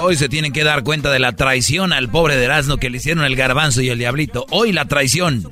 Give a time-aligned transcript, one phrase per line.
[0.00, 2.98] Hoy se tienen que dar cuenta de la traición al pobre de Erasmo que le
[2.98, 4.46] hicieron el garbanzo y el diablito.
[4.50, 5.48] Hoy la traición.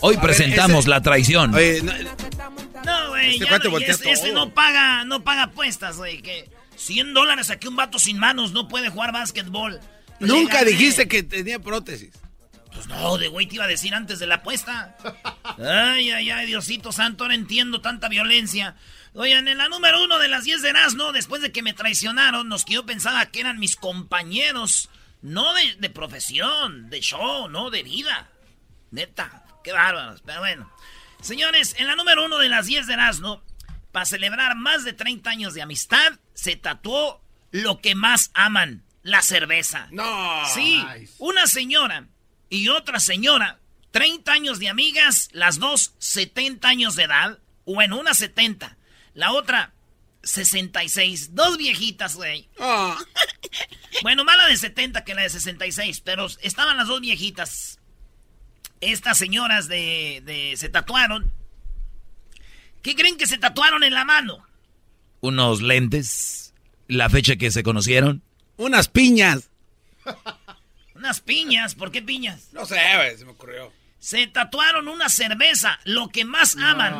[0.00, 1.50] Hoy presentamos la traición.
[1.50, 4.46] No, güey, Este no, este, este todo.
[4.46, 8.52] no paga, no paga apuestas, güey, que 100 dólares a que un vato sin manos
[8.52, 9.80] no puede jugar básquetbol.
[10.20, 12.10] Nunca dijiste que tenía prótesis.
[12.78, 14.96] Pues no, de güey te iba a decir antes de la apuesta.
[15.58, 18.76] Ay, ay, ay, Diosito Santo, ahora entiendo tanta violencia.
[19.14, 22.48] Oigan, en la número uno de las 10 de Erasmo, después de que me traicionaron,
[22.48, 24.90] los que yo pensaba que eran mis compañeros,
[25.22, 28.30] no de, de profesión, de show, no de vida.
[28.92, 30.72] Neta, qué bárbaros, pero bueno.
[31.20, 33.42] Señores, en la número uno de las 10 de Erasmo,
[33.90, 39.22] para celebrar más de 30 años de amistad, se tatuó lo que más aman, la
[39.22, 39.88] cerveza.
[39.90, 40.44] No.
[40.54, 40.86] Sí,
[41.18, 42.06] una señora
[42.50, 43.60] y otra señora,
[43.90, 48.76] 30 años de amigas, las dos 70 años de edad, o en una 70,
[49.14, 49.74] la otra
[50.22, 52.48] 66, dos viejitas, güey.
[52.58, 52.98] Ah.
[54.02, 57.80] Bueno, más la de 70 que la de 66, pero estaban las dos viejitas.
[58.80, 61.32] Estas señoras de, de se tatuaron.
[62.82, 64.46] ¿Qué creen que se tatuaron en la mano?
[65.20, 66.54] Unos lentes.
[66.86, 68.22] La fecha que se conocieron.
[68.56, 69.50] Unas piñas.
[70.98, 72.48] Unas piñas, ¿por qué piñas?
[72.52, 73.72] No sé, güey, se me ocurrió.
[74.00, 76.96] Se tatuaron una cerveza, lo que más aman.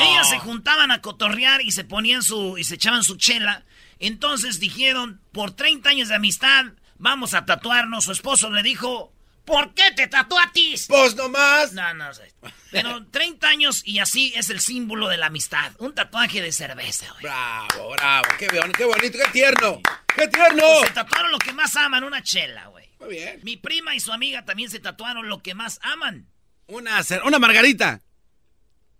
[0.00, 3.64] Ellas se juntaban a cotorrear y se ponían su y se echaban su chela.
[3.98, 6.64] Entonces dijeron, por 30 años de amistad,
[6.98, 8.04] vamos a tatuarnos.
[8.04, 9.12] Su esposo le dijo,
[9.46, 10.86] ¿por qué te tatuatis?
[10.88, 11.72] Pues nomás.
[11.72, 12.32] No, no sé.
[12.70, 15.72] Pero 30 años y así es el símbolo de la amistad.
[15.78, 17.22] Un tatuaje de cerveza, güey.
[17.22, 18.24] Bravo, bravo.
[18.38, 19.80] Qué, bon- qué bonito, qué tierno.
[20.14, 20.62] ¡Qué tierno!
[20.84, 22.81] Se tatuaron lo que más aman, una chela, güey.
[23.02, 23.40] Muy bien.
[23.42, 26.28] Mi prima y su amiga también se tatuaron lo que más aman.
[26.68, 28.00] Una, una margarita.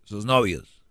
[0.05, 0.83] Sus novios.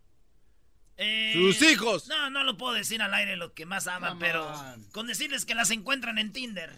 [0.98, 2.08] Eh, Sus hijos.
[2.08, 4.50] No, no lo puedo decir al aire lo que más aman, pero
[4.94, 6.72] con decirles que las encuentran en Tinder.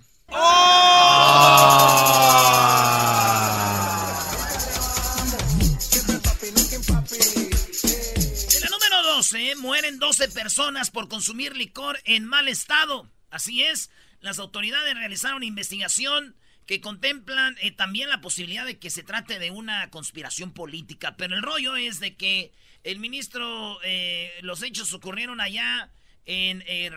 [7.33, 13.09] En la número 12, mueren 12 personas por consumir licor en mal estado.
[13.29, 13.89] Así es,
[14.23, 16.35] las autoridades realizaron una investigación
[16.66, 21.17] que contemplan eh, también la posibilidad de que se trate de una conspiración política.
[21.17, 25.91] Pero el rollo es de que el ministro, eh, los hechos ocurrieron allá
[26.25, 26.89] en eh,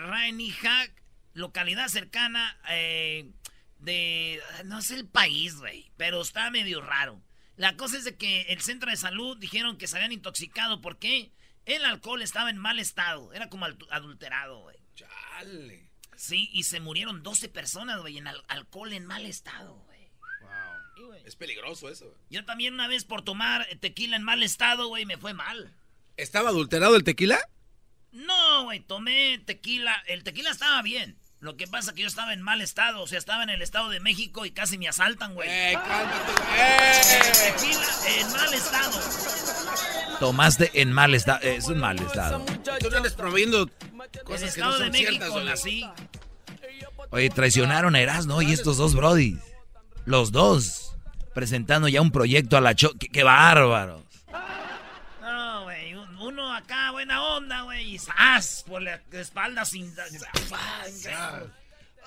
[1.35, 3.31] localidad cercana eh,
[3.81, 4.41] de...
[4.65, 7.21] No sé el país, güey, pero está medio raro.
[7.57, 11.33] La cosa es de que el centro de salud dijeron que se habían intoxicado porque
[11.65, 13.33] el alcohol estaba en mal estado.
[13.33, 14.77] Era como adulterado, güey.
[14.95, 15.91] Chale.
[16.17, 19.97] Sí, y se murieron 12 personas, güey, en al- alcohol en mal estado, güey.
[20.97, 21.23] Sí, güey.
[21.27, 22.07] Es peligroso eso.
[22.07, 22.17] güey.
[22.31, 25.75] Yo también una vez por tomar tequila en mal estado, güey, me fue mal.
[26.17, 27.39] ¿Estaba adulterado el tequila?
[28.13, 29.95] No, güey, tomé tequila.
[30.07, 31.19] El tequila estaba bien.
[31.41, 33.03] Lo que pasa que yo estaba en mal estado.
[33.03, 35.47] O sea, estaba en el estado de México y casi me asaltan, güey.
[35.51, 36.33] ¡Eh, cálmate!
[36.57, 37.53] ¡Eh!
[37.53, 37.87] Tequila
[38.19, 39.01] en mal estado.
[40.21, 41.41] Tomaste en mal estado.
[41.43, 42.45] Es un mal estado.
[42.81, 45.31] Tú no andes promoviendo En cosas que no de son México, ciertas.
[45.31, 45.49] güey.
[45.51, 45.85] así.
[47.11, 49.39] Oye, traicionaron a Erasmo y estos dos brodis.
[50.05, 50.95] Los dos.
[51.35, 52.93] Presentando ya un proyecto a la cho...
[52.99, 54.03] ¡Qué, qué bárbaros!
[55.21, 55.95] No, güey.
[55.95, 57.95] un- Uno acá, buena onda, güey.
[57.95, 58.65] Y ¡zas!
[58.67, 59.95] Por la espalda sin...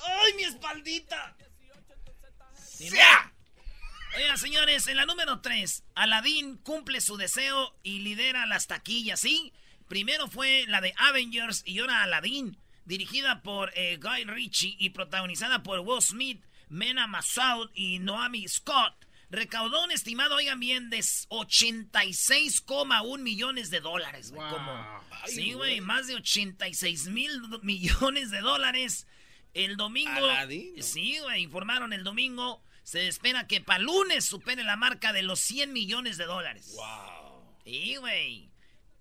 [0.01, 1.35] ¡Ay, mi espaldita!
[4.15, 9.53] Oigan, señores, en la número 3, Aladdin cumple su deseo y lidera las taquillas, ¿sí?
[9.87, 15.63] Primero fue la de Avengers y ahora Aladdin, dirigida por eh, Guy Ritchie y protagonizada
[15.63, 18.93] por Will Smith, Mena Massoud y Noami Scott.
[19.31, 24.47] Recaudó un estimado, oigan bien, de 86,1 millones de dólares, güey.
[25.27, 29.05] sí, güey, más de 86 mil millones de dólares.
[29.53, 30.11] El domingo.
[30.81, 32.63] Sí, güey, informaron el domingo.
[32.89, 36.73] Se espera que para lunes supere la marca de los 100 millones de dólares.
[36.75, 37.55] Wow.
[37.63, 38.49] Sí, güey.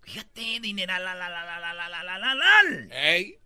[0.03, 2.61] Fíjate, dinero, la, la, la, la, la, la, la, la, la.
[2.91, 3.39] Ey.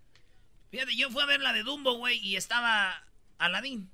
[0.70, 3.08] Fíjate, yo fui a ver la de Dumbo, güey, y estaba
[3.38, 3.90] Aladín.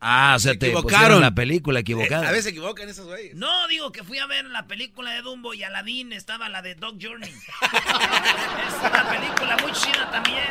[0.00, 2.28] Ah, o sea, te equivocaron la película equivocada.
[2.28, 3.34] a veces se equivocan esos güeyes.
[3.34, 6.74] No, digo que fui a ver la película de Dumbo y Aladdin estaba la de
[6.74, 7.30] Dog Journey.
[7.30, 10.44] es una película muy chida también.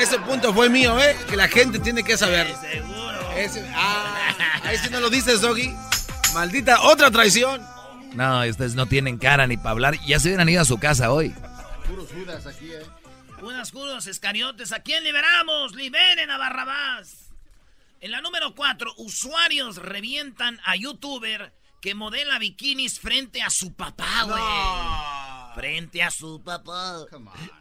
[0.00, 1.16] Ese punto fue mío, ¿eh?
[1.28, 2.54] Que la gente tiene que saber.
[2.56, 3.32] seguro.
[3.36, 4.34] Ese, ah,
[4.64, 5.72] ahí sí no lo dices, Doggy.
[6.34, 7.62] Maldita otra traición.
[8.14, 9.94] No, ustedes no tienen cara ni para hablar.
[10.06, 11.34] Ya se hubieran ido a su casa hoy.
[11.86, 12.82] Puros judas aquí, ¿eh?
[13.38, 14.72] Puros judas, escariotes.
[14.72, 15.74] ¿A quién liberamos?
[15.74, 17.25] Liberen a Barrabás.
[18.00, 24.24] En la número 4, usuarios revientan a youtuber que modela bikinis frente a su papá,
[24.24, 25.56] güey.
[25.56, 27.06] Frente a su papá.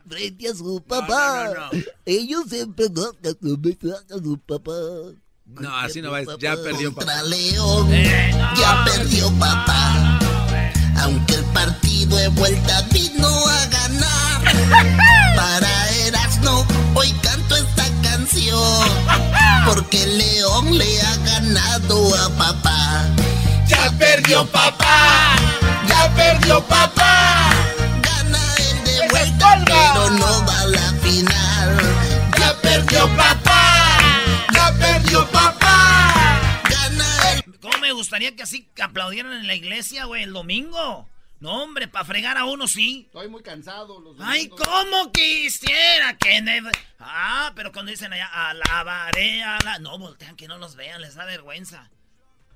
[0.10, 1.70] Frente a su papá.
[2.06, 4.72] Ellos siempre a su papá.
[5.46, 6.22] No, así no va.
[6.38, 7.24] Ya perdió papá.
[7.24, 10.20] León, eh, ya perdió papá.
[10.98, 15.25] Aunque el partido de vuelta vino a ganar.
[19.66, 23.08] Porque León le ha ganado a papá.
[23.68, 25.36] Ya perdió papá,
[25.88, 27.50] ya perdió papá.
[28.02, 31.80] Gana el de vuelta, pero no va a la final.
[32.38, 33.98] Ya perdió papá,
[34.54, 36.42] ya perdió papá.
[36.70, 37.60] Gana el...
[37.60, 41.10] ¿Cómo me gustaría que así aplaudieran en la iglesia, güey, el domingo?
[41.46, 43.04] No, hombre, para fregar a uno sí.
[43.06, 44.00] Estoy muy cansado.
[44.00, 46.44] Los Ay, ¿cómo quisiera que...
[46.98, 49.78] Ah, pero cuando dicen allá, alabaré a la...
[49.78, 51.92] No, voltean que no los vean, les da vergüenza.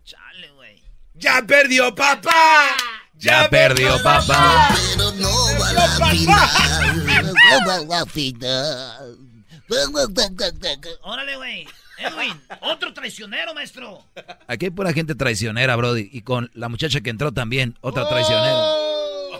[0.03, 0.81] Chale, güey.
[1.13, 2.65] ¡Ya perdió papá!
[3.13, 4.69] ¡Ya, perdió papá!
[4.97, 6.49] Pero no va a la final.
[7.29, 9.17] No va a la final.
[11.03, 11.67] Órale, güey.
[11.99, 14.03] Edwin, otro traicionero, maestro.
[14.47, 16.09] Aquí hay pura gente traicionera, Brody.
[16.11, 18.78] Y con la muchacha que entró también, otra traicionera.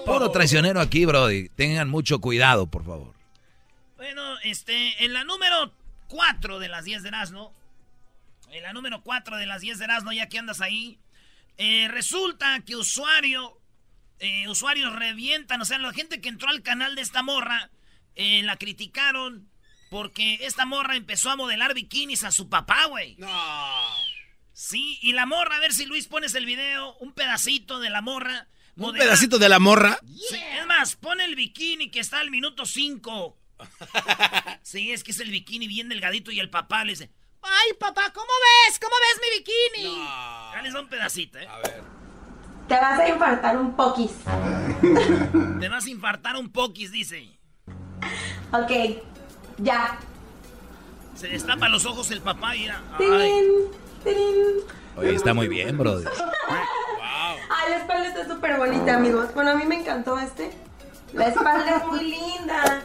[0.09, 1.49] Puro traicionero aquí, Brody.
[1.49, 3.13] Tengan mucho cuidado, por favor.
[3.95, 5.71] Bueno, este, en la número
[6.07, 7.53] 4 de las 10 de Erasmo,
[8.51, 10.97] en la número 4 de las 10 de Erasmo, ya que andas ahí,
[11.57, 13.59] eh, resulta que usuario,
[14.19, 17.69] eh, usuarios revientan, o sea, la gente que entró al canal de esta morra,
[18.15, 19.47] eh, la criticaron
[19.89, 23.15] porque esta morra empezó a modelar bikinis a su papá, güey.
[23.17, 23.27] No.
[24.53, 28.01] Sí, y la morra, a ver si Luis pones el video, un pedacito de la
[28.01, 28.47] morra.
[28.77, 29.99] ¿Un pedacito de la morra?
[30.05, 33.37] Sí, es más, pone el bikini que está al minuto 5.
[34.63, 37.11] sí, es que es el bikini bien delgadito y el papá le dice,
[37.41, 38.27] ay papá, ¿cómo
[38.67, 38.79] ves?
[38.79, 39.97] ¿Cómo ves mi bikini?
[39.97, 40.51] No.
[40.53, 41.47] Dale un pedacito, ¿eh?
[41.47, 41.83] A ver.
[42.67, 44.11] Te vas a infartar un poquis.
[45.59, 47.39] Te vas a infartar un poquis, dice.
[48.51, 49.01] Ok,
[49.57, 49.99] ya.
[51.15, 52.81] Se destapa los ojos el papá y era.
[54.99, 56.11] Oye, está muy bien, brother.
[57.49, 59.33] Ay, la espalda está súper bonita, amigos.
[59.33, 60.51] Bueno, a mí me encantó este.
[61.13, 62.81] La espalda es muy linda.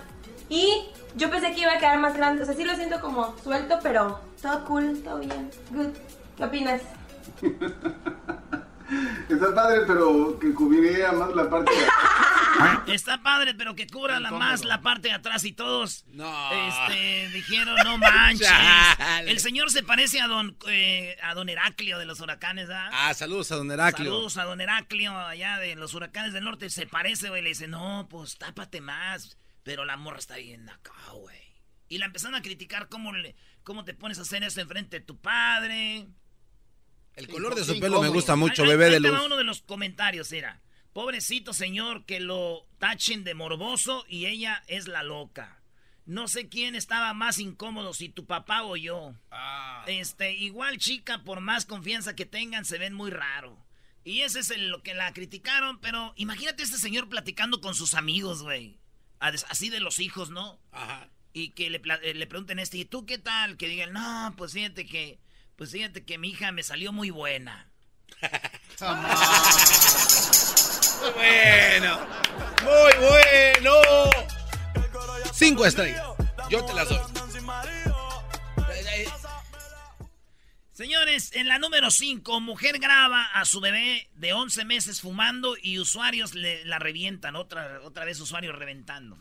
[0.49, 2.44] Y yo pensé que iba a quedar más grande.
[2.44, 5.50] O sea, sí lo siento como suelto, pero todo cool, todo bien.
[5.71, 5.90] Good.
[6.37, 6.83] ¿Qué opinas?
[9.28, 11.85] Está padre, pero que cubriría más la parte de
[12.87, 16.52] Está padre, pero que cubra la más la parte de atrás y todos no.
[16.68, 18.49] este, dijeron, no manches.
[19.26, 22.90] El señor se parece a don, eh, a don Heraclio de los huracanes, ¿ah?
[22.92, 24.11] Ah, saludos a don Heraclio.
[24.11, 26.70] Saludos a don Heraclio allá de los huracanes del norte.
[26.70, 27.42] Se parece, güey.
[27.42, 29.37] Le dice, no, pues tápate más.
[29.62, 31.40] Pero la morra está bien acá, güey.
[31.88, 35.04] Y la empezaron a criticar cómo, le, cómo te pones a hacer eso enfrente de
[35.04, 36.06] tu padre.
[37.14, 39.18] El color de su pelo me gusta mucho, bebé de luz.
[39.25, 40.61] Uno de los comentarios era,
[40.95, 45.61] pobrecito señor que lo tachen de morboso y ella es la loca.
[46.07, 49.15] No sé quién estaba más incómodo, si tu papá o yo.
[49.31, 49.85] Ah.
[49.87, 53.59] Este, igual chica, por más confianza que tengan, se ven muy raro.
[54.05, 58.43] Y ese es lo que la criticaron, pero imagínate este señor platicando con sus amigos,
[58.43, 58.79] güey.
[59.19, 60.61] Así de los hijos, ¿no?
[60.73, 61.11] Ajá.
[61.33, 61.81] Y que le,
[62.15, 63.57] le pregunten este, ¿y tú qué tal?
[63.57, 65.19] Que digan, no, pues fíjate que
[65.57, 67.71] pues fíjate que mi hija me salió muy buena.
[71.14, 72.00] Bueno.
[72.62, 73.73] Muy bueno.
[75.33, 76.04] Cinco estrellas.
[76.50, 76.99] Yo te las doy.
[80.75, 85.78] Señores, en la número 5, mujer graba a su bebé de 11 meses fumando y
[85.78, 87.37] usuarios la revientan.
[87.37, 89.16] Otra, otra vez usuarios reventando.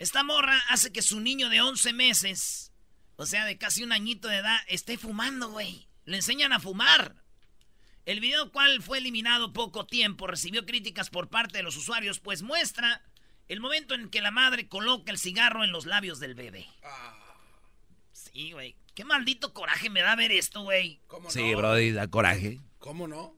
[0.00, 2.72] Esta morra hace que su niño de 11 meses,
[3.14, 5.86] o sea, de casi un añito de edad, esté fumando, güey.
[6.04, 7.21] Le enseñan a fumar.
[8.04, 12.42] El video cual fue eliminado poco tiempo recibió críticas por parte de los usuarios, pues
[12.42, 13.02] muestra
[13.48, 16.66] el momento en que la madre coloca el cigarro en los labios del bebé.
[18.12, 18.76] Sí, güey.
[18.94, 21.00] Qué maldito coraje me da ver esto, güey.
[21.28, 22.60] Sí, Brody, da coraje.
[22.78, 23.36] ¿Cómo no?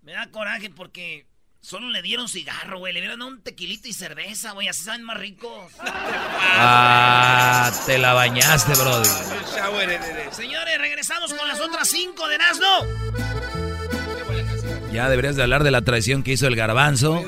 [0.00, 1.26] Me da coraje porque
[1.60, 2.92] solo le dieron cigarro, güey.
[2.92, 4.68] Le dieron un tequilito y cerveza, güey.
[4.68, 5.72] Así saben más ricos.
[6.54, 9.08] Ah, te la bañaste, Brody.
[10.32, 13.61] Señores, regresamos con las otras cinco de Nazno.
[14.92, 17.22] Ya deberías de hablar de la traición que hizo el garbanzo.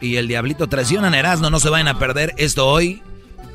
[0.00, 1.50] Y el diablito traicionan a Erasmo.
[1.50, 3.02] No se vayan a perder esto hoy.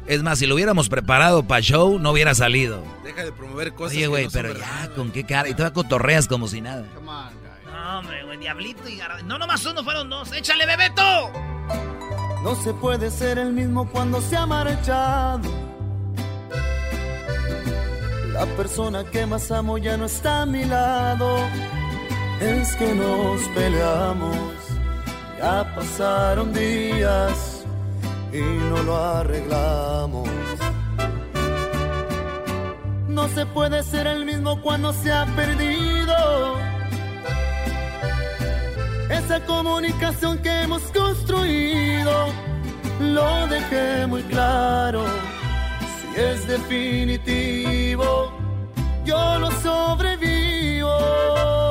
[0.07, 2.81] Es más, si lo hubiéramos preparado para show, no hubiera salido.
[3.03, 3.97] Deja de promover cosas.
[3.97, 5.49] Oye, güey, pero ya, ¿con qué cara?
[5.49, 6.85] Y te cotorreas como si nada.
[7.65, 9.25] No, hombre, güey, Diablito y Garbanzo.
[9.25, 10.31] No, nomás uno, fueron dos.
[10.31, 11.31] ¡Échale, Bebeto!
[12.43, 15.41] No se puede ser el mismo cuando se ha marchado.
[18.31, 21.39] La persona que más amo ya no está a mi lado.
[22.39, 24.37] Es que nos peleamos.
[25.39, 27.65] Ya pasaron días
[28.31, 30.29] y no lo arreglamos.
[33.07, 36.57] No se puede ser el mismo cuando se ha perdido
[39.09, 42.11] esa comunicación que hemos construido.
[42.99, 45.05] Lo dejé muy claro,
[45.99, 48.31] si es definitivo,
[49.05, 51.66] yo lo sobrevivo.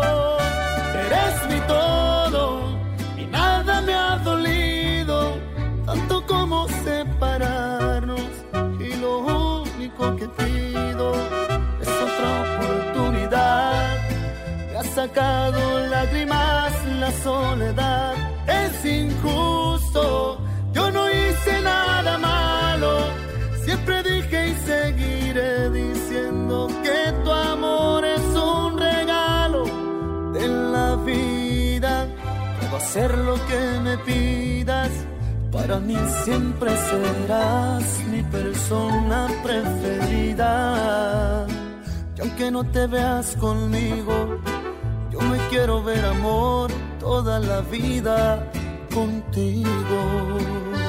[10.07, 11.13] Único que pido
[11.81, 13.99] es otra oportunidad.
[14.71, 18.15] Me ha sacado lágrimas la soledad.
[18.47, 20.39] Es injusto,
[20.73, 22.99] yo no hice nada malo.
[23.65, 29.65] Siempre dije y seguiré diciendo que tu amor es un regalo
[30.33, 32.07] de la vida.
[32.61, 34.56] Puedo hacer lo que me pidas
[35.57, 40.55] para mí siempre serás mi persona preferida.
[42.17, 44.39] Y aunque no te veas conmigo,
[45.11, 46.71] yo me quiero ver amor
[47.01, 48.51] toda la vida
[48.93, 50.86] contigo.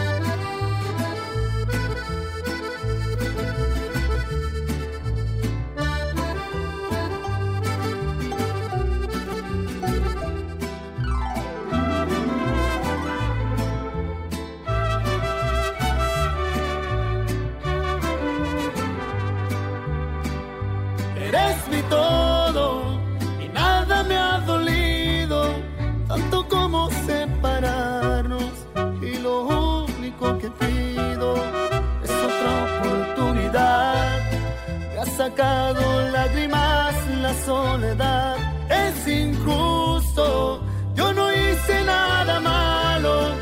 [35.38, 38.36] Lágrimas la soledad.
[38.70, 40.64] Es injusto,
[40.96, 43.36] yo no hice nada malo.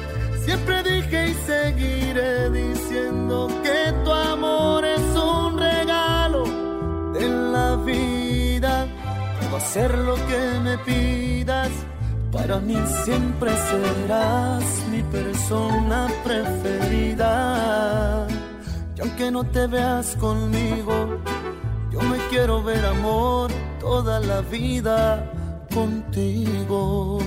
[0.44, 6.44] Siempre dije y seguiré diciendo que tu amor es un regalo
[7.14, 8.88] de la vida.
[9.40, 11.70] Puedo hacer lo que me pidas.
[12.32, 17.28] Para mí siempre serás mi persona preferida.
[18.98, 21.22] Y aunque no te veas conmigo,
[22.10, 25.32] me quiero ver amor toda la vida
[25.74, 27.20] contigo.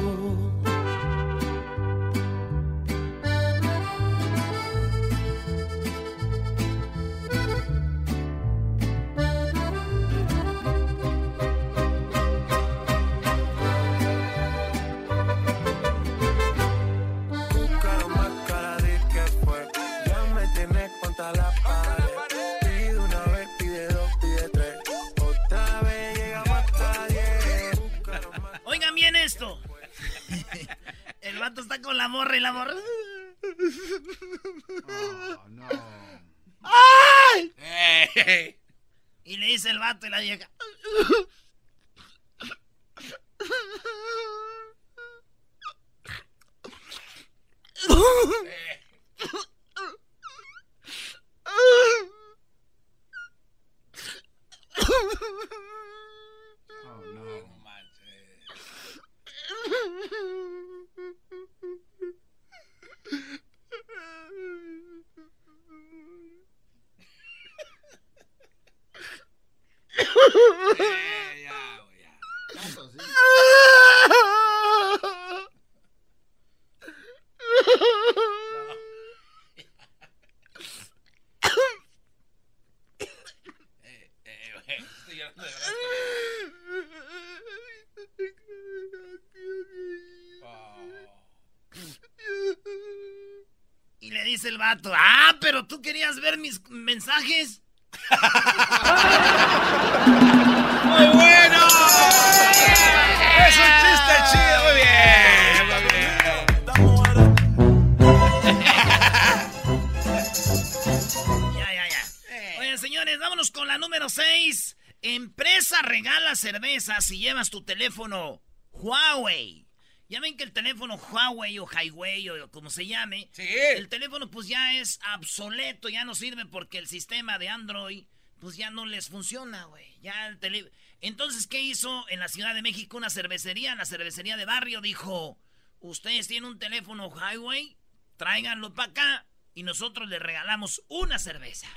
[120.99, 126.15] Huawei o Highway o como se llame, el teléfono pues ya es obsoleto, ya no
[126.15, 128.07] sirve porque el sistema de Android
[128.39, 129.99] pues ya no les funciona, güey.
[130.01, 130.71] Ya el tele...
[131.01, 133.75] Entonces, ¿qué hizo en la Ciudad de México una cervecería?
[133.75, 135.39] La cervecería de barrio dijo,
[135.81, 137.77] ustedes tienen un teléfono Highway,
[138.17, 141.69] tráiganlo para acá y nosotros les regalamos una cerveza.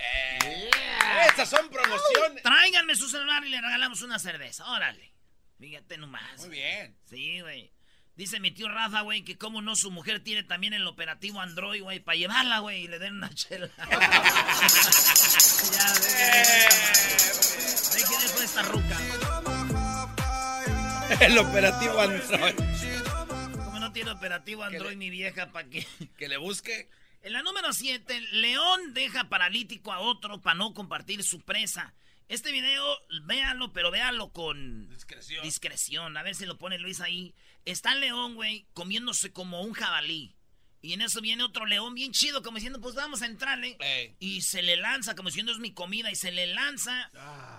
[1.28, 2.44] Estas son promociones.
[2.44, 4.72] Tráiganme su celular y le regalamos una cerveza.
[4.72, 5.13] Órale.
[5.60, 6.40] Fíjate nomás.
[6.40, 6.98] Muy bien.
[7.06, 7.72] Sí, güey.
[8.22, 11.82] Dice mi tío Rafa, güey, que como no su mujer tiene también el operativo Android,
[11.82, 13.68] güey, para llevarla, güey, y le den una chela.
[13.78, 13.88] ya,
[17.96, 19.00] ve que dejo esta ruca.
[21.20, 22.54] El operativo Android.
[23.56, 25.88] Como no tiene operativo Android mi vieja, ¿para qué?
[26.20, 26.92] Que le busque.
[27.24, 31.96] En la número 7, León deja paralítico a otro para no compartir su presa.
[32.32, 32.86] Este video,
[33.24, 35.44] véanlo, pero véanlo con Discreción.
[35.44, 36.16] discreción.
[36.16, 37.34] A ver si lo pone Luis ahí.
[37.65, 40.36] Está el león, güey, comiéndose como un jabalí.
[40.84, 43.77] Y en eso viene otro león bien chido, como diciendo, pues vamos a entrarle.
[43.82, 44.15] Ey.
[44.20, 46.10] Y se le lanza, como diciendo, es mi comida.
[46.12, 47.12] Y se le lanza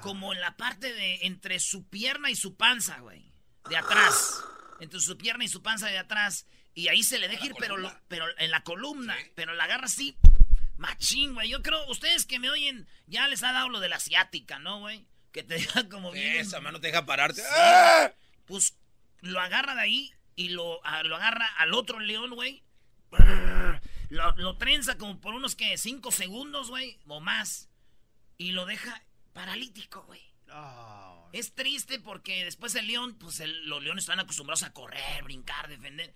[0.03, 3.33] como en la parte de entre su pierna y su panza, güey.
[3.71, 4.43] De atrás.
[4.81, 6.47] Entre su pierna y su panza de atrás.
[6.75, 9.17] Y ahí se le deja ir, pero, lo- pero en la columna.
[9.37, 10.17] Pero la agarra así,
[10.77, 11.49] machín, güey.
[11.49, 14.81] Yo creo, ustedes que me oyen, ya les ha dado lo de la asiática, ¿no,
[14.81, 15.07] güey?
[15.31, 16.37] Que te deja como bien.
[16.39, 17.41] Esa mano te deja pararte.
[17.41, 17.47] Sí.
[17.57, 18.13] ¡Ah!
[18.47, 18.77] Pues
[19.23, 22.63] lo agarra de ahí y lo, a- lo agarra al otro león, güey.
[24.11, 27.71] Lo, lo trenza como por unos que cinco segundos, güey, o más.
[28.37, 30.21] Y lo deja paralítico, güey.
[31.33, 35.69] Es triste porque después el león, pues el- los leones están acostumbrados a correr, brincar,
[35.69, 36.15] defender.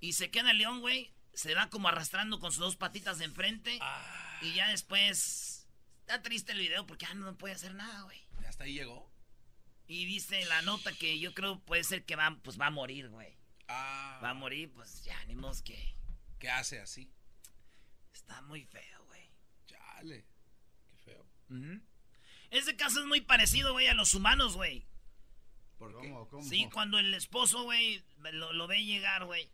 [0.00, 1.12] Y se queda el león, güey.
[1.34, 3.78] Se va como arrastrando con sus dos patitas de enfrente.
[4.42, 5.68] Y ya después.
[6.00, 8.18] Está triste el video porque ya no puede hacer nada, güey.
[8.46, 9.10] Hasta ahí llegó.
[9.86, 13.08] Y dice la nota que yo creo puede ser que va, pues va a morir,
[13.10, 13.36] güey.
[13.68, 14.20] Ah.
[14.22, 15.94] Va a morir, pues ya, ni modo que.
[16.38, 17.10] ¿Qué hace así?
[18.12, 19.30] Está muy feo, güey.
[19.66, 20.26] Chale.
[20.90, 21.26] Qué feo.
[22.50, 24.86] Ese caso es muy parecido, güey, a los humanos, güey.
[25.78, 26.14] ¿Por qué?
[26.42, 29.50] Sí, cuando el esposo, güey, lo, lo ve llegar, güey,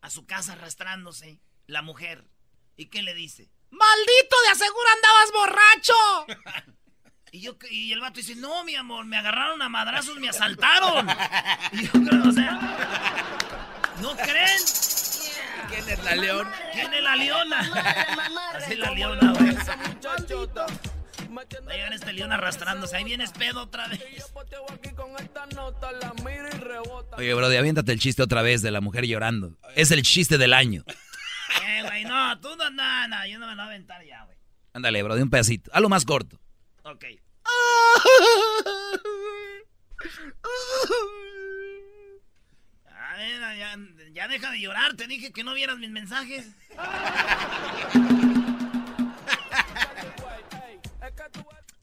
[0.00, 2.28] a su casa arrastrándose, la mujer.
[2.76, 3.50] ¿Y qué le dice?
[3.70, 6.74] ¡Maldito, de aseguro andabas borracho!
[7.34, 11.08] y, yo, y el vato dice, no, mi amor, me agarraron a madrazos, me asaltaron.
[11.72, 12.60] y yo creo, o sea,
[14.00, 14.60] ¿no creen?
[15.68, 16.48] ¿Quién es la león?
[16.72, 17.58] ¿Quién es la leona?
[18.54, 19.56] Así la leona, güey.
[21.36, 22.96] Va a llegar este león arrastrándose.
[22.96, 24.00] Ahí vienes pedo otra vez.
[27.16, 29.58] Oye, Brody, aviéntate el chiste otra vez de la mujer llorando.
[29.74, 30.84] Es el chiste del año.
[31.66, 34.22] Eh, güey, no, tú no, no, no, yo no me lo voy a aventar ya,
[34.24, 34.36] güey.
[34.72, 35.72] Ándale, Brody, un pedacito.
[35.74, 36.38] Algo más corto.
[36.84, 37.04] Ok.
[42.86, 43.78] A ver, ya,
[44.12, 46.46] ya deja de llorar, te dije que no vieras mis mensajes.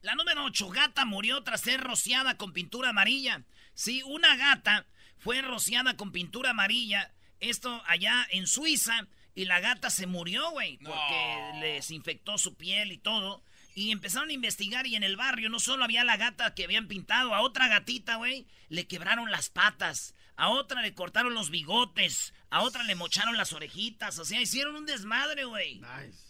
[0.02, 3.44] La número 8, gata murió tras ser rociada con pintura amarilla.
[3.74, 4.86] Sí, una gata
[5.18, 7.14] fue rociada con pintura amarilla.
[7.40, 9.08] Esto allá en Suiza.
[9.34, 10.78] Y la gata se murió, güey.
[10.80, 13.44] Porque les infectó su piel y todo.
[13.74, 16.88] Y empezaron a investigar y en el barrio no solo había la gata que habían
[16.88, 22.34] pintado, a otra gatita, güey, le quebraron las patas, a otra le cortaron los bigotes,
[22.52, 25.82] a otra le mocharon las orejitas, o sea, hicieron un desmadre, güey.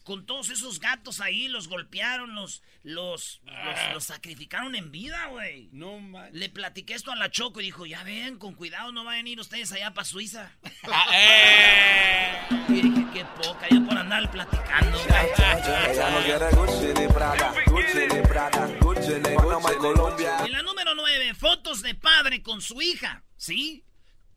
[0.03, 5.69] Con todos esos gatos ahí, los golpearon, los, los, los, los sacrificaron en vida, güey.
[5.71, 6.36] No manches.
[6.36, 9.29] Le platiqué esto a la Choco y dijo, ya ven, con cuidado, no vayan a
[9.29, 10.51] ir ustedes allá para Suiza.
[10.84, 12.38] Ah, eh.
[12.69, 14.99] Y dije, qué poca, ya por andar platicando.
[14.99, 20.45] Ella no quiere Gucci ni Prada, Gucci ni Prada, Gucci ni Gucci Colombia.
[20.45, 23.84] En la número 9, fotos de padre con su hija, ¿sí?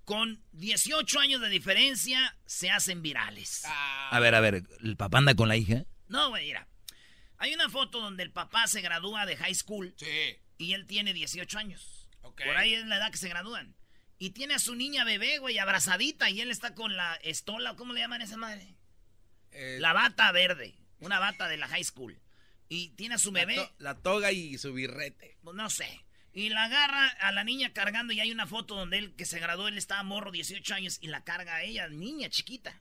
[0.05, 3.63] Con 18 años de diferencia se hacen virales.
[3.67, 5.85] A ver, a ver, ¿el papá anda con la hija?
[6.09, 6.69] No, güey, mira.
[7.39, 10.37] Hay una foto donde el papá se gradúa de high school Sí.
[10.59, 12.09] y él tiene 18 años.
[12.21, 13.75] Por ahí es la edad que se gradúan.
[14.19, 17.93] Y tiene a su niña bebé, güey, abrazadita y él está con la estola, ¿cómo
[17.93, 18.77] le llaman a esa madre?
[19.53, 22.19] Eh, La bata verde, una bata de la high school.
[22.69, 25.37] Y tiene a su la, bebé, to- la toga y su birrete.
[25.43, 26.05] pues no sé.
[26.35, 29.39] Y la agarra a la niña cargando y hay una foto donde él que se
[29.39, 32.81] graduó, él estaba morro, 18 años, y la carga a ella, niña chiquita.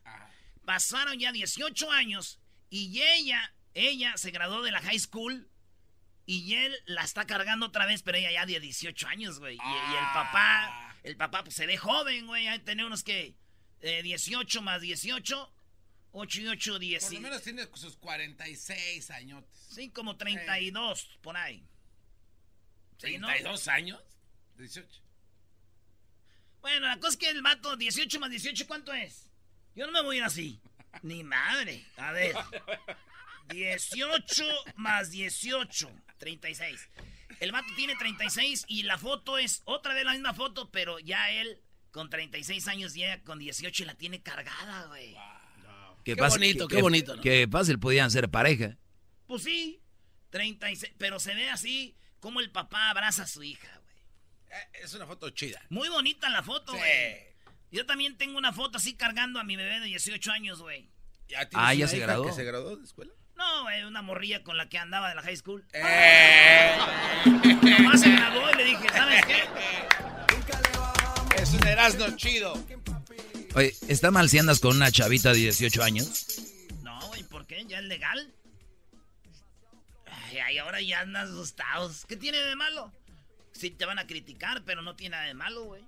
[0.64, 5.48] Pasaron ya 18 años y ella, ella se graduó de la high school
[6.26, 9.54] y él la está cargando otra vez, pero ella ya de 18 años, güey.
[9.54, 13.04] Y, y el papá, el papá pues se ve joven, güey, hay que tener unos
[13.04, 13.36] que
[13.82, 15.52] eh, 18 más 18,
[16.12, 17.04] 8 y 8, 10.
[17.04, 19.44] Por lo menos tiene sus 46 años.
[19.70, 21.62] Sí, como 32, por ahí.
[23.04, 23.28] Sí, ¿no?
[23.28, 24.00] ¿32 años?
[24.56, 24.88] 18.
[26.60, 29.30] Bueno, la cosa es que el vato, 18 más 18, ¿cuánto es?
[29.74, 30.60] Yo no me voy a ir así.
[31.02, 31.84] Ni madre.
[31.96, 32.34] A ver.
[33.48, 34.44] 18
[34.76, 36.88] más 18, 36.
[37.40, 41.30] El vato tiene 36 y la foto es otra vez la misma foto, pero ya
[41.30, 45.16] él con 36 años llega con 18 y la tiene cargada, güey.
[46.04, 47.22] Qué, Qué bonito, qué bonito, ¿no?
[47.22, 48.76] Qué fácil podían ser pareja.
[49.26, 49.80] Pues sí,
[50.30, 53.96] 36, pero se ve así como el papá abraza a su hija, güey.
[54.48, 55.60] Eh, es una foto chida.
[55.68, 56.78] Muy bonita la foto, Sí.
[56.78, 57.16] güey.
[57.70, 60.88] Yo también tengo una foto así cargando a mi bebé de 18 años, güey.
[61.28, 62.24] ¿Ya Ah, ya se graduó.
[62.24, 63.12] que se graduó de escuela?
[63.36, 65.66] No, güey, una morrilla con la que andaba de la high school.
[65.74, 66.78] Eh.
[67.62, 69.42] Nomás se graduó y le dije, ¿sabes qué?
[71.42, 72.54] Es un Erasmo chido.
[73.54, 76.24] Oye, ¿está mal si andas con una chavita de 18 años?
[76.82, 77.66] No, güey, ¿por qué?
[77.66, 78.32] ¿Ya es legal?
[80.40, 82.04] Ay, ahora ya andas asustados.
[82.06, 82.92] ¿Qué tiene de malo?
[83.52, 85.84] Sí te van a criticar, pero no tiene nada de malo, güey.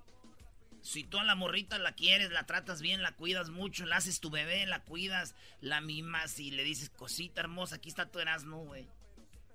[0.81, 4.19] Si tú a la morrita la quieres, la tratas bien, la cuidas mucho, la haces
[4.21, 8.63] tu bebé, la cuidas, la mimas y le dices, cosita hermosa, aquí está tu Erasmo,
[8.63, 8.87] güey.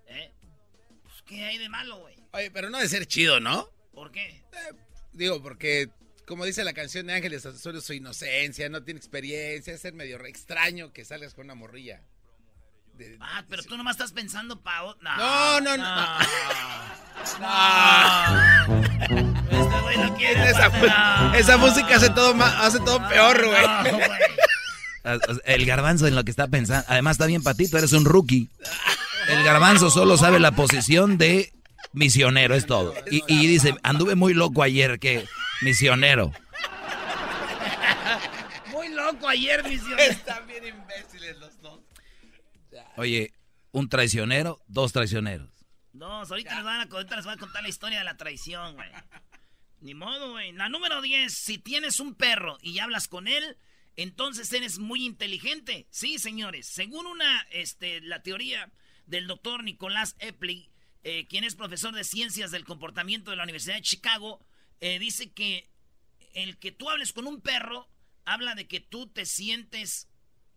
[0.09, 0.31] ¿Eh?
[1.03, 2.17] Pues, ¿Qué hay de malo, güey?
[2.33, 3.71] Oye, pero no de ser chido, ¿no?
[3.95, 4.43] ¿Por qué?
[5.13, 5.91] Digo, porque,
[6.27, 10.23] como dice la canción de Ángeles Azules, su inocencia, no tiene experiencia, es ser medio
[10.25, 12.03] extraño que salgas con una morrilla.
[12.95, 14.83] De- Ah, pero tú nomás estás pensando pa...
[14.85, 16.19] o- No, no, no.
[19.51, 20.51] Este güey no quiere...
[20.51, 23.63] Esa, mu- esa música hace todo, hace todo peor, güey.
[23.63, 23.99] No.
[25.05, 26.85] Ah, El garbanzo en lo que está pensando.
[26.89, 28.49] Además, está bien patito, eres un rookie.
[29.29, 31.53] El garbanzo solo sabe la posición de
[31.93, 32.95] misionero, es todo.
[33.11, 35.27] Y, y dice, anduve muy loco ayer, que
[35.61, 36.33] misionero.
[38.71, 39.99] Muy loco ayer, misión.
[39.99, 41.51] Están bien imbéciles los.
[42.97, 43.33] Oye,
[43.71, 45.51] un traicionero, dos traicioneros.
[45.93, 48.89] No, ahorita les, van a contar la historia de la traición, güey.
[49.81, 50.53] Ni modo, güey.
[50.53, 53.59] La número 10, si tienes un perro y hablas con él,
[53.97, 55.87] entonces eres muy inteligente.
[55.91, 56.67] Sí, señores.
[56.67, 58.71] Según una, este, la teoría
[59.07, 60.71] del doctor Nicolás Epley,
[61.05, 64.45] eh, quien es profesor de ciencias del comportamiento de la Universidad de Chicago,
[64.81, 65.69] eh, dice que
[66.35, 67.89] el que tú hables con un perro
[68.25, 70.09] habla de que tú te sientes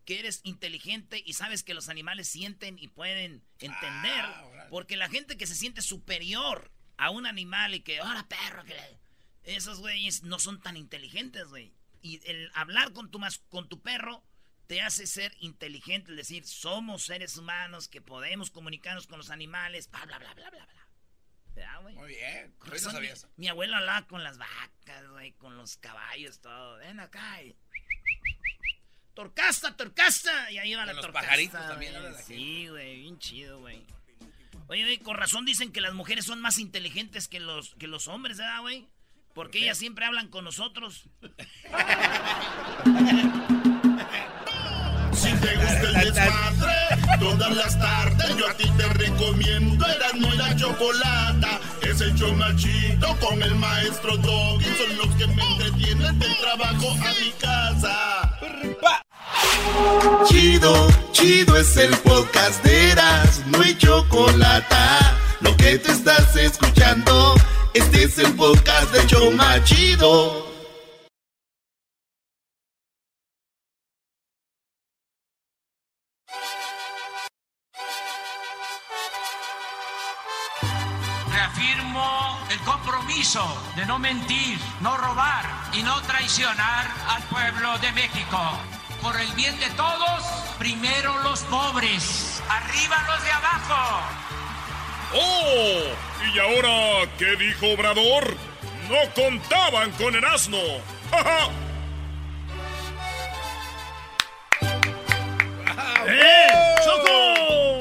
[0.05, 4.25] que eres inteligente y sabes que los animales sienten y pueden entender.
[4.69, 8.73] porque la gente que se siente superior a un animal y que, ahora perro, que
[8.75, 8.99] le-",
[9.43, 11.73] esos güeyes no son tan inteligentes, güey.
[12.01, 14.23] Y el hablar con tu, mas- con tu perro
[14.67, 19.89] te hace ser inteligente, es decir, somos seres humanos que podemos comunicarnos con los animales,
[19.91, 20.87] bla, bla, bla, bla, bla, bla.
[21.55, 21.95] ¿Verdad, güey?
[21.95, 22.53] Muy bien.
[22.65, 23.29] Yo sabía mi, eso.
[23.37, 26.77] mi abuelo hablaba con las vacas, güey, con los caballos, todo.
[26.77, 27.43] Ven acá.
[27.43, 27.55] y-
[29.15, 30.51] Torcasta, torcasta.
[30.51, 31.27] Y ahí iba la los torcasta.
[31.27, 33.81] pajaritos también la Sí, güey, bien chido, güey.
[34.67, 38.07] Oye, güey, con razón dicen que las mujeres son más inteligentes que los, que los
[38.07, 38.87] hombres, ¿verdad, güey?
[39.33, 41.03] Porque ellas siempre hablan con nosotros.
[45.15, 50.37] Si te gusta el desmadre, todas las tardes yo a ti te recomiendo Erasmo y
[50.37, 51.59] la Chocolata.
[51.81, 52.13] Es el
[52.57, 54.65] chido con el maestro Doggy.
[54.65, 58.39] Son los que me entretienen del trabajo a mi casa.
[60.25, 65.17] Chido, chido es el podcast de Erasmo y Chocolata.
[65.41, 67.35] Lo que te estás escuchando,
[67.73, 70.45] este es el podcast de Choma Chido.
[81.31, 88.74] Reafirmo el compromiso de no mentir, no robar y no traicionar al pueblo de México.
[89.05, 90.23] Por el bien de todos,
[90.57, 94.01] primero los pobres, arriba los de abajo.
[95.13, 95.83] ¡Oh!
[96.33, 98.35] ¿Y ahora qué dijo Obrador?
[98.89, 100.57] No contaban con el asno.
[101.11, 101.49] ¡Ja, ja!
[106.07, 106.75] ¡Eh!
[106.83, 107.77] ¡Choco!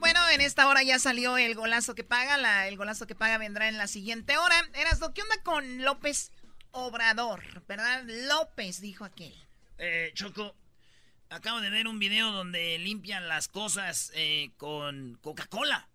[0.00, 2.38] Bueno, en esta hora ya salió el golazo que paga.
[2.38, 4.56] La- el golazo que paga vendrá en la siguiente hora.
[4.74, 6.32] Erasno, ¿qué onda con López
[6.76, 7.42] Obrador?
[7.66, 8.04] ¿Verdad?
[8.06, 9.34] López, dijo aquel.
[9.78, 10.54] Eh, Choco,
[11.30, 15.88] acabo de ver un video donde limpian las cosas eh, con Coca-Cola.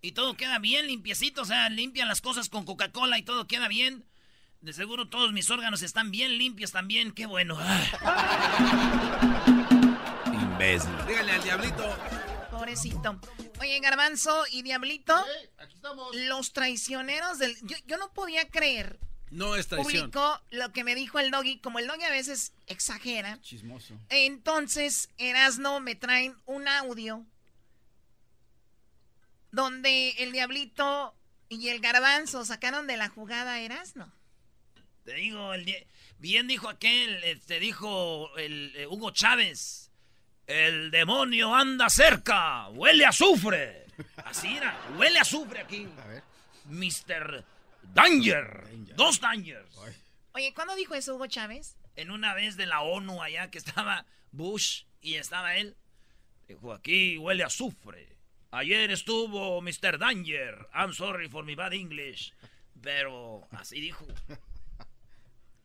[0.00, 3.68] y todo queda bien limpiecito, o sea, limpian las cosas con Coca-Cola y todo queda
[3.68, 4.04] bien.
[4.62, 7.56] De seguro todos mis órganos están bien limpios también, qué bueno.
[10.26, 10.90] Imbécil.
[11.06, 11.96] Dígale al diablito.
[12.50, 13.20] Pobrecito.
[13.60, 15.14] Oye, Garbanzo y Diablito,
[16.14, 17.56] los traicioneros del...
[17.62, 18.98] Yo, yo no podía creer.
[19.30, 20.10] No es traición.
[20.10, 23.40] Publicó lo que me dijo el doggy, como el doggy a veces exagera.
[23.42, 23.98] Chismoso.
[24.10, 27.24] Entonces, Erasno me traen un audio
[29.50, 31.14] donde el Diablito
[31.48, 34.12] y el Garbanzo sacaron de la jugada a Erasno.
[35.04, 35.76] Te digo, el di-
[36.18, 39.90] bien dijo aquel, te dijo el eh, Hugo Chávez.
[40.46, 43.86] El demonio anda cerca, huele a azufre.
[44.24, 45.86] Así era, huele a azufre aquí.
[46.02, 46.22] A ver.
[46.66, 47.44] Mr.
[47.92, 48.64] Danger.
[48.96, 49.76] Dos Dangers.
[50.32, 51.76] Oye, ¿cuándo dijo eso Hugo Chávez?
[51.96, 55.76] En una vez de la ONU allá que estaba Bush y estaba él.
[56.48, 58.16] Dijo, aquí huele a azufre.
[58.50, 59.98] Ayer estuvo Mr.
[59.98, 60.68] Danger.
[60.74, 62.32] I'm sorry for my bad English.
[62.80, 64.06] Pero así dijo.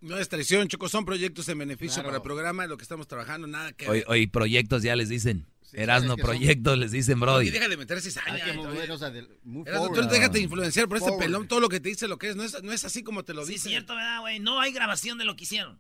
[0.01, 2.08] No es traición, Choco, son proyectos en beneficio Claro.
[2.08, 5.45] para el programa, lo que estamos trabajando, nada que Hoy, hoy proyectos ya les dicen.
[5.73, 7.47] Erasno son- proyectos les dicen, Brody.
[7.47, 8.43] Y deja de meter cizaña.
[8.53, 9.93] Forward.
[9.93, 11.25] tú déjate influenciar por este Forward.
[11.25, 13.23] pelón, todo lo que te dice lo que es, no es, no es así como
[13.23, 13.69] te lo Sí, dice.
[13.69, 14.39] cierto, ¿verdad, güey?
[14.39, 15.79] No hay grabación de lo que hicieron.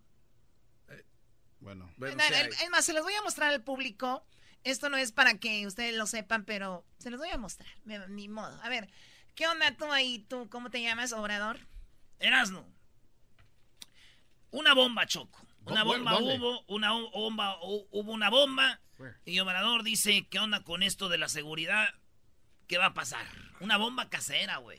[1.59, 1.91] Bueno.
[1.97, 4.25] Na- el- es más, se los voy a mostrar al público.
[4.63, 7.69] Esto no es para que ustedes lo sepan, pero se los voy a mostrar.
[8.09, 8.59] Ni modo.
[8.61, 8.89] A ver,
[9.35, 10.19] ¿qué onda tú ahí?
[10.29, 11.59] ¿Tú cómo te llamas, Obrador?
[12.19, 12.65] Erasno.
[14.51, 15.45] Una bomba, Choco.
[15.65, 16.37] Una bomba ¿Dónde?
[16.37, 18.79] hubo, una bomba, hu- hubo una bomba.
[19.25, 21.93] Y Obrador dice, ¿qué onda con esto de la seguridad?
[22.67, 23.25] ¿Qué va a pasar?
[23.61, 24.77] Una bomba casera, güey.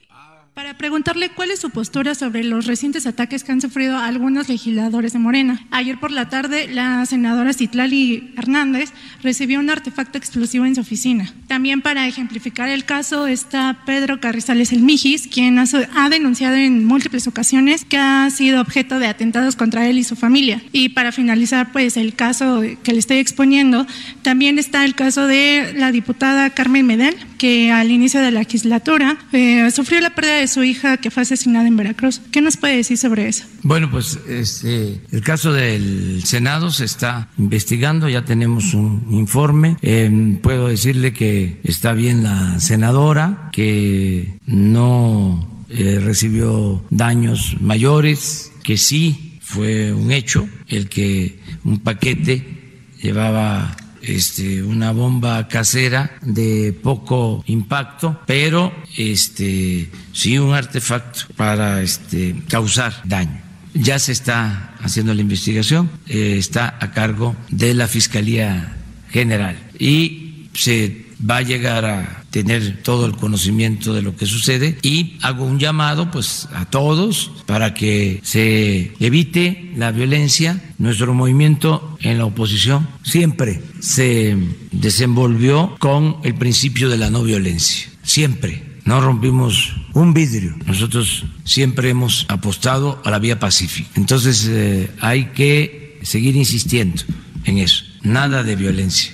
[0.54, 5.12] Para preguntarle cuál es su postura sobre los recientes ataques que han sufrido algunos legisladores
[5.12, 5.60] de Morena.
[5.70, 11.32] Ayer por la tarde, la senadora Citlali Hernández recibió un artefacto explosivo en su oficina.
[11.46, 16.56] También para ejemplificar el caso está Pedro Carrizales El Mijis, quien ha, so- ha denunciado
[16.56, 20.62] en múltiples ocasiones que ha sido objeto de atentados contra él y su familia.
[20.72, 23.86] Y para finalizar, pues el caso que le estoy exponiendo,
[24.22, 29.18] también está el caso de la diputada Carmen Medel, que al inicio de la legislatura
[29.32, 32.20] eh, sufrió la pérdida de su hija que fue asesinada en Veracruz.
[32.30, 33.44] ¿Qué nos puede decir sobre eso?
[33.62, 39.76] Bueno, pues este, el caso del Senado se está investigando, ya tenemos un informe.
[39.82, 48.76] Eh, puedo decirle que está bien la senadora, que no eh, recibió daños mayores, que
[48.76, 52.60] sí fue un hecho el que un paquete
[53.02, 62.36] llevaba este, una bomba casera de poco impacto, pero este, sí un artefacto para este,
[62.48, 63.40] causar daño.
[63.74, 68.76] Ya se está haciendo la investigación, eh, está a cargo de la Fiscalía
[69.10, 74.78] General y se va a llegar a tener todo el conocimiento de lo que sucede
[74.82, 80.62] y hago un llamado pues a todos para que se evite la violencia.
[80.78, 84.36] Nuestro movimiento en la oposición siempre se
[84.70, 88.70] desenvolvió con el principio de la no violencia, siempre.
[88.84, 90.56] No rompimos un vidrio.
[90.66, 93.88] Nosotros siempre hemos apostado a la vía pacífica.
[93.94, 97.02] Entonces eh, hay que seguir insistiendo
[97.44, 97.84] en eso.
[98.02, 99.12] Nada de violencia.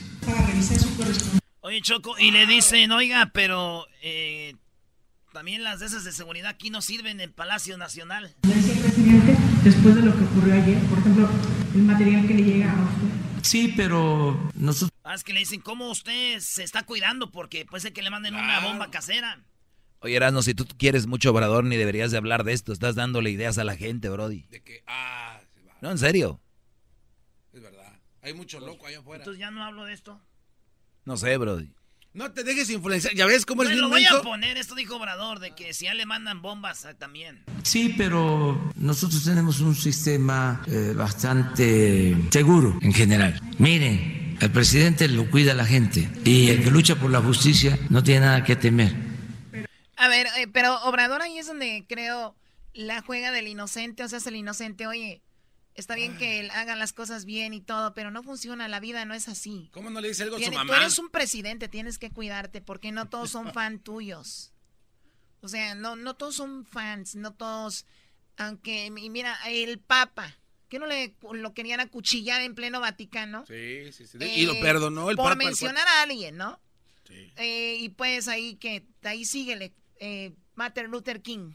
[1.66, 4.54] Oye, Choco, y le dicen, oiga, pero eh,
[5.32, 8.36] también las de esas de seguridad aquí no sirven en Palacio Nacional.
[8.40, 11.28] presidente, después de lo que ocurrió ayer, por ejemplo,
[11.74, 13.42] el material que le llega a usted.
[13.42, 14.92] Sí, pero nosotros...
[15.02, 17.32] Ah, es que le dicen, ¿cómo usted se está cuidando?
[17.32, 19.42] Porque puede ser que le manden una bomba casera.
[19.98, 22.72] Oye, Erasno, si tú quieres mucho Obrador, ni deberías de hablar de esto.
[22.72, 24.46] Estás dándole ideas a la gente, Brody.
[24.50, 25.74] De que, ah, se va.
[25.80, 26.40] No, en serio.
[27.52, 27.92] Es verdad.
[28.22, 29.24] Hay mucho loco allá afuera.
[29.24, 30.20] Entonces ya no hablo de esto.
[31.06, 31.70] No sé, Brody.
[32.12, 33.14] No te dejes influenciar.
[33.14, 35.84] ¿Ya ves cómo Me eres lo voy a poner, esto dijo Obrador, de que si
[35.84, 37.44] ya le mandan bombas ah, también.
[37.62, 43.40] Sí, pero nosotros tenemos un sistema eh, bastante seguro en general.
[43.58, 47.78] Miren, el presidente lo cuida a la gente y el que lucha por la justicia
[47.88, 48.92] no tiene nada que temer.
[49.96, 52.34] A ver, eh, pero Obrador ahí es donde creo
[52.72, 55.22] la juega del inocente, o sea, es el inocente, oye,
[55.76, 59.04] está bien que él haga las cosas bien y todo, pero no funciona, la vida
[59.04, 59.68] no es así.
[59.72, 60.76] ¿Cómo no le dice algo a su Tiene- tú mamá?
[60.78, 64.52] eres un presidente, tienes que cuidarte, porque no todos son fan tuyos.
[65.42, 67.84] O sea, no, no todos son fans, no todos,
[68.36, 70.36] aunque, y mira, el Papa,
[70.68, 73.44] que no le lo querían acuchillar en pleno Vaticano.
[73.46, 74.18] Sí, sí, sí.
[74.20, 75.32] y lo Eh, perdonó el Por Papa.
[75.42, 76.58] el mencionar a alguien, ¿no?
[77.36, 81.52] Eh, y pues ahí que, ahí síguele, eh, Martin Luther King.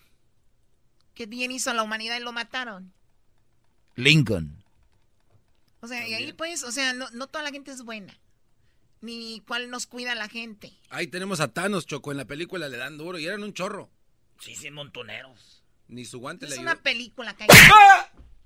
[1.13, 2.93] Que bien hizo a la humanidad y lo mataron.
[3.95, 4.63] Lincoln.
[5.81, 8.15] O sea, y ahí pues, o sea, no, no toda la gente es buena.
[9.01, 10.71] ni cuál nos cuida la gente.
[10.91, 13.89] Ahí tenemos a Thanos, Choco, en la película le dan duro y eran un chorro.
[14.39, 15.63] Sí, sí, montoneros.
[15.87, 16.83] Ni su guante Es le una ayudó.
[16.83, 17.59] película, cállate.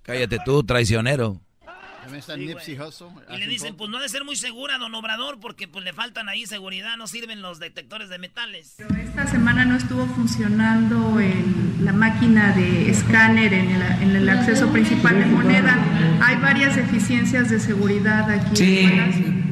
[0.01, 1.41] Cállate tú, traicionero.
[2.05, 2.79] También está Sí, Nipsey.
[2.79, 3.07] Hussle.
[3.35, 5.93] Y le dicen, pues no ha de ser muy segura, don Obrador, porque pues le
[5.93, 8.75] faltan ahí seguridad, no sirven los detectores de metales.
[9.03, 14.71] Esta semana no estuvo funcionando el- la máquina de escáner en el, en el acceso
[14.71, 15.77] principal de moneda.
[16.21, 18.55] Hay varias deficiencias de seguridad aquí.
[18.55, 19.44] Sí, en.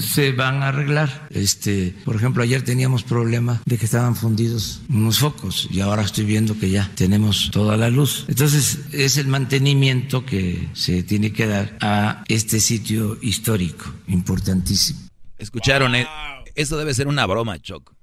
[0.00, 1.28] Se van a arreglar.
[1.30, 6.24] Este, por ejemplo, ayer teníamos problema de que estaban fundidos unos focos y ahora estoy
[6.24, 8.24] viendo que ya tenemos toda la luz.
[8.28, 15.00] Entonces, es el mantenimiento que se tiene que dar a este sitio histórico, importantísimo.
[15.38, 16.06] Escucharon, eh,
[16.54, 17.96] esto debe ser una broma, Choco.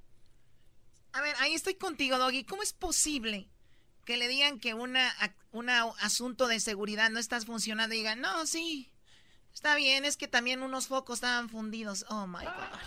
[1.14, 2.44] A ver, ahí estoy contigo, Doggy.
[2.44, 3.50] ¿Cómo es posible
[4.06, 5.12] que le digan que una,
[5.52, 8.92] una asunto de seguridad no está funcionando y digan, no, sí,
[9.56, 12.06] está bien, es que también unos focos estaban fundidos?
[12.10, 12.80] Oh, my God.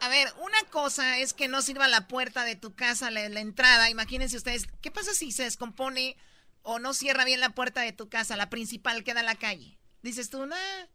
[0.00, 3.40] A ver, una cosa es que no sirva la puerta de tu casa, la, la
[3.40, 3.90] entrada.
[3.90, 6.16] Imagínense ustedes, ¿qué pasa si se descompone
[6.62, 9.78] o no cierra bien la puerta de tu casa, la principal queda en la calle?
[10.02, 10.86] Dices tú, nah,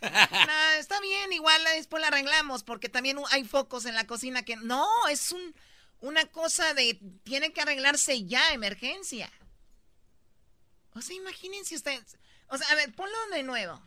[0.00, 4.56] nah, está bien, igual después la arreglamos, porque también hay focos en la cocina que...
[4.56, 5.54] No, es un,
[6.00, 6.98] una cosa de...
[7.24, 9.30] Tiene que arreglarse ya, emergencia.
[10.94, 12.16] O sea, imagínense ustedes...
[12.48, 13.80] O sea, a ver, ponlo de nuevo.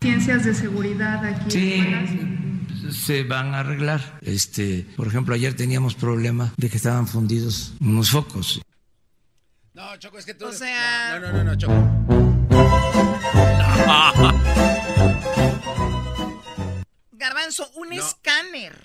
[0.00, 1.50] Deficiencias de seguridad aquí.
[1.50, 1.72] Sí.
[1.74, 2.48] en.
[2.92, 4.18] Se van a arreglar.
[4.22, 8.60] Este, por ejemplo, ayer teníamos problema de que estaban fundidos unos focos.
[9.74, 10.46] No, Choco, es que tú...
[10.46, 12.88] O sea- No, no, no, no, Choco.
[17.12, 17.96] Garbanzo, un No.
[17.96, 18.78] escáner.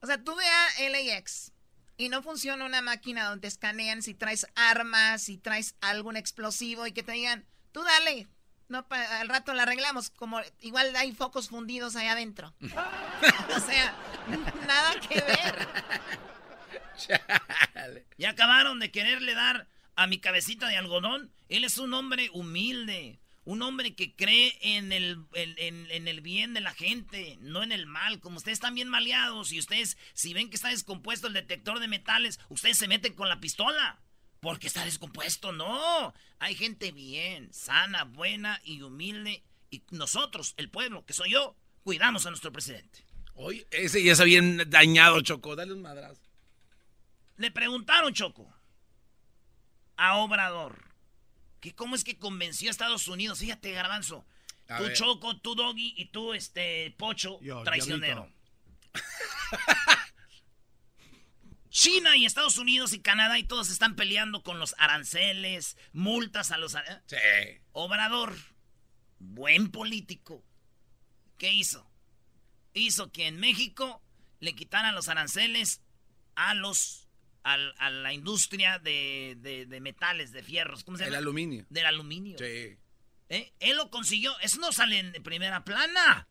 [0.00, 1.52] O sea, tú ve a LAX
[1.96, 6.92] y no funciona una máquina donde escanean si traes armas, si traes algún explosivo y
[6.92, 8.28] que te digan, tú dale.
[8.68, 10.10] No, pa- al rato la arreglamos.
[10.10, 12.52] Como igual hay focos fundidos allá adentro.
[12.60, 13.94] o sea,
[14.66, 15.68] nada que ver.
[18.18, 21.30] Ya acabaron de quererle dar a mi cabecita de algodón.
[21.48, 23.20] Él es un hombre humilde.
[23.46, 27.62] Un hombre que cree en el, en, en- en el bien de la gente, no
[27.62, 28.20] en el mal.
[28.20, 31.88] Como ustedes están bien maleados y ustedes, si ven que está descompuesto el detector de
[31.88, 34.00] metales, ustedes se meten con la pistola.
[34.40, 36.12] Porque está descompuesto, no.
[36.40, 39.42] Hay gente bien, sana, buena y humilde.
[39.70, 43.04] Y nosotros, el pueblo, que soy yo, cuidamos a nuestro presidente.
[43.34, 45.56] Oye, ese ya está bien dañado, Choco.
[45.56, 46.20] Dale un madrazo.
[47.38, 48.52] Le preguntaron, Choco,
[49.96, 50.84] a Obrador,
[51.72, 53.38] cómo es que convenció a Estados Unidos.
[53.38, 54.26] Fíjate, Garbanzo.
[54.68, 54.92] A tú, ver.
[54.94, 58.30] Choco, tú, Doggy, y tú, este, Pocho, Yo, traicionero.
[61.70, 66.56] China y Estados Unidos y Canadá y todos están peleando con los aranceles, multas a
[66.56, 66.72] los...
[66.72, 67.16] Sí.
[67.72, 68.34] Obrador,
[69.18, 70.42] buen político,
[71.36, 71.86] ¿qué hizo?
[72.72, 74.02] Hizo que en México
[74.40, 75.82] le quitaran los aranceles
[76.34, 77.05] a los
[77.52, 81.18] al- a la industria de, de- de metales, de fierros, ¿cómo se El llama?
[81.18, 81.64] aluminio.
[81.70, 82.36] Del aluminio.
[82.38, 82.76] Sí.
[83.28, 83.52] ¿Eh?
[83.60, 84.38] Él lo consiguió.
[84.40, 86.28] Eso no sale en primera plana.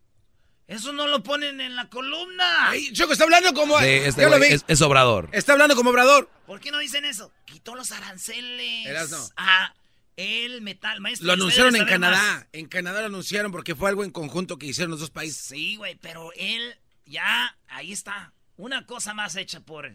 [0.68, 2.70] Eso no lo ponen en la columna.
[2.70, 3.78] Ay, Choco, está hablando como...
[3.80, 4.56] Sí, este Ya lo güey vi.
[4.56, 5.30] es, es obrador.
[5.32, 6.28] Está hablando como obrador.
[6.48, 7.32] ¿Por qué no dicen eso?
[7.46, 9.20] Quitó los aranceles Erasno.
[9.38, 9.76] a
[10.18, 11.02] el metal.
[11.02, 12.18] Maestro, Lo anunciaron en Canadá.
[12.18, 12.48] más.
[12.54, 15.38] En Canadá lo anunciaron porque fue algo en conjunto que hicieron los dos países.
[15.46, 16.76] Sí, güey, pero él
[17.06, 18.34] ya, ahí está.
[18.58, 19.86] Una cosa más hecha por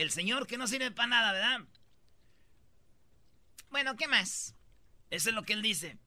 [0.00, 1.60] el señor que no sirve para nada, ¿verdad?
[3.70, 4.54] Bueno, ¿qué más?
[5.10, 5.98] Eso es lo que él dice.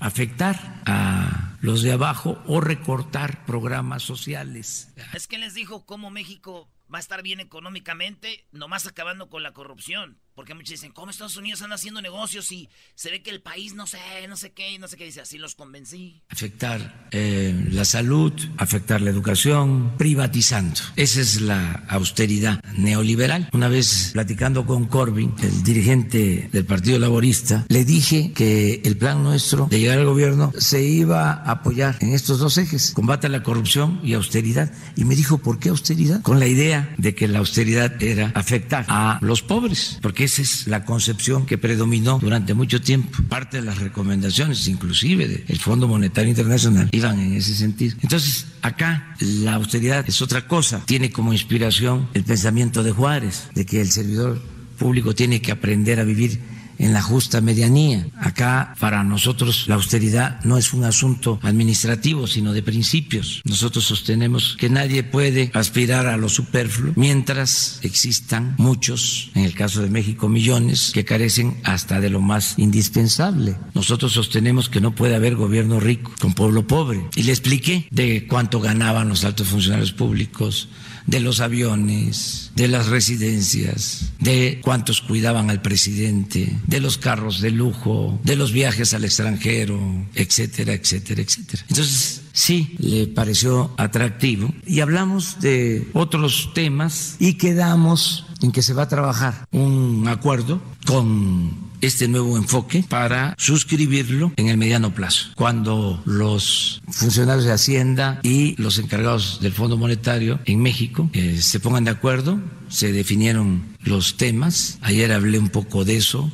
[0.00, 4.92] Afectar a los de abajo o recortar programas sociales.
[5.12, 9.52] Es que les dijo cómo México va a estar bien económicamente, nomás acabando con la
[9.52, 10.20] corrupción.
[10.34, 13.74] Porque muchos dicen, ¿cómo Estados Unidos anda haciendo negocios y se ve que el país
[13.74, 15.04] no sé, no sé qué, no sé qué?
[15.04, 16.22] Dice, así los convencí.
[16.28, 20.80] afectar eh, la salud, afectar la educación, privatizando.
[20.96, 23.48] Esa es la austeridad neoliberal.
[23.52, 29.22] Una vez platicando con Corbyn, el dirigente del Partido Laborista, le dije que el plan
[29.22, 33.30] nuestro de llegar al gobierno se iba a apoyar en estos dos ejes, combate a
[33.30, 34.72] la corrupción y austeridad.
[34.96, 36.22] Y me dijo, ¿por qué austeridad?
[36.22, 40.66] Con la idea de que la austeridad era afectar a los pobres, porque esa es
[40.66, 43.22] la concepción que predominó durante mucho tiempo.
[43.28, 47.96] Parte de las recomendaciones, inclusive del Fondo Monetario Internacional, iban en ese sentido.
[48.02, 50.82] Entonces, acá la austeridad es otra cosa.
[50.86, 54.42] Tiene como inspiración el pensamiento de Juárez, de que el servidor
[54.78, 56.40] público tiene que aprender a vivir
[56.78, 58.06] en la justa medianía.
[58.18, 63.42] Acá para nosotros la austeridad no es un asunto administrativo, sino de principios.
[63.44, 69.82] Nosotros sostenemos que nadie puede aspirar a lo superfluo mientras existan muchos, en el caso
[69.82, 73.56] de México millones, que carecen hasta de lo más indispensable.
[73.74, 77.04] Nosotros sostenemos que no puede haber gobierno rico con pueblo pobre.
[77.16, 80.68] Y le expliqué de cuánto ganaban los altos funcionarios públicos
[81.06, 87.50] de los aviones, de las residencias, de cuántos cuidaban al presidente, de los carros de
[87.50, 89.78] lujo, de los viajes al extranjero,
[90.14, 91.64] etcétera, etcétera, etcétera.
[91.68, 98.74] Entonces, sí, le pareció atractivo y hablamos de otros temas y quedamos en que se
[98.74, 105.28] va a trabajar un acuerdo con este nuevo enfoque para suscribirlo en el mediano plazo,
[105.34, 111.60] cuando los funcionarios de Hacienda y los encargados del Fondo Monetario en México eh, se
[111.60, 116.30] pongan de acuerdo, se definieron los temas, ayer hablé un poco de eso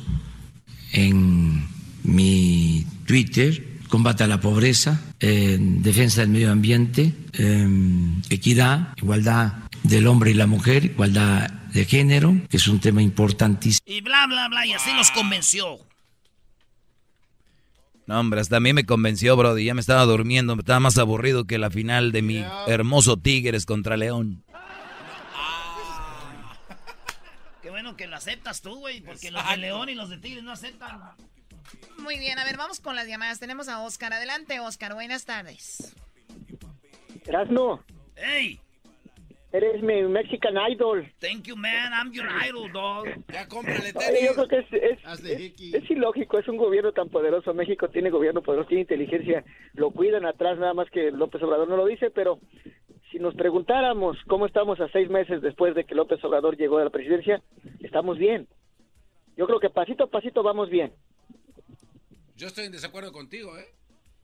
[0.93, 1.67] en
[2.03, 7.13] mi Twitter, combate a la pobreza, defensa del medio ambiente,
[8.29, 13.83] equidad, igualdad del hombre y la mujer, igualdad de género, que es un tema importantísimo.
[13.85, 15.79] Y bla, bla, bla, y así nos convenció.
[18.07, 19.65] No, hombre, hasta a mí me convenció, Brody.
[19.65, 23.65] Ya me estaba durmiendo, me estaba más aburrido que la final de mi hermoso Tigres
[23.65, 24.43] contra León.
[27.61, 30.43] Qué bueno que lo aceptas tú, güey, porque los de León y los de Tigres
[30.43, 30.99] no aceptan.
[31.99, 33.39] Muy bien, a ver, vamos con las llamadas.
[33.39, 34.11] Tenemos a Oscar.
[34.11, 34.93] Adelante, Oscar.
[34.93, 35.93] Buenas tardes.
[37.25, 37.83] Erasno.
[38.15, 38.59] ¡Ey!
[39.53, 41.05] Eres mi Mexican Idol.
[41.19, 41.91] Thank you, man.
[41.93, 43.05] I'm your idol, dog.
[43.33, 47.53] Ya cómprale Oye, yo creo que es, es, es- ilógico, es un gobierno tan poderoso.
[47.53, 49.43] México tiene gobierno poderoso, tiene inteligencia,
[49.73, 52.39] lo cuidan atrás, nada más que López Obrador no lo dice, pero
[53.11, 56.85] si nos preguntáramos cómo estamos a seis meses después de que López Obrador llegó a
[56.85, 57.41] la presidencia,
[57.81, 58.47] estamos bien.
[59.35, 60.93] Yo creo que pasito a pasito vamos bien.
[62.37, 63.65] Yo estoy en desacuerdo contigo, ¿eh?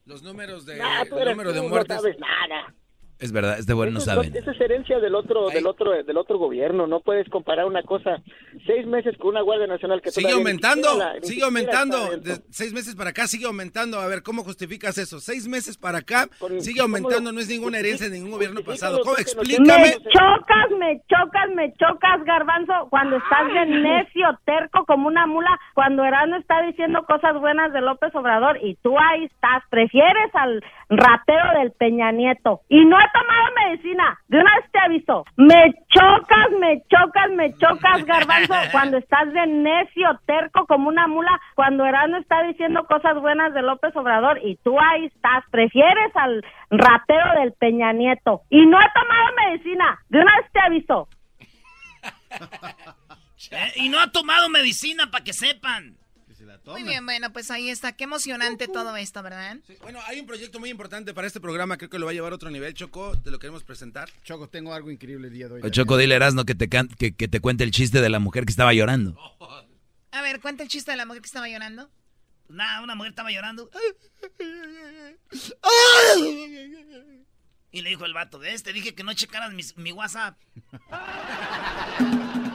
[0.06, 1.96] Los números de, Ah, eres número de tú, no muertes.
[1.96, 2.72] sabes nada.
[3.20, 4.34] Es verdad, este bueno no es- saben.
[4.36, 6.86] Esa es herencia del otro, del otro, del otro gobierno.
[6.86, 8.22] No puedes comparar una cosa
[8.64, 12.16] seis meses con una Guardia Nacional que Sigue aumentando, la- sigue aumentando.
[12.18, 13.98] De seis meses para acá sigue aumentando.
[13.98, 15.18] A ver, ¿cómo justificas eso?
[15.18, 16.28] Seis meses para acá
[16.60, 17.30] sigue ¿cómo aumentando.
[17.30, 19.00] lo- No es ninguna herencia de ningún gobierno pasado.
[19.02, 19.16] ¿Cómo?
[19.18, 19.66] Explícame.
[19.66, 25.58] Me chocas, me chocas, me chocas, garbanzo, cuando estás de necio, terco como una mula,
[25.74, 30.62] cuando Erasmo está diciendo cosas buenas de López Obrador y tú ahí estás, prefieres al
[30.88, 32.60] ratero del Peña Nieto.
[32.68, 35.24] Y no he tomado medicina, de una vez te aviso.
[35.36, 41.40] Me chocas, me chocas, me chocas, garbanzo, cuando estás de necio, terco como una mula,
[41.54, 46.44] cuando Erasmo está diciendo cosas buenas de López Obrador y tú ahí estás, prefieres al
[46.70, 48.42] ratero del Peña Nieto.
[48.50, 51.08] Y no he tomado medicina, de una vez te aviso.
[53.52, 55.97] Eh, Y no ha tomado medicina para que sepan.
[56.66, 57.92] Muy bien, bueno, pues ahí está.
[57.92, 59.58] Qué emocionante todo esto, ¿verdad?
[59.82, 61.76] Bueno, hay un proyecto muy importante para este programa.
[61.76, 63.16] Creo que lo va a llevar a otro nivel, Choco.
[63.20, 64.08] Te lo queremos presentar.
[64.24, 65.60] Choco, tengo algo increíble el día de hoy.
[65.64, 68.08] O Choco, dile a Erasmo que te, can- que, que te cuente el chiste de
[68.08, 69.16] la mujer que estaba llorando.
[70.10, 71.90] A ver, cuenta el chiste de la mujer que estaba llorando.
[72.48, 73.70] Nada, una mujer estaba llorando.
[77.70, 80.38] Y le dijo el vato, de este dije que no checaras mis- mi WhatsApp.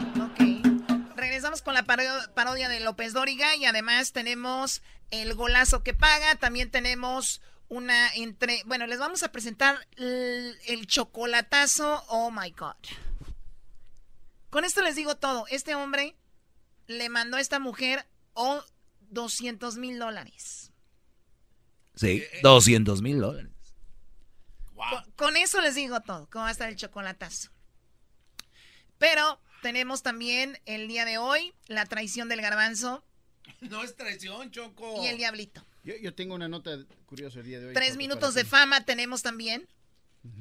[1.53, 4.81] Regresamos con la paro- parodia de López Dóriga y además tenemos
[5.11, 6.35] el golazo que paga.
[6.37, 8.63] También tenemos una entre.
[8.65, 12.03] Bueno, les vamos a presentar el, el chocolatazo.
[12.07, 12.73] Oh my God.
[14.49, 15.45] Con esto les digo todo.
[15.47, 16.15] Este hombre
[16.87, 18.63] le mandó a esta mujer oh,
[19.11, 20.71] 200 mil dólares.
[21.95, 23.51] Sí, 200 mil dólares.
[24.73, 26.27] Con, con eso les digo todo.
[26.31, 27.51] ¿Cómo va a estar el chocolatazo?
[28.97, 33.03] Pero tenemos también el día de hoy la traición del garbanzo
[33.61, 35.01] No es traición, Choco.
[35.03, 35.65] y el diablito.
[35.83, 37.73] Yo, yo tengo una nota curiosa el día de hoy.
[37.73, 39.67] Tres minutos de fama tenemos también.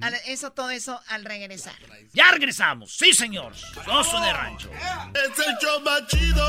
[0.01, 1.75] Al- eso, todo eso al regresar.
[2.13, 2.93] Ya regresamos.
[2.97, 3.53] Sí, señor.
[3.89, 4.71] Oso de rancho.
[5.15, 6.45] Es el show más chido.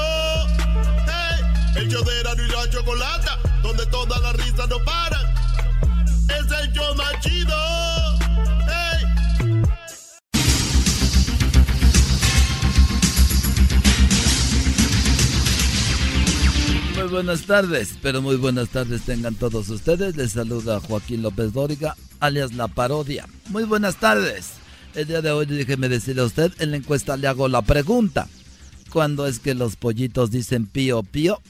[1.07, 1.41] Hey,
[1.77, 5.25] el show de Erasmo y la Chocolata, donde todas las risas no paran.
[6.29, 7.55] Es el show más chido.
[17.03, 20.15] Muy buenas tardes, pero muy buenas tardes tengan todos ustedes.
[20.15, 23.27] Les saluda Joaquín López Dóriga, alias La Parodia.
[23.49, 24.53] Muy buenas tardes.
[24.95, 28.29] El día de hoy déjeme decirle a usted, en la encuesta le hago la pregunta.
[28.89, 31.41] ¿Cuándo es que los pollitos dicen pío pío?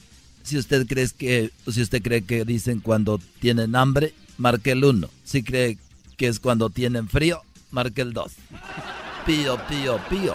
[0.42, 5.08] Si usted cree que, si usted cree que dicen cuando tienen hambre, marque el 1.
[5.22, 5.78] Si cree
[6.16, 8.32] que es cuando tienen frío, marque el 2.
[9.24, 10.34] Pío, pío, pío.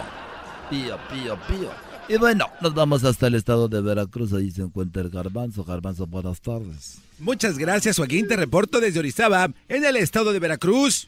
[0.70, 1.89] Pío, pío, pío.
[2.10, 4.32] Y bueno, nos vamos hasta el estado de Veracruz.
[4.32, 5.62] Ahí se encuentra el garbanzo.
[5.62, 6.98] Garbanzo, buenas tardes.
[7.20, 8.26] Muchas gracias, Joaquín.
[8.26, 11.06] Te reporto desde Orizaba, en el estado de Veracruz.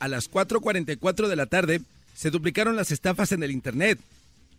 [0.00, 1.80] A las 4.44 de la tarde
[2.16, 4.00] se duplicaron las estafas en el Internet.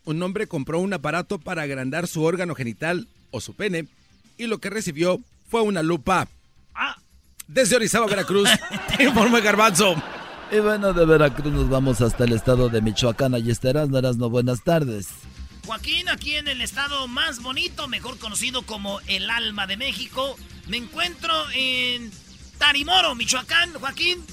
[0.06, 3.90] Un hombre compró un aparato para agrandar su órgano genital o su pene
[4.38, 5.20] y lo que recibió
[5.50, 6.30] fue una lupa.
[7.46, 8.48] Desde Orizaba, Veracruz,
[8.98, 10.02] te informa Garbanzo.
[10.50, 13.34] Y bueno, de Veracruz nos vamos hasta el estado de Michoacán.
[13.34, 15.10] Allí estarás, no buenas tardes.
[15.66, 20.38] Joaquín, aquí en el estado más bonito, mejor conocido como el alma de México,
[20.68, 22.11] me encuentro en
[22.57, 24.26] Tarimoro, Michoacán, Joaquín.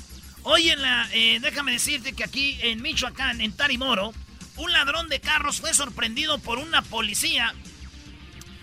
[0.42, 4.12] Hoy en la, eh, déjame decirte que aquí en Michoacán, en Tarimoro,
[4.56, 7.54] un ladrón de carros fue sorprendido por una policía,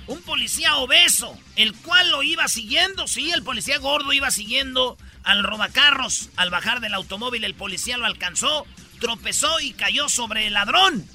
[0.07, 5.43] un policía obeso, el cual lo iba siguiendo, sí, el policía gordo iba siguiendo al
[5.43, 6.29] robacarros.
[6.35, 8.67] Al bajar del automóvil el policía lo alcanzó,
[8.99, 11.07] tropezó y cayó sobre el ladrón.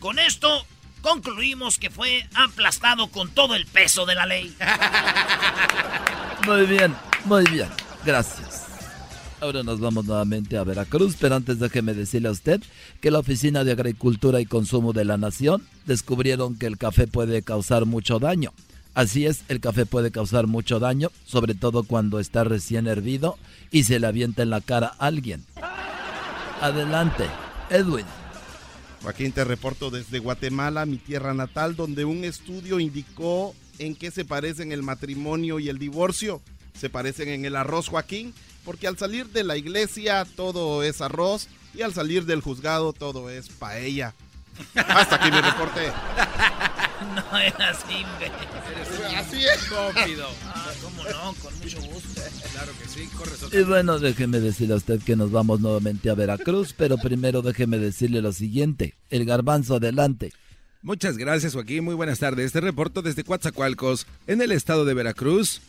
[0.00, 0.64] Con esto
[1.02, 4.54] concluimos que fue aplastado con todo el peso de la ley.
[6.46, 6.94] Muy bien,
[7.24, 7.68] muy bien.
[8.04, 8.66] Gracias.
[9.40, 12.60] Ahora nos vamos nuevamente a Veracruz, pero antes déjeme decirle a usted
[13.00, 17.42] que la Oficina de Agricultura y Consumo de la Nación descubrieron que el café puede
[17.42, 18.52] causar mucho daño.
[18.94, 23.38] Así es, el café puede causar mucho daño, sobre todo cuando está recién hervido
[23.70, 25.44] y se le avienta en la cara a alguien.
[26.60, 27.24] Adelante,
[27.70, 28.06] Edwin.
[29.02, 34.24] Joaquín, te reporto desde Guatemala, mi tierra natal, donde un estudio indicó en qué se
[34.24, 36.40] parecen el matrimonio y el divorcio.
[36.78, 38.34] Se parecen en el arroz, Joaquín,
[38.64, 43.30] porque al salir de la iglesia todo es arroz y al salir del juzgado todo
[43.30, 44.14] es paella.
[44.74, 45.92] Hasta aquí mi reporte.
[47.14, 48.04] No es así,
[49.16, 49.62] Así es.
[49.62, 50.28] Estúpido.
[50.46, 51.97] Ah, cómo no, con mucho gusto.
[52.52, 56.14] Claro que sí, corre Y bueno, déjeme decirle a usted que nos vamos nuevamente a
[56.14, 58.94] Veracruz, pero primero déjeme decirle lo siguiente.
[59.10, 60.32] El garbanzo, adelante.
[60.82, 61.84] Muchas gracias, Joaquín.
[61.84, 62.46] Muy buenas tardes.
[62.46, 65.60] Este reporto desde Coatzacoalcos, en el estado de Veracruz.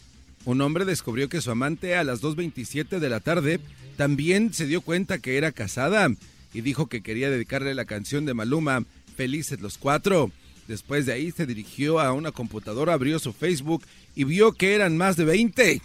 [0.46, 3.60] Un hombre descubrió que su amante a las 2.27 de la tarde
[3.98, 6.10] también se dio cuenta que era casada
[6.54, 8.86] y dijo que quería dedicarle la canción de Maluma,
[9.16, 10.32] Felices los Cuatro.
[10.68, 13.84] Después de ahí se dirigió a una computadora, abrió su Facebook
[14.16, 15.82] y vio que eran más de 20.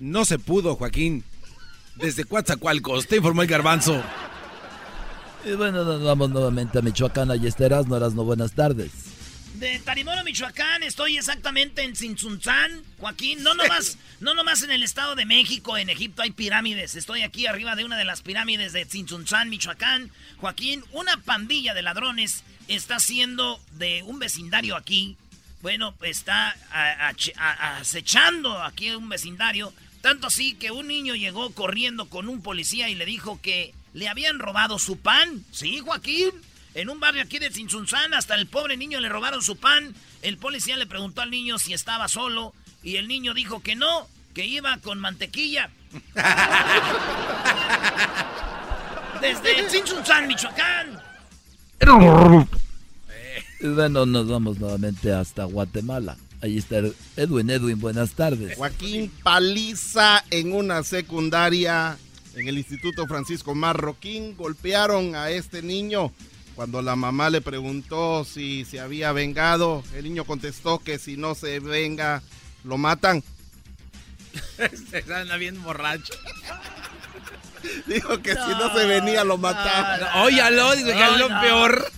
[0.00, 1.24] No se pudo, Joaquín.
[1.96, 4.02] Desde Coatzacoalcos, te informó el garbanzo.
[5.44, 7.30] Y bueno, nos vamos nuevamente a Michoacán.
[7.30, 8.90] Allí estarás, no eras no buenas tardes.
[9.54, 13.42] De Tarimoro, Michoacán, estoy exactamente en Tzintzuntzán, Joaquín.
[13.42, 16.94] No nomás, no nomás en el Estado de México, en Egipto hay pirámides.
[16.94, 20.10] Estoy aquí arriba de una de las pirámides de Tzintzuntzán, Michoacán.
[20.38, 25.18] Joaquín, una pandilla de ladrones está haciendo de un vecindario aquí.
[25.60, 26.56] Bueno, está
[27.36, 29.74] acechando aquí un vecindario.
[30.00, 34.08] Tanto así que un niño llegó corriendo con un policía y le dijo que le
[34.08, 35.44] habían robado su pan.
[35.50, 36.30] Sí, Joaquín.
[36.74, 39.92] En un barrio aquí de Tzintzunzán, hasta el pobre niño le robaron su pan.
[40.22, 44.06] El policía le preguntó al niño si estaba solo y el niño dijo que no,
[44.34, 45.70] que iba con mantequilla.
[49.20, 51.00] Desde Tzintzunzán, Michoacán.
[53.60, 56.16] Bueno, nos vamos nuevamente hasta Guatemala.
[56.42, 56.78] Ahí está
[57.16, 57.50] Edwin.
[57.50, 58.56] Edwin, buenas tardes.
[58.56, 61.98] Joaquín Paliza en una secundaria
[62.34, 64.36] en el Instituto Francisco Marroquín.
[64.36, 66.12] Golpearon a este niño.
[66.54, 71.34] Cuando la mamá le preguntó si se había vengado, el niño contestó que si no
[71.34, 72.22] se venga,
[72.64, 73.22] lo matan.
[74.90, 76.14] se anda bien borracho.
[77.86, 80.00] Dijo que si no se venía, lo mataban.
[80.24, 81.92] Óyalo, dice que es lo peor.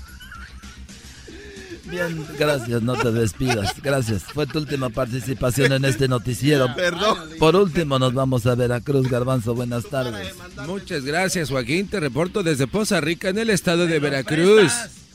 [1.93, 3.75] Bien, gracias, no te despidas.
[3.83, 4.23] Gracias.
[4.23, 6.75] Fue tu última participación en este noticiero.
[6.75, 7.19] Perdón.
[7.39, 9.55] Por último, nos vamos a Veracruz, Garbanzo.
[9.55, 10.35] Buenas tardes.
[10.67, 11.89] Muchas gracias, Joaquín.
[11.89, 14.73] Te reporto desde Poza Rica, en el estado de Veracruz.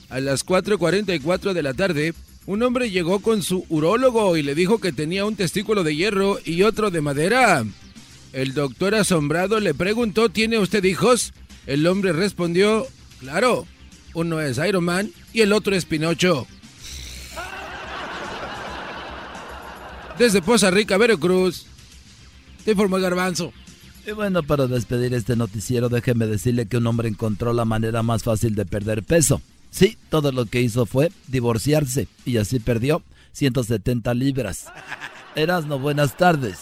[0.09, 2.13] A las 4.44 de la tarde,
[2.45, 6.37] un hombre llegó con su urólogo y le dijo que tenía un testículo de hierro
[6.45, 7.65] y otro de madera.
[8.33, 11.33] El doctor asombrado le preguntó, ¿tiene usted hijos?
[11.65, 12.85] El hombre respondió,
[13.19, 13.65] claro,
[14.13, 16.45] uno es Iron Man y el otro es Pinocho.
[20.17, 21.67] Desde Poza Rica, Veracruz,
[22.65, 23.53] te informó Garbanzo.
[24.05, 28.23] Y bueno, para despedir este noticiero, déjeme decirle que un hombre encontró la manera más
[28.23, 29.41] fácil de perder peso.
[29.69, 33.03] Sí, todo lo que hizo fue divorciarse y así perdió
[33.33, 34.65] 170 libras.
[35.35, 36.59] Erasno, buenas tardes.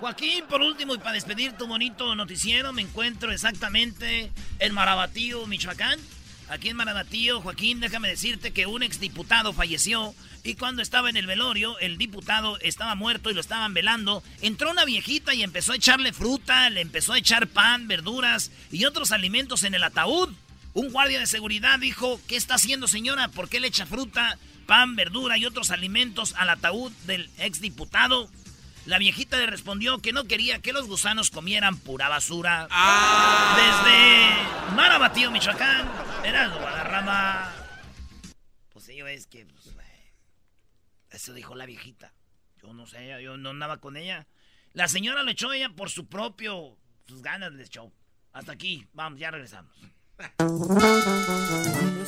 [0.00, 5.98] Joaquín, por último, y para despedir tu bonito noticiero, me encuentro exactamente en Marabatío, Michoacán.
[6.50, 11.28] Aquí en Marabatío, Joaquín, déjame decirte que un exdiputado falleció y cuando estaba en el
[11.28, 14.24] velorio, el diputado estaba muerto y lo estaban velando.
[14.42, 18.84] Entró una viejita y empezó a echarle fruta, le empezó a echar pan, verduras y
[18.84, 20.30] otros alimentos en el ataúd.
[20.74, 23.28] Un guardia de seguridad dijo, ¿qué está haciendo señora?
[23.28, 24.36] ¿Por qué le echa fruta,
[24.66, 28.28] pan, verdura y otros alimentos al ataúd del exdiputado?
[28.86, 32.66] La viejita le respondió que no quería que los gusanos comieran pura basura.
[33.54, 35.88] Desde Marabatío, Michoacán,
[36.24, 37.52] era Guadarrama.
[38.72, 39.44] Pues ello es que...
[39.44, 39.76] pues,
[41.10, 42.12] eso dijo la viejita.
[42.62, 44.26] Yo no sé, yo no andaba con ella.
[44.72, 46.76] La señora lo echó ella por su propio...
[47.06, 47.92] Sus ganas le echó.
[48.32, 49.74] Hasta aquí, vamos, ya regresamos.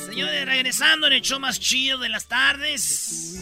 [0.05, 3.39] Señores, regresando en el show más chido de las tardes.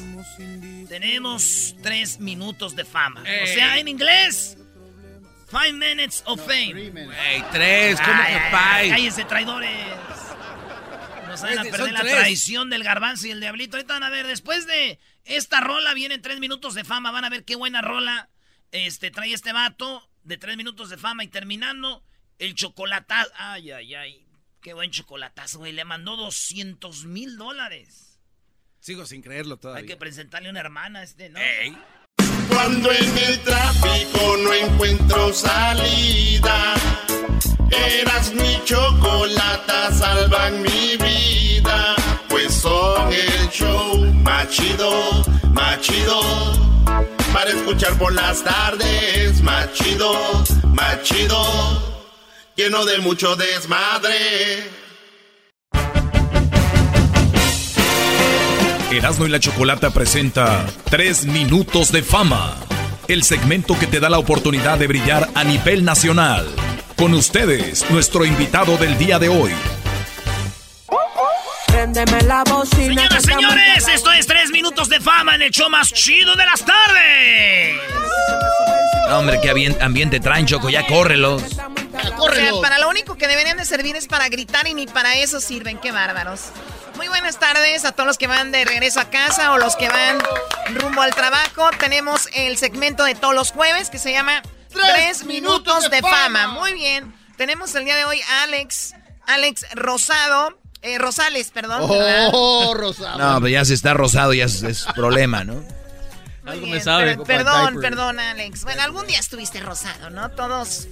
[0.87, 3.21] Tenemos tres minutos de fama.
[3.21, 4.57] O sea, en inglés.
[5.51, 6.91] Five minutes of fame.
[7.51, 8.89] Tres, ¿cómo Ay, que ay?
[8.89, 9.69] Cállense, traidores.
[11.27, 12.13] Nos van a perder la tres.
[12.15, 13.75] traición del garbanzo y el diablito.
[13.75, 17.11] Ahorita van a ver, después de esta rola vienen tres minutos de fama.
[17.11, 18.29] Van a ver qué buena rola
[18.71, 21.25] este, trae este vato de tres minutos de fama.
[21.25, 22.01] Y terminando,
[22.39, 23.31] el chocolatazo.
[23.35, 24.25] Ay, ay, ay.
[24.61, 25.71] Qué buen chocolatazo, güey.
[25.71, 28.19] Le mandó 200 mil dólares.
[28.79, 29.87] Sigo sin creerlo Hay todavía.
[29.87, 31.39] que presentarle una hermana a este, ¿no?
[32.49, 36.73] Cuando en el tráfico no encuentro salida,
[37.71, 41.95] eras mi chocolata, salvan mi vida.
[42.29, 46.21] Pues son el show más chido, más chido.
[47.33, 50.13] Para escuchar por las tardes, más chido,
[50.65, 51.90] más chido.
[52.55, 54.69] Lleno de mucho desmadre.
[58.91, 62.57] Erasmo y la Chocolata presenta Tres Minutos de Fama,
[63.07, 66.45] el segmento que te da la oportunidad de brillar a nivel nacional.
[66.97, 69.53] Con ustedes, nuestro invitado del día de hoy.
[71.67, 73.07] Préndeme la bocina.
[73.07, 76.63] Señoras, señores, esto es tres minutos de fama en el show más chido de las
[76.65, 77.75] tardes.
[79.07, 81.43] No, hombre, qué ambien- ambiente traen, Choco, ya córrelos.
[82.17, 85.15] O sea, para lo único que deberían de servir es para gritar y ni para
[85.15, 85.77] eso sirven.
[85.79, 86.41] Qué bárbaros.
[86.95, 89.89] Muy buenas tardes a todos los que van de regreso a casa o los que
[89.89, 90.19] van
[90.75, 91.69] rumbo al trabajo.
[91.79, 94.41] Tenemos el segmento de todos los jueves que se llama
[94.71, 96.47] Tres, minutos, de, fama.
[96.47, 97.13] Muy bien.
[97.37, 98.93] Tenemos el día de hoy a Alex,
[99.27, 101.81] Alex Rosado, eh, Rosales, perdón.
[101.83, 103.17] Oh, Rosado.
[103.17, 105.63] No, pero ya si está rosado ya es, es problema, ¿no?
[106.43, 108.63] Muy bien, per- perdón, perdón, Alex.
[108.63, 110.29] Bueno, algún día estuviste rosado, ¿no?
[110.31, 110.87] Todos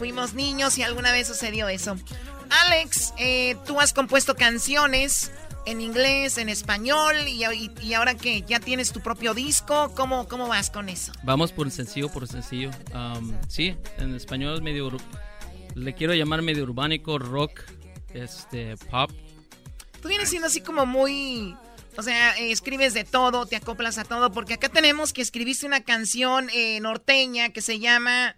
[0.00, 1.94] fuimos niños y alguna vez sucedió eso.
[2.48, 5.30] Alex, eh, tú has compuesto canciones
[5.66, 10.26] en inglés, en español, y, y- y ahora que ya tienes tu propio disco, ¿cómo,
[10.26, 11.12] ¿cómo vas con eso?
[11.22, 12.70] Vamos por sencillo por sencillo.
[12.94, 14.90] Am, sí, en español es medio
[15.74, 17.60] le quiero llamar medio urbánico, rock,
[18.14, 19.10] este pop.
[20.00, 21.54] Tú vienes siendo así como muy...
[21.98, 25.66] O sea, eh, escribes de todo, te acoplas a todo, porque acá tenemos que escribiste
[25.66, 28.34] una canción eh, norteña que se llama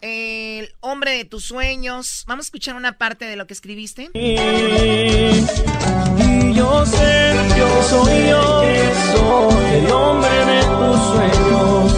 [0.00, 2.24] El hombre de tus sueños.
[2.26, 4.10] Vamos a escuchar una parte de lo que escribiste.
[4.14, 4.36] Y
[6.54, 11.94] yo sé, yo soy yo, que soy el hombre de tus sueños,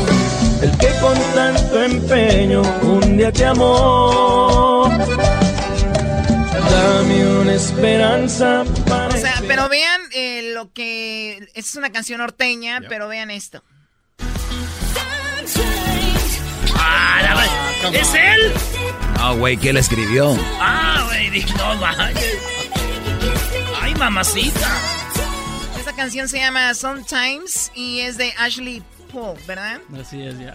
[0.63, 4.89] el que con tanto empeño un día te amó.
[6.71, 11.49] Dame una esperanza para O sea, pero vean eh, lo que...
[11.55, 13.63] Es una canción norteña, pero vean esto.
[16.75, 17.66] Ah.
[17.93, 18.53] ¿Es él?
[19.19, 20.37] No, güey, ¿qué le escribió?
[20.61, 22.39] Ah, güey, dije, no manches.
[23.81, 24.69] Ay, mamacita.
[25.79, 29.81] Esta canción se llama Sometimes y es de Ashley Paul, ¿verdad?
[30.01, 30.55] Así es, ya.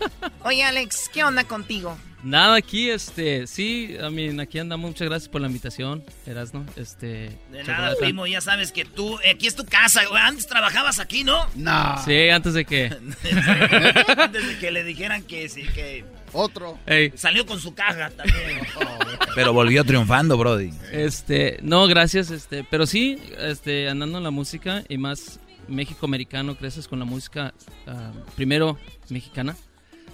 [0.44, 1.98] Oye, Alex, ¿qué onda contigo?
[2.22, 4.90] Nada, aquí, este, sí, I mean, aquí andamos.
[4.90, 6.64] Muchas gracias por la invitación, Erasno.
[6.76, 10.04] Este, De nada, primo, ya sabes que tú, eh, aquí es tu casa.
[10.06, 10.20] güey.
[10.20, 11.46] Antes trabajabas aquí, ¿no?
[11.54, 12.02] No.
[12.04, 12.86] Sí, antes de que.
[14.16, 16.04] Antes de que le dijeran que sí, que...
[16.32, 16.78] Otro.
[16.86, 17.12] Ey.
[17.16, 18.60] Salió con su caja también.
[19.34, 20.70] Pero volvió triunfando, Brody.
[20.92, 26.56] Este, no, gracias, este, pero sí, este, andando en la música y más México americano,
[26.56, 27.54] creces con la música
[27.86, 28.78] ah, primero
[29.10, 29.54] mexicana,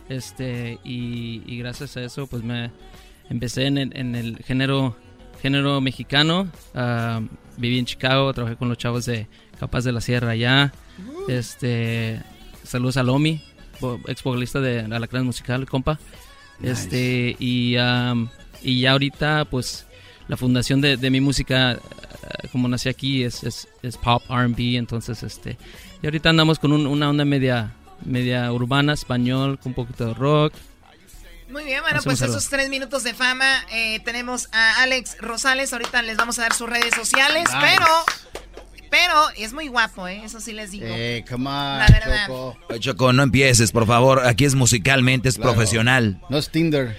[0.08, 2.70] este, y, y gracias a eso, pues me
[3.30, 4.96] empecé en, el- en el género,
[5.40, 7.22] género mexicano, ah,
[7.56, 9.26] viví en Chicago, trabajé con los chavos de
[9.58, 10.72] Capaz de la Sierra allá,
[11.28, 12.20] este,
[12.62, 13.42] saludos a Lomi,
[14.06, 15.98] ex vocalista de Alacrán Musical, compa,
[16.62, 18.28] este, y, am,
[18.62, 19.86] y ya ahorita, pues,
[20.28, 21.78] la fundación de, de mi música, eh,
[22.52, 25.58] como nací aquí, es, es, es pop, R&B, entonces, este,
[26.02, 27.72] y ahorita andamos con un- una onda media,
[28.04, 30.52] media urbana, español, con un poquito de rock.
[31.50, 32.36] Muy bien, bueno, Hacemos pues algo.
[32.36, 33.64] esos tres minutos de fama.
[33.70, 37.58] eh, tenemos a Alex Rosales, ahorita les vamos a dar sus redes sociales, Nice.
[37.60, 37.86] pero,
[38.94, 40.22] pero es muy guapo, ¿eh?
[40.24, 40.86] Eso sí les digo.
[40.88, 42.26] Eh, come on, La verdad.
[42.28, 42.56] Choco.
[42.70, 44.24] Oye, Choco, no empieces, por favor.
[44.24, 45.52] Aquí es musicalmente, es Claro.
[45.54, 46.20] profesional.
[46.28, 46.96] No es Tinder.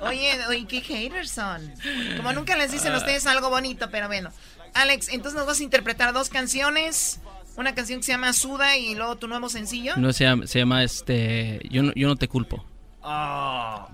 [0.00, 1.70] Oye, oye, qué haters son.
[2.16, 4.30] Como nunca les dicen a ustedes algo bonito, pero bueno.
[4.74, 7.20] Alex, entonces nos vas a interpretar dos canciones.
[7.56, 9.94] Una canción que se llama Suda y luego tu nuevo sencillo.
[9.96, 11.60] No, se llama, se llama este.
[11.70, 12.64] Yo no, yo no te culpo.
[13.02, 13.88] Ah,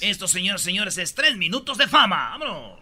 [0.00, 2.30] Esto, señores, señores, es tres minutos de fama.
[2.38, 2.78] ¡Vámonos!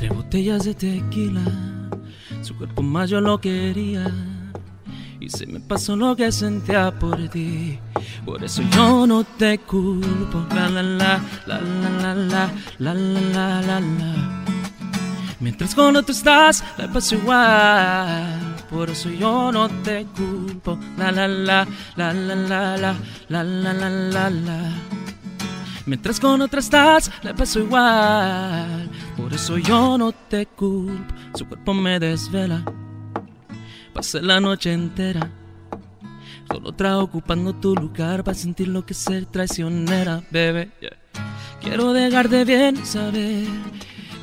[0.00, 1.42] Entre botellas de tequila,
[2.42, 4.06] su cuerpo más yo lo quería.
[5.18, 7.80] Y se me pasó lo que sentía por ti.
[8.24, 10.46] Por eso yo no te culpo.
[10.54, 14.44] La la la, la la la la, la la la la la.
[15.40, 18.38] Mientras con otro estás, me paso igual.
[18.70, 20.78] Por eso yo no te culpo.
[20.96, 22.96] La la la, la la la la,
[23.28, 24.72] la la la la la.
[25.88, 28.90] Mientras con otra estás, le paso igual.
[29.16, 31.14] Por eso yo no te culpo.
[31.34, 32.62] Su cuerpo me desvela.
[33.94, 35.32] Pasé la noche entera.
[36.46, 40.70] Solo otra ocupando tu lugar para sentir lo que ser traicionera, bebé.
[41.62, 43.46] Quiero dejarte bien saber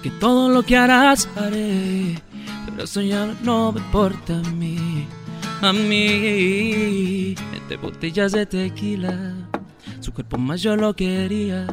[0.03, 2.21] que todo lo que harás haré.
[2.67, 5.07] Pero eso ya no me importa a mí,
[5.63, 7.33] a mí.
[7.53, 9.33] Entre botellas de tequila,
[9.99, 11.67] su cuerpo más yo lo quería.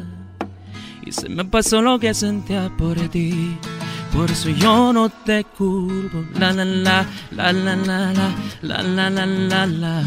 [1.04, 3.56] Y se me pasó lo que sentía por ti.
[4.12, 6.24] Por eso yo no te culpo.
[6.38, 8.32] La la la, la la la la,
[8.62, 10.02] la la la la la.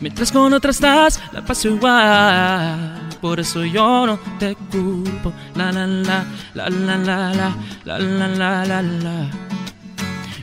[0.00, 3.08] Mientras con otra estás, la paso igual.
[3.20, 5.32] Por eso yo no te culpo.
[5.54, 6.24] La la la,
[6.54, 9.30] la la la la, la la la la la.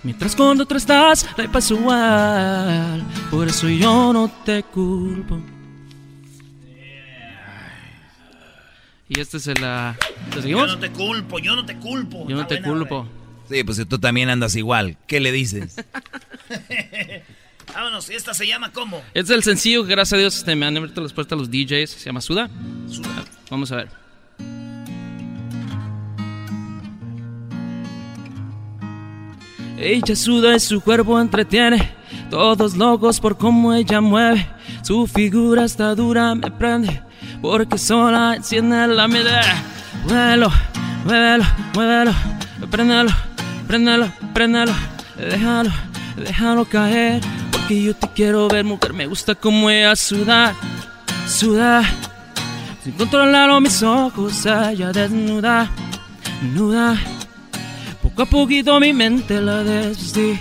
[0.03, 3.03] Mientras con otra estás, la paso igual.
[3.31, 5.39] Por eso yo no te culpo.
[9.09, 9.63] Y este es el...
[9.63, 9.97] ah,
[10.35, 10.67] ¿Lo seguimos?
[10.67, 12.27] Yo no te culpo, yo no te culpo.
[12.27, 13.07] Yo no te buena, culpo.
[13.49, 14.97] Sí, pues si tú también andas igual.
[15.07, 15.75] ¿Qué le dices?
[17.73, 18.97] Vámonos, esta se llama ¿cómo?
[19.13, 21.49] Este es el sencillo que gracias a Dios este, me han abierto las puertas los
[21.49, 21.89] DJs.
[21.89, 22.49] Se llama Suda.
[22.87, 23.25] Suda.
[23.49, 23.89] Vamos a ver.
[29.77, 31.91] Ella suda y su cuerpo entretiene.
[32.29, 34.47] Todos locos por cómo ella mueve.
[34.83, 37.01] Su figura está dura, me prende.
[37.43, 39.43] Porque sola enciende la medida.
[40.05, 40.49] Muévelo,
[41.03, 42.13] muévelo, muévelo.
[42.71, 43.11] Préndelo,
[43.67, 44.71] préndelo, préndelo.
[45.17, 45.69] Déjalo,
[46.15, 47.21] déjalo caer.
[47.51, 48.93] Porque yo te quiero ver, mujer.
[48.93, 50.55] Me gusta cómo ella suda,
[51.27, 51.83] suda.
[52.81, 55.69] Sin controlarlo mis ojos, ella desnuda,
[56.53, 56.95] nuda.
[58.01, 60.39] Poco a poquito mi mente la desvestí.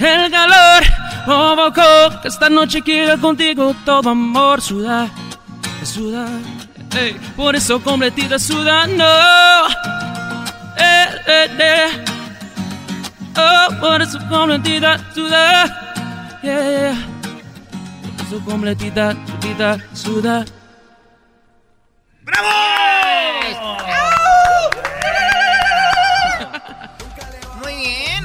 [0.00, 0.82] El calor
[1.24, 5.08] provocó que esta noche quiera contigo todo amor suda,
[5.84, 6.26] suda.
[6.96, 9.04] ey, por eso completita sudando.
[10.78, 12.04] Eh, eh, eh.
[13.36, 15.66] Oh, por eso completita suda.
[16.42, 17.06] Yeah, yeah.
[18.16, 20.44] Por eso completita, completita suda.
[22.24, 23.99] Muy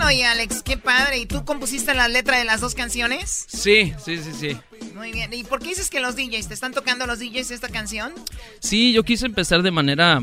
[0.06, 1.20] oye Alex, qué padre.
[1.20, 3.45] ¿Y tú compusiste la letra de las dos canciones?
[3.47, 4.58] Sí, sí, sí, sí.
[4.93, 5.34] Muy bien.
[5.34, 8.14] ¿Y por qué dices que los DJs te están tocando los DJs esta canción?
[8.60, 10.22] Sí, yo quise empezar de manera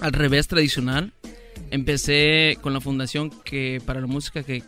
[0.00, 1.12] al revés tradicional.
[1.70, 4.62] Empecé con la fundación que para la música que,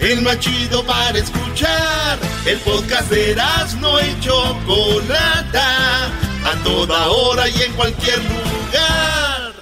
[0.01, 2.19] El más chido para escuchar.
[2.47, 3.35] El podcast de
[3.81, 6.07] no y Chocolata.
[6.45, 9.53] A toda hora y en cualquier lugar.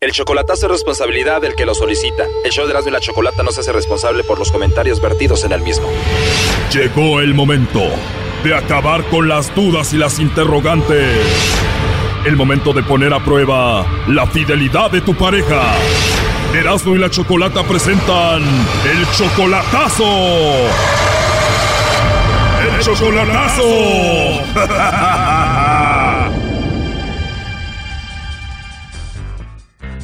[0.00, 2.24] El chocolatazo es responsabilidad del que lo solicita.
[2.44, 5.44] El show de Erasmo y la Chocolata no se hace responsable por los comentarios vertidos
[5.44, 5.86] en el mismo.
[6.72, 7.82] Llegó el momento
[8.42, 11.18] de acabar con las dudas y las interrogantes.
[12.24, 15.74] El momento de poner a prueba la fidelidad de tu pareja.
[16.54, 20.04] Erasmo y la Chocolata presentan el chocolatazo.
[22.62, 23.62] ¡El chocolatazo!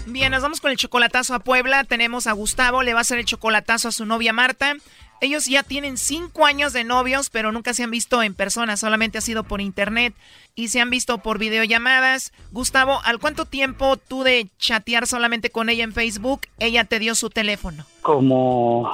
[0.07, 1.85] Bien, nos vamos con el chocolatazo a Puebla.
[1.85, 4.75] Tenemos a Gustavo, le va a hacer el chocolatazo a su novia Marta.
[5.21, 9.19] Ellos ya tienen cinco años de novios, pero nunca se han visto en persona, solamente
[9.19, 10.15] ha sido por internet
[10.57, 12.33] y se han visto por videollamadas.
[12.51, 17.15] Gustavo, ¿al cuánto tiempo tú de chatear solamente con ella en Facebook, ella te dio
[17.15, 17.85] su teléfono?
[18.03, 18.91] Como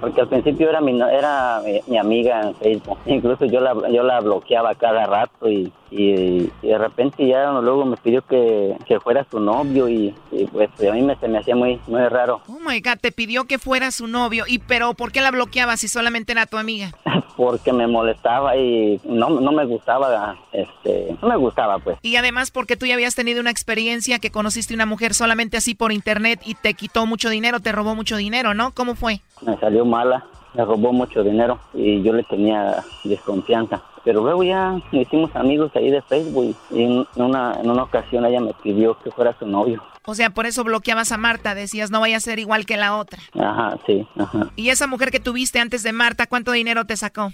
[0.00, 4.20] porque al principio era mi era mi, amiga en Facebook incluso yo la yo la
[4.20, 9.40] bloqueaba cada rato y, y, de repente ya luego me pidió que, que fuera su
[9.40, 10.14] novio y,
[10.52, 13.44] pues a mí me, se me hacía muy muy raro oh my god te pidió
[13.44, 16.92] que fuera su novio y pero por qué la bloqueaba si solamente era tu amiga
[17.36, 20.79] porque me molestaba y no, no me gustaba este
[21.20, 24.74] no me gustaba pues y además porque tú ya habías tenido una experiencia que conociste
[24.74, 28.54] una mujer solamente así por internet y te quitó mucho dinero te robó mucho dinero
[28.54, 30.24] no cómo fue me salió mala,
[30.54, 33.82] me robó mucho dinero y yo le tenía desconfianza.
[34.04, 38.40] Pero luego ya hicimos amigos ahí de Facebook y en una, en una ocasión ella
[38.40, 39.82] me pidió que fuera su novio.
[40.06, 42.96] O sea, por eso bloqueabas a Marta, decías no vaya a ser igual que la
[42.96, 43.20] otra.
[43.38, 44.50] Ajá, sí, ajá.
[44.56, 47.32] ¿Y esa mujer que tuviste antes de Marta, cuánto dinero te sacó?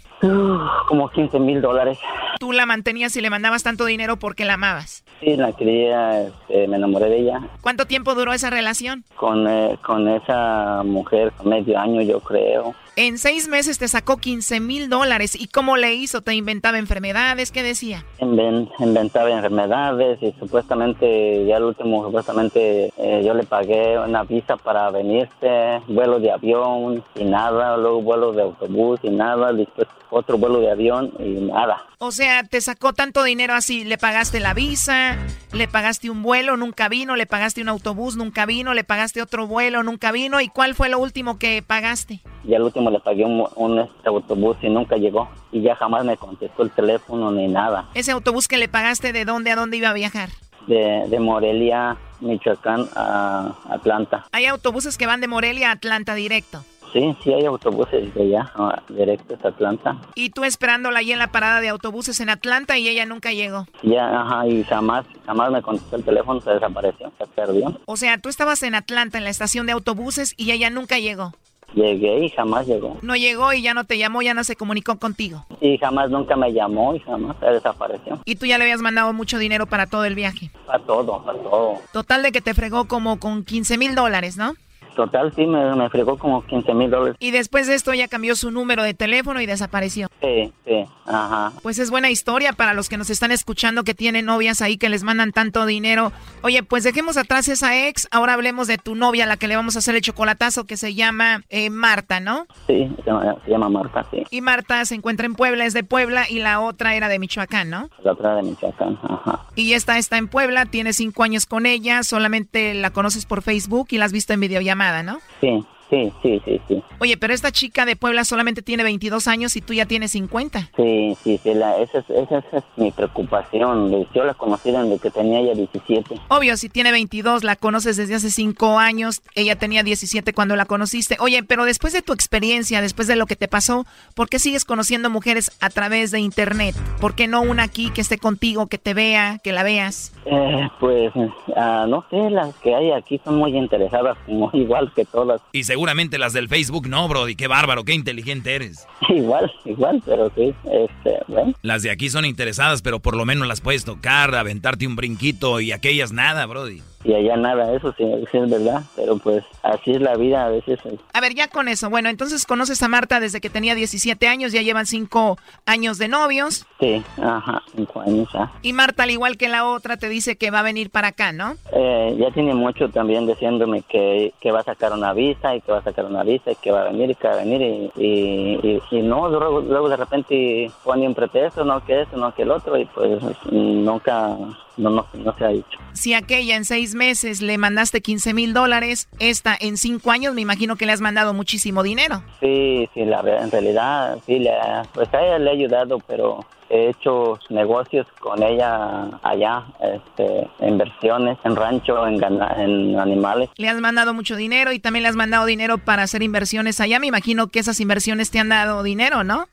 [0.88, 1.98] como 15 mil dólares.
[2.38, 5.04] ¿Tú la mantenías y le mandabas tanto dinero porque la amabas?
[5.20, 7.40] Sí, la quería, este, me enamoré de ella.
[7.60, 9.04] ¿Cuánto tiempo duró esa relación?
[9.16, 12.74] Con, eh, con esa mujer, medio año yo creo.
[12.98, 15.38] En seis meses te sacó 15 mil dólares.
[15.38, 16.22] ¿Y cómo le hizo?
[16.22, 17.52] ¿Te inventaba enfermedades?
[17.52, 18.04] ¿Qué decía?
[18.20, 22.65] inventaba enfermedades y supuestamente, ya el último, supuestamente
[22.96, 28.32] eh, yo le pagué una visa para venirse, vuelo de avión y nada, luego vuelo
[28.32, 31.82] de autobús y nada, después otro vuelo de avión y nada.
[31.98, 35.16] O sea, te sacó tanto dinero así, le pagaste la visa,
[35.52, 39.46] le pagaste un vuelo, nunca vino, le pagaste un autobús, nunca vino, le pagaste otro
[39.46, 40.40] vuelo, nunca vino.
[40.40, 42.20] ¿Y cuál fue lo último que pagaste?
[42.44, 45.28] Y al último le pagué un, este, autobús y nunca llegó.
[45.52, 47.88] Y ya jamás me contestó el teléfono ni nada.
[47.94, 50.28] ¿Ese autobús que le pagaste de dónde a dónde iba a viajar?
[50.66, 54.26] De, de Morelia, Michoacán a Atlanta.
[54.32, 56.64] Hay autobuses que van de Morelia a Atlanta directo.
[56.92, 58.52] Sí, sí hay autobuses de allá,
[58.88, 59.96] directos a Atlanta.
[60.14, 63.66] ¿Y tú esperándola ahí en la parada de autobuses en Atlanta y ella nunca llegó?
[63.82, 67.78] Ya, ajá, y jamás, jamás me contestó el teléfono, se desapareció, se perdió.
[67.84, 71.32] O sea, tú estabas en Atlanta en la estación de autobuses y ella nunca llegó.
[71.76, 72.96] Llegué y jamás llegó.
[73.02, 75.44] No llegó y ya no te llamó, ya no se comunicó contigo.
[75.60, 78.18] Y jamás nunca me llamó y jamás se desapareció.
[78.24, 80.50] ¿Y tú ya le habías mandado mucho dinero para todo el viaje?
[80.66, 81.74] Para todo, para todo.
[81.92, 84.54] Total de que te fregó como con 15 mil dólares, ¿no?
[84.96, 87.16] Total, sí, me, me fregó como 15 mil dólares.
[87.20, 90.08] Y después de esto ella cambió su número de teléfono y desapareció.
[90.22, 91.52] Sí, sí, ajá.
[91.62, 94.88] Pues es buena historia para los que nos están escuchando que tienen novias ahí que
[94.88, 96.12] les mandan tanto dinero.
[96.42, 99.76] Oye, pues dejemos atrás esa ex, ahora hablemos de tu novia, la que le vamos
[99.76, 102.46] a hacer el chocolatazo, que se llama eh, Marta, ¿no?
[102.66, 104.22] Sí, se llama, se llama, Marta, sí.
[104.30, 107.68] Y Marta se encuentra en Puebla, es de Puebla, y la otra era de Michoacán,
[107.68, 107.90] ¿no?
[108.02, 109.46] La otra de Michoacán, ajá.
[109.54, 113.88] Y esta está en Puebla, tiene cinco años con ella, solamente la conoces por Facebook
[113.90, 115.20] y la has visto en videollamada, ¿no?
[115.40, 115.64] Sí.
[115.90, 116.82] Sí, sí, sí, sí.
[116.98, 120.70] Oye, pero esta chica de Puebla solamente tiene 22 años y tú ya tienes 50.
[120.76, 124.06] Sí, sí, sí, la, esa, es, esa, es mi preocupación.
[124.14, 126.20] Yo la conocí desde que tenía ya 17.
[126.28, 130.64] Obvio, si tiene 22, la conoces desde hace 5 años, ella tenía 17 cuando la
[130.64, 131.16] conociste.
[131.20, 134.64] Oye, pero después de tu experiencia, después de lo que te pasó, ¿por qué sigues
[134.64, 136.74] conociendo mujeres a través de internet?
[137.00, 140.12] ¿Por qué no una aquí que esté contigo, que te vea, que la veas?
[140.24, 145.04] Eh, pues, uh, no sé, las que hay aquí son muy interesadas, como igual que
[145.04, 145.40] todas.
[145.52, 147.36] Y seguramente las del Facebook no, Brody.
[147.36, 148.86] Qué bárbaro, qué inteligente eres.
[149.10, 151.52] Igual, igual, pero sí, este, bueno.
[151.60, 155.60] Las de aquí son interesadas, pero por lo menos las puedes tocar, aventarte un brinquito
[155.60, 156.80] y aquellas nada, Brody.
[157.06, 160.48] Y allá nada, eso sí, sí es verdad, pero pues así es la vida a
[160.48, 160.78] veces.
[161.12, 161.88] A ver, ya con eso.
[161.90, 166.08] Bueno, entonces conoces a Marta desde que tenía 17 años, ya llevan 5 años de
[166.08, 166.66] novios.
[166.80, 168.52] Sí, ajá, cinco años ya.
[168.62, 171.32] Y Marta, al igual que la otra, te dice que va a venir para acá,
[171.32, 171.54] ¿no?
[171.72, 175.72] Eh, ya tiene mucho también diciéndome que, que va a sacar una visa y que
[175.72, 177.62] va a sacar una visa y que va a venir y que va a venir
[177.62, 182.16] y, y, y- y no, luego, luego de repente pone un pretexto, no que eso,
[182.16, 184.36] no que el otro y pues nunca,
[184.76, 185.78] no, no, no se ha dicho.
[185.92, 190.42] Si aquella en seis meses le mandaste 15 mil dólares, esta en cinco años, me
[190.42, 192.22] imagino que le has mandado muchísimo dinero.
[192.40, 194.50] Sí, sí, la, en realidad sí, le,
[194.92, 201.38] pues a ella le ha ayudado, pero he hecho negocios con ella allá, este, inversiones
[201.44, 203.50] en rancho, en, en animales.
[203.56, 206.98] Le has mandado mucho dinero y también le has mandado dinero para hacer inversiones allá.
[206.98, 209.46] Me imagino que esas inversiones te han dado dinero, ¿no?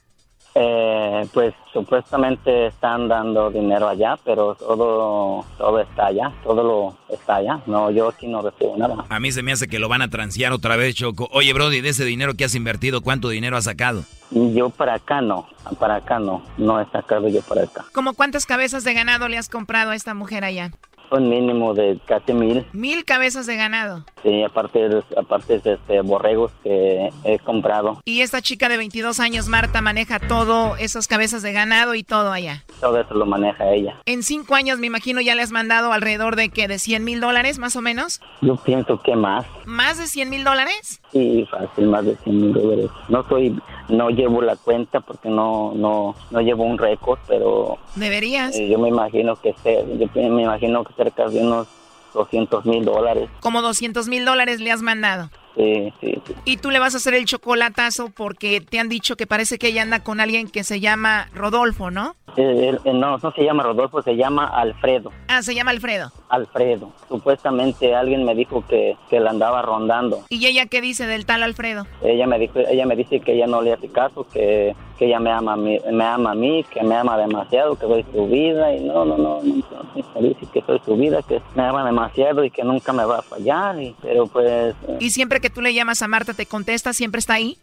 [0.55, 7.37] Eh, pues supuestamente están dando dinero allá, pero todo, todo está allá, todo lo está
[7.37, 7.59] allá.
[7.65, 9.05] No, yo aquí no recibo nada.
[9.09, 11.27] A mí se me hace que lo van a transear otra vez, Choco.
[11.31, 14.03] Oye, Brody, de ese dinero que has invertido, ¿cuánto dinero has sacado?
[14.29, 15.47] Yo para acá no,
[15.79, 17.85] para acá no, no he sacado yo para acá.
[17.93, 20.71] ¿Cómo cuántas cabezas de ganado le has comprado a esta mujer allá?
[21.13, 22.65] Un mínimo de casi mil.
[22.73, 24.03] Mil cabezas de ganado.
[24.23, 28.01] Sí, aparte de, aparte de este, borregos que he comprado.
[28.05, 32.31] Y esta chica de 22 años, Marta, maneja todo, esas cabezas de ganado y todo
[32.31, 32.63] allá.
[32.81, 33.95] Todo eso lo maneja ella.
[34.05, 37.19] En cinco años, me imagino, ya le has mandado alrededor de que de 100 mil
[37.19, 38.19] dólares, más o menos.
[38.41, 39.45] Yo pienso que más.
[39.65, 40.99] ¿Más de 100 mil dólares?
[41.11, 42.89] Sí, fácil, más de 100 mil dólares.
[43.09, 43.55] No soy,
[43.89, 48.55] no llevo la cuenta porque no, no, no llevo un récord, pero Deberías.
[48.55, 51.67] eh, yo me imagino que se, yo me imagino que cerca de unos
[52.13, 53.29] 200 mil dólares.
[53.41, 55.29] Como 200 mil dólares le has mandado.
[55.55, 56.33] Sí, sí, sí.
[56.45, 59.67] Y tú le vas a hacer el chocolatazo porque te han dicho que parece que
[59.67, 62.15] ella anda con alguien que se llama Rodolfo, ¿no?
[62.35, 65.11] Eh, él- eh, no, no se llama Rodolfo, se llama Alfredo.
[65.27, 66.11] Ah, se llama Alfredo.
[66.29, 66.91] Alfredo.
[67.07, 70.23] Supuestamente alguien me dijo que, que la andaba rondando.
[70.29, 71.85] ¿Y ella qué dice del tal Alfredo?
[72.03, 75.19] Ella me dijo, ella me dice que ella no le hace caso, que, que ella
[75.19, 78.25] me ama, a mí, me ama a mí, que me ama demasiado, que soy su
[78.27, 79.55] vida y no, no, no, no,
[79.95, 83.05] no, me dice que soy su vida, que me ama demasiado y que nunca me
[83.05, 86.33] va a fallar, y, pero pues eh, Y siempre que tú le llamas a Marta
[86.33, 87.57] te contesta, siempre está ahí.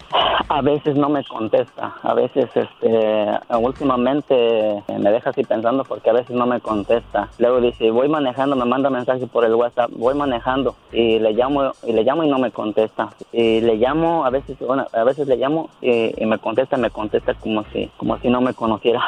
[0.51, 6.13] a veces no me contesta, a veces este, últimamente me deja así pensando porque a
[6.13, 7.31] veces no me contesta.
[7.39, 11.73] Luego dice, voy manejando, me manda mensaje por el WhatsApp, voy manejando y le llamo
[11.83, 13.15] y le llamo y no me contesta.
[13.33, 14.59] Y le llamo, a veces,
[14.93, 18.43] a veces le llamo y, y me contesta, me contesta como si, como si no
[18.43, 19.03] me conociera.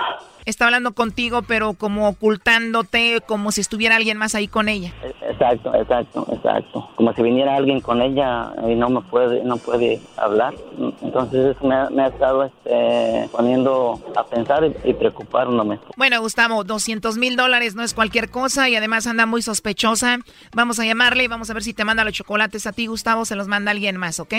[0.44, 4.92] Está hablando contigo, pero como ocultándote, como si estuviera alguien más ahí con ella.
[5.22, 6.88] Exacto, exacto, exacto.
[6.96, 10.54] Como si viniera alguien con ella y no me puede, no puede hablar.
[11.02, 15.78] Entonces eso me, ha- me ha estado este, poniendo a pensar y, y preocupándome.
[15.96, 20.18] Bueno, Gustavo, 200 mil dólares no es cualquier cosa y además anda muy sospechosa.
[20.54, 23.24] Vamos a llamarle y vamos a ver si te manda los chocolates a ti, Gustavo,
[23.24, 24.34] se los manda alguien más, ¿ok?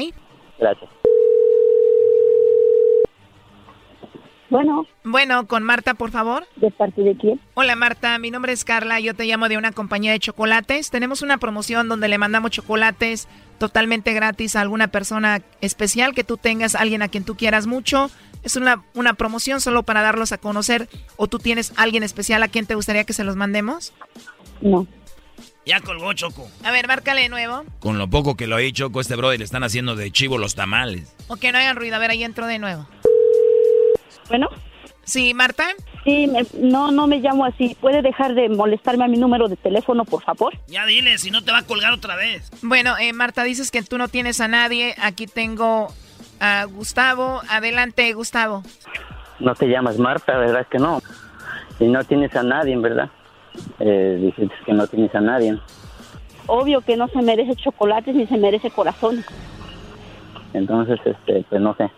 [0.59, 0.89] Gracias.
[4.53, 4.85] Bueno.
[5.03, 6.45] Bueno, con Marta, por favor.
[6.57, 7.41] ¿De parte de quién?
[7.55, 10.91] Hola Marta, mi nombre es Carla, yo te llamo de una compañía de chocolates.
[10.91, 13.27] Tenemos una promoción donde le mandamos chocolates
[13.57, 18.11] totalmente gratis a alguna persona especial que tú tengas, alguien a quien tú quieras mucho.
[18.43, 20.87] Es una, una promoción solo para darlos a conocer.
[21.15, 23.91] ¿O tú tienes alguien especial a quien te gustaría que se los mandemos?
[24.61, 24.85] No.
[25.65, 26.47] Ya colgó Choco.
[26.63, 27.63] A ver, márcale de nuevo.
[27.79, 30.53] Con lo poco que lo he hecho, este brother le están haciendo de chivo los
[30.53, 31.11] tamales.
[31.27, 31.95] O que no hagan ruido.
[31.95, 32.85] A ver, ahí entro de nuevo.
[34.29, 34.49] Bueno.
[35.05, 35.65] Sí, Marta.
[36.05, 37.75] Sí, me- no, no me llamo así.
[37.81, 40.53] ¿Puede dejar de molestarme a mi número de teléfono, por favor?
[40.67, 42.49] Ya dile, si no te va a colgar otra vez.
[42.61, 44.95] Bueno, eh, Marta, dices que tú no tienes a nadie.
[45.01, 45.87] Aquí tengo
[46.39, 47.41] a Gustavo.
[47.49, 48.63] Adelante, Gustavo.
[49.39, 51.01] No te llamas Marta, ¿verdad que no?
[51.79, 53.09] Y no tienes a nadie, ¿verdad?
[53.79, 55.57] Eh, dices que no tienes a nadie.
[56.47, 59.25] Obvio que no se merece chocolates ni se merece corazones.
[60.53, 61.89] Entonces, este, pues no sé.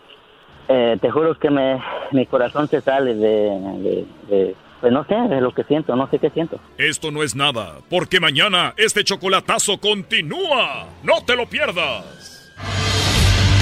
[0.68, 1.80] Eh, te juro que me,
[2.12, 3.50] mi corazón se sale de,
[3.80, 6.60] de- de- pues no sé, de lo que siento, no sé qué siento.
[6.78, 10.86] Esto no es nada, porque mañana este chocolatazo continúa.
[11.04, 12.54] No te lo pierdas.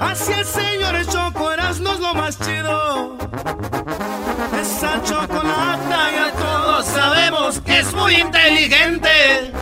[0.00, 3.16] Así el señor el Choco es lo más chido.
[4.60, 9.52] Esa chocolata ya todos sabemos que es muy inteligente.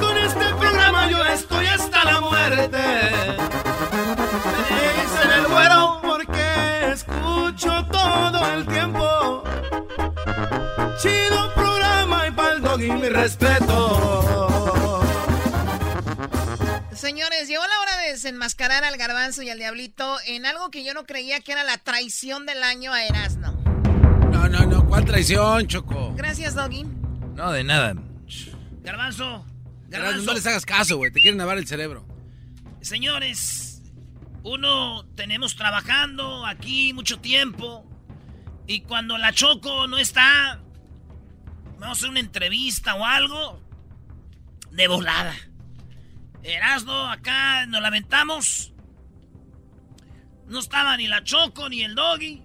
[0.00, 2.82] Con este programa yo estoy hasta la muerte.
[4.68, 9.42] Me dicen el güero porque escucho todo el tiempo.
[11.00, 14.99] Chido programa y pal y mi respeto.
[17.00, 20.92] Señores, llegó la hora de desenmascarar al garbanzo y al diablito en algo que yo
[20.92, 23.52] no creía que era la traición del año a Erasmo.
[24.30, 24.86] No, no, no.
[24.86, 26.12] ¿Cuál traición, Choco?
[26.14, 26.84] Gracias, Doggy.
[27.34, 27.94] No, de nada.
[28.82, 29.46] Garbanzo.
[29.88, 30.26] Garbanzo.
[30.26, 31.10] No les hagas caso, güey.
[31.10, 32.06] Te quieren lavar el cerebro.
[32.82, 33.80] Señores,
[34.42, 37.86] uno tenemos trabajando aquí mucho tiempo.
[38.66, 40.60] Y cuando la Choco no está,
[41.78, 43.62] vamos a hacer una entrevista o algo.
[44.70, 45.34] De volada.
[46.42, 48.72] Erasno, acá nos lamentamos.
[50.46, 52.42] No estaba ni la Choco ni el Doggy.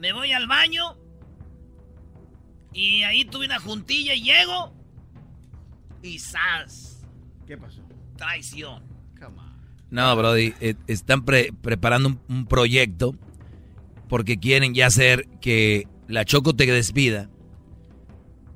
[0.00, 0.96] Me voy al baño.
[2.72, 4.74] Y ahí tuve una juntilla y llego.
[6.02, 7.04] Y ¡zas!
[7.46, 7.82] ¿Qué pasó?
[8.16, 8.82] Traición.
[9.90, 13.14] No, Brody, eh, están pre- preparando un, un proyecto
[14.08, 17.30] porque quieren ya hacer que la Choco te despida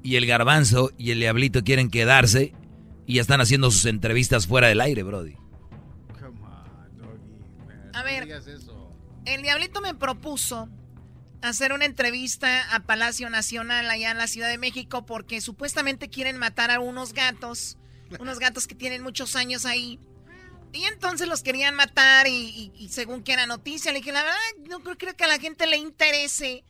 [0.02, 2.52] y el Garbanzo y el Diablito quieren quedarse
[3.10, 5.34] y ya están haciendo sus entrevistas fuera del aire, Brody.
[7.92, 8.22] A ver,
[9.26, 10.68] el diablito me propuso
[11.42, 16.36] hacer una entrevista a Palacio Nacional allá en la Ciudad de México porque supuestamente quieren
[16.36, 17.78] matar a unos gatos,
[18.20, 19.98] unos gatos que tienen muchos años ahí.
[20.72, 24.22] Y entonces los querían matar y, y- y según que era noticia, le dije, la
[24.22, 24.38] verdad,
[24.68, 26.64] no creo, creo que a la gente le interese,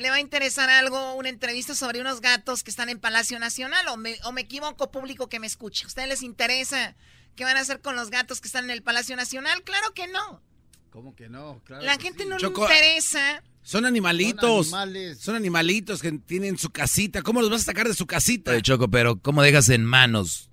[0.00, 3.86] le va a interesar algo, una entrevista sobre unos gatos que están en Palacio Nacional
[3.88, 5.84] o me, o me equivoco público que me escuche.
[5.84, 6.96] ¿A ustedes les interesa
[7.36, 9.62] qué van a hacer con los gatos que están en el Palacio Nacional?
[9.62, 10.42] Claro que no.
[10.90, 11.62] ¿Cómo que no?
[11.64, 12.28] Claro La que gente sí.
[12.28, 13.42] no Choco, le interesa.
[13.62, 14.68] Son animalitos.
[14.70, 15.18] Son animales.
[15.20, 17.22] Son animalitos que tienen su casita.
[17.22, 18.50] ¿Cómo los vas a sacar de su casita?
[18.52, 20.50] Oye, Choco, pero ¿cómo dejas en manos?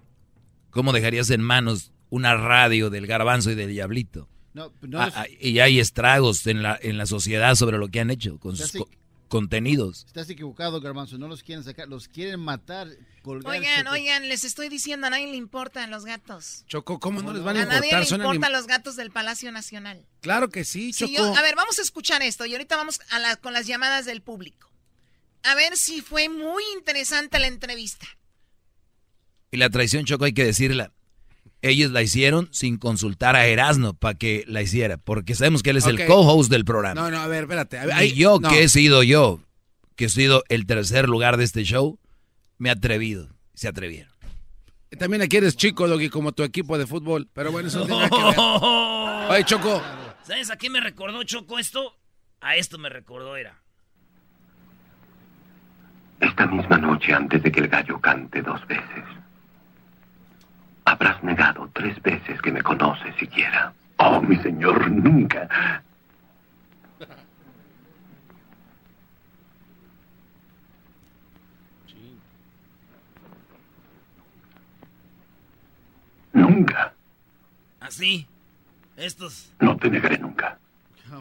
[0.69, 4.29] ¿Cómo dejarías en manos una radio del Garbanzo y del Diablito?
[4.53, 7.87] No, no Ah, es- ah, y hay estragos en la, en la sociedad sobre lo
[7.87, 8.71] que han hecho con sus
[9.27, 10.03] contenidos.
[10.07, 11.17] Estás equivocado, Garbanzo.
[11.17, 12.87] No los quieren sacar, los quieren matar,
[13.21, 13.51] colgar.
[13.57, 16.63] Oigan, oigan, les estoy diciendo, a nadie le importan los gatos.
[16.67, 17.99] Choco, ¿cómo no les van a A nadie importar?
[18.01, 20.05] le Son importan los gatos del Palacio Nacional.
[20.21, 21.13] Claro que sí, Si Choco.
[21.13, 24.05] yo- a ver, vamos a escuchar esto y ahorita vamos a la- con las llamadas
[24.05, 24.71] del público.
[25.43, 28.07] A ver si fue muy interesante la entrevista.
[29.51, 30.91] Y la traición, Choco, hay que decirla.
[31.69, 35.77] Ellos la hicieron sin consultar a Erasmo para que la hiciera, porque sabemos que él
[35.77, 36.99] es el co-host del programa.
[37.01, 37.77] No, no, a ver, espérate.
[37.79, 38.49] A ver, Y yo, no.
[38.49, 39.39] que he sido yo,
[39.95, 41.99] que he sido el tercer lugar de este show,
[42.57, 43.29] me he atrevido.
[43.53, 44.11] Se atrevieron.
[44.99, 47.27] También aquí eres chico, Doggy, como tu equipo de fútbol.
[47.33, 48.35] Pero bueno, eso no tiene que ver.
[49.31, 49.81] Oye, Choco.
[50.23, 51.97] ¿Sabes a qué me recordó Choco esto?
[52.39, 53.61] A esto me recordó, era.
[56.19, 59.03] Esta misma noche, antes de que el gallo cante dos veces,
[60.97, 63.73] habrás negado tres veces que me conoces siquiera.
[63.97, 65.83] Oh, mi señor, nunca.
[76.33, 76.93] Nunca.
[77.79, 78.27] Así.
[78.95, 79.51] Estos.
[79.59, 80.59] No te negaré nunca.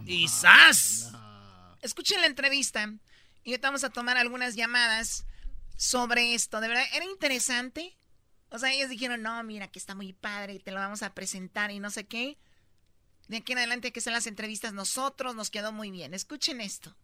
[0.07, 1.12] Y ¡zas!
[1.83, 2.91] Escuchen la entrevista
[3.45, 5.27] y ahorita vamos a tomar algunas llamadas
[5.77, 6.61] sobre esto.
[6.61, 7.95] De verdad, era interesante.
[8.51, 11.70] O sea, ellos dijeron, no, mira, que está muy padre, te lo vamos a presentar
[11.70, 12.38] y no sé qué.
[13.28, 16.14] De aquí en adelante que sean las entrevistas nosotros, nos quedó muy bien.
[16.14, 16.97] Escuchen esto.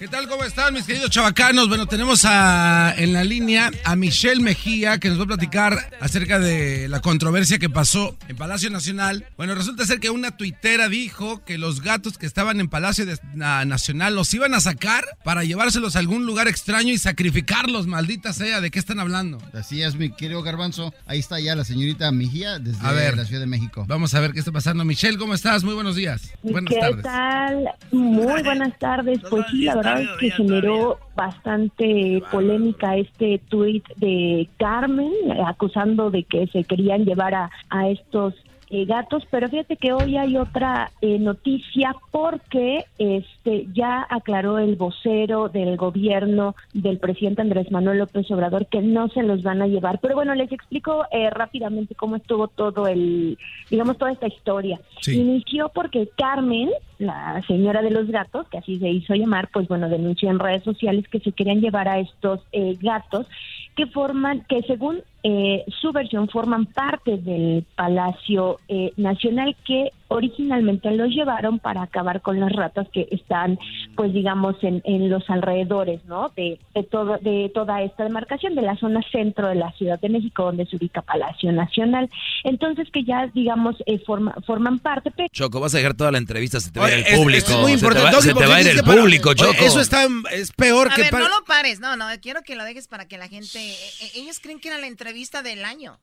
[0.00, 0.26] ¿Qué tal?
[0.28, 1.68] ¿Cómo están, mis queridos chavacanos?
[1.68, 6.38] Bueno, tenemos a, en la línea a Michelle Mejía, que nos va a platicar acerca
[6.38, 9.26] de la controversia que pasó en Palacio Nacional.
[9.36, 13.18] Bueno, resulta ser que una tuitera dijo que los gatos que estaban en Palacio de-
[13.34, 18.32] na- Nacional los iban a sacar para llevárselos a algún lugar extraño y sacrificarlos, maldita
[18.32, 18.62] sea.
[18.62, 19.36] ¿De qué están hablando?
[19.52, 20.94] Así es, mi querido Garbanzo.
[21.06, 23.18] Ahí está ya la señorita Mejía desde A ver.
[23.18, 23.84] la Ciudad de México.
[23.86, 24.82] Vamos a ver qué está pasando.
[24.86, 25.62] Michelle, ¿cómo estás?
[25.62, 26.22] Muy buenos días.
[26.42, 27.02] Buenas ¿Qué tardes.
[27.02, 27.64] tal?
[27.92, 29.18] Muy buenas tardes.
[29.28, 36.24] Pues sí, la verdad que generó bastante polémica este tuit de Carmen eh, acusando de
[36.24, 38.34] que se querían llevar a, a estos
[38.70, 44.76] eh, gatos, pero fíjate que hoy hay otra eh, noticia porque este ya aclaró el
[44.76, 49.66] vocero del gobierno del presidente Andrés Manuel López Obrador que no se los van a
[49.66, 49.98] llevar.
[50.00, 53.36] Pero bueno, les explico eh, rápidamente cómo estuvo todo el,
[53.70, 54.80] digamos, toda esta historia.
[55.00, 55.18] Sí.
[55.20, 59.88] Inició porque Carmen, la señora de los gatos, que así se hizo llamar, pues bueno,
[59.88, 63.26] denunció en redes sociales que se querían llevar a estos eh, gatos
[63.74, 70.90] que forman, que según eh, su versión forman parte del Palacio eh, Nacional que originalmente
[70.90, 73.58] los llevaron para acabar con las ratas que están,
[73.94, 76.30] pues digamos, en, en los alrededores, ¿no?
[76.36, 80.08] De, de, todo, de toda esta demarcación, de la zona centro de la Ciudad de
[80.08, 82.08] México, donde se ubica Palacio Nacional.
[82.42, 85.12] Entonces, que ya, digamos, eh, forma, forman parte.
[85.16, 85.28] Pero...
[85.32, 87.50] Choco, vas a dejar toda la entrevista, se te va a ir el público.
[87.52, 89.38] es muy se te importante, va, se te va a ir el para- público, Oye,
[89.38, 89.64] Choco.
[89.64, 92.56] eso está, es peor A que ver, para- no lo pares, no, no, quiero que
[92.56, 93.58] lo dejes para que la gente...
[93.60, 95.09] eh, eh, ellos creen que era la entrevista
[95.42, 95.98] del año.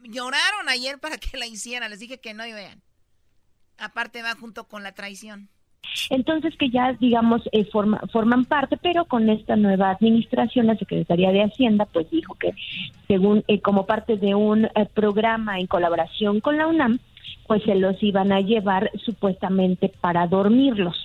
[0.00, 2.82] Lloraron ayer para que la hicieran, les dije que no y vean.
[3.78, 5.48] Aparte va junto con la traición.
[6.10, 11.30] Entonces que ya, digamos, eh, forma- forman parte, pero con esta nueva administración, la Secretaría
[11.30, 12.52] de Hacienda, pues dijo que
[13.06, 16.98] según eh, como parte de un eh, programa en colaboración con la UNAM,
[17.46, 21.04] pues se los iban a llevar supuestamente para dormirlos.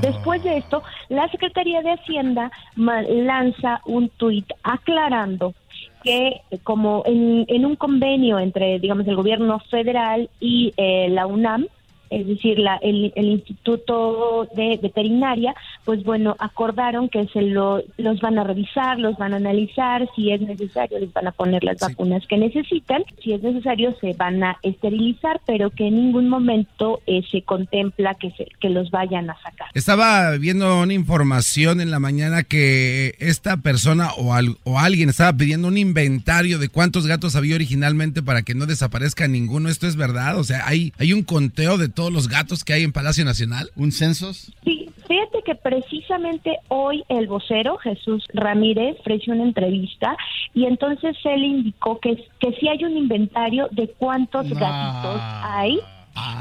[0.00, 5.54] Después de esto, la Secretaría de Hacienda lanza un tuit aclarando
[6.02, 11.66] que como en, en un convenio entre, digamos, el gobierno federal y eh, la UNAM,
[12.10, 15.54] es decir, la, el, el Instituto de Veterinaria,
[15.84, 20.30] pues bueno, acordaron que se lo, los van a revisar, los van a analizar, si
[20.32, 24.42] es necesario les van a poner las vacunas que necesitan, si es necesario se van
[24.42, 29.30] a esterilizar, pero que en ningún momento eh, se contempla que, se, que los vayan
[29.30, 29.68] a sacar.
[29.74, 35.32] Estaba viendo una información en la mañana que esta persona o, al- o alguien estaba
[35.36, 39.68] pidiendo un inventario de cuántos gatos había originalmente para que no desaparezca ninguno.
[39.68, 40.38] ¿Esto es verdad?
[40.38, 43.70] O sea, ¿hay, hay un conteo de todos los gatos que hay en Palacio Nacional?
[43.76, 44.50] ¿Un censos?
[44.64, 50.16] Sí, fíjate que precisamente hoy el vocero Jesús Ramírez ofreció una entrevista
[50.54, 55.78] y entonces él indicó que, que sí hay un inventario de cuántos gatitos hay.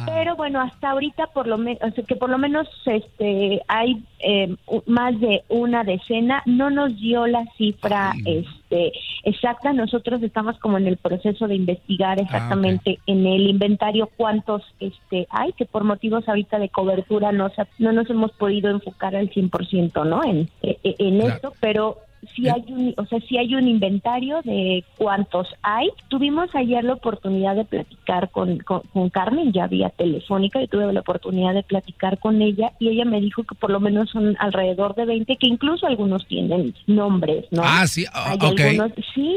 [0.06, 5.20] Pero bueno, hasta ahorita por lo menos, que por lo menos este hay eh, más
[5.20, 8.92] de una decena, no nos dio la cifra este
[9.24, 9.72] exacta.
[9.74, 15.54] Nosotros estamos como en el proceso de investigar exactamente en el inventario cuántos este hay,
[15.54, 20.24] que por motivos ahorita de cobertura no no nos hemos podido enfocar al 100%, ¿no?
[20.24, 21.36] En e- e- en Claro.
[21.36, 21.98] esto, pero
[22.36, 25.90] sí hay un, o sea, sí hay un inventario de cuántos hay.
[26.08, 30.92] Tuvimos ayer la oportunidad de platicar con, con, con Carmen, ya vía telefónica, y tuve
[30.92, 34.36] la oportunidad de platicar con ella y ella me dijo que por lo menos son
[34.40, 37.62] alrededor de 20, que incluso algunos tienen nombres, ¿no?
[37.64, 38.60] Ah, sí, ah, Hay ok.
[38.60, 39.36] algunos, sí,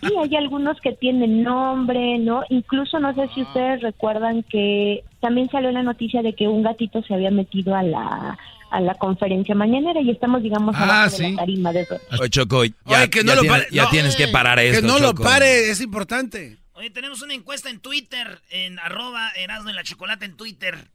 [0.00, 2.42] sí, hay algunos que tienen nombre, ¿no?
[2.50, 7.02] Incluso no sé si ustedes recuerdan que también salió la noticia de que un gatito
[7.02, 8.38] se había metido a la
[8.70, 11.30] a la conferencia mañanera y estamos digamos Ah, abajo de sí.
[11.32, 11.86] la tarima de
[12.20, 13.90] Oye, Choco, ya, Oye, que no ya lo tienes, ya no.
[13.90, 16.58] tienes que parar Que esto, no lo pare, es importante.
[16.72, 20.90] Oye, tenemos una encuesta en Twitter, en arroba Erasmo y la Chocolate en Twitter.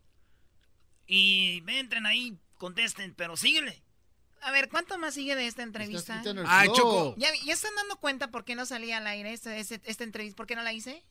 [1.07, 3.81] Y entren ahí, contesten, pero síguele.
[4.43, 6.21] A ver, ¿cuánto más sigue de esta entrevista?
[6.47, 6.69] Ay.
[6.73, 7.15] Choco.
[7.17, 10.35] ¿Ya, ya están dando cuenta por qué no salía al aire esta, esta, esta entrevista?
[10.37, 11.03] ¿Por qué no la hice?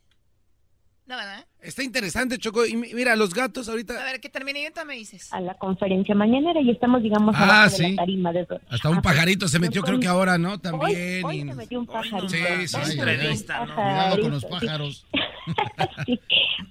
[1.10, 1.44] No, ¿verdad?
[1.60, 2.64] Está interesante, Choco.
[2.64, 4.00] Y mi- mira, los gatos ahorita...
[4.00, 5.32] A ver, que termine y ahorita me dices.
[5.32, 7.90] a la conferencia mañanera y estamos digamos Ah, abajo de sí.
[7.90, 10.60] la tarima de Hasta un pajarito se metió, creo que ahora, ¿no?
[10.60, 11.24] También.
[11.24, 12.28] Hoy, hoy y- se metió un pajarito.
[12.28, 12.36] Sí,
[12.68, 12.96] sí, sí.
[13.00, 13.38] metió un
[13.74, 15.04] Cuidado con los pajarito, sí.
[15.06, 15.06] pájaros.
[16.06, 16.20] Sí,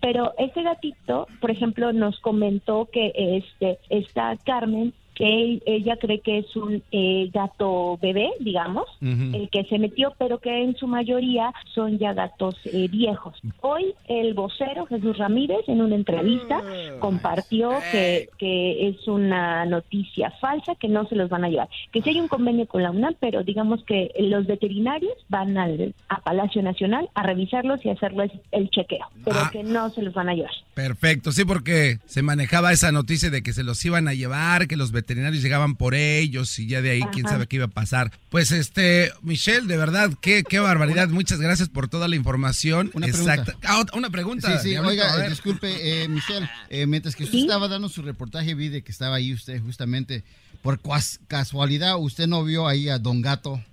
[0.02, 6.38] pero ese gatito, por ejemplo, nos comentó que este está Carmen que ella cree que
[6.40, 11.52] es un eh, gato bebé, digamos, el que se metió, pero que en su mayoría
[11.76, 13.36] son ya gatos eh, viejos.
[13.60, 16.62] Hoy el vocero Jesús Ramírez en una entrevista
[17.00, 22.02] compartió que, que es una noticia falsa, que no se los van a llevar, que
[22.02, 26.22] sí hay un convenio con la UNAM, pero digamos que los veterinarios van al, a
[26.22, 29.50] Palacio Nacional a revisarlos y hacerles el chequeo, pero Ah.
[29.52, 30.52] que no se los van a llevar.
[30.74, 34.78] Perfecto, sí, porque se manejaba esa noticia de que se los iban a llevar, que
[34.78, 38.12] los veterinarios llegaban por ellos y ya de ahí quién sabe qué iba a pasar.
[38.30, 41.10] Pues este, Michelle, de verdad, qué, qué barbaridad.
[41.10, 42.92] Muchas gracias por toda la información.
[42.94, 43.44] Una exacta.
[43.46, 43.68] pregunta.
[43.70, 44.60] Ah, una pregunta.
[44.60, 48.02] Sí, sí, oiga, a eh, disculpe, eh, Michelle, eh, mientras que usted estaba dando su
[48.02, 50.24] reportaje, vi de que estaba ahí usted justamente,
[50.62, 53.64] por cuas- casualidad, usted no vio ahí a Don Gato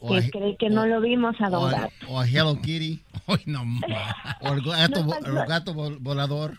[0.00, 1.92] O a- Que cree que no lo vimos a o Don a, Gato.
[2.08, 3.00] o a Hello Kitty.
[3.28, 3.62] Ay, no,
[4.40, 6.58] o el gato, No, el gato vol- volador.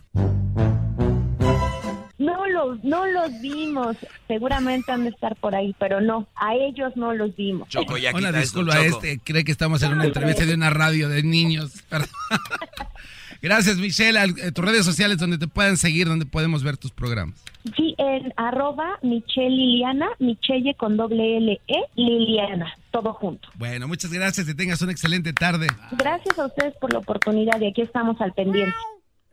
[2.24, 3.96] No los, no los vimos.
[4.28, 7.68] Seguramente han de estar por ahí, pero no, a ellos no los vimos.
[7.68, 8.84] Choco, ya esto, disculpa, Choco.
[9.02, 11.82] este cree que estamos en una entrevista de una radio de niños.
[11.88, 12.08] Perdón.
[13.42, 14.18] Gracias, Michelle.
[14.18, 17.42] Al- eh, tus redes sociales donde te puedan seguir, donde podemos ver tus programas.
[17.76, 23.48] Sí, en arroba Michelle Liliana, Michelle con doble L E, Liliana, todo junto.
[23.56, 24.46] Bueno, muchas gracias.
[24.46, 25.66] Que tengas una excelente tarde.
[25.92, 28.74] Gracias a ustedes por la oportunidad y aquí estamos al pendiente.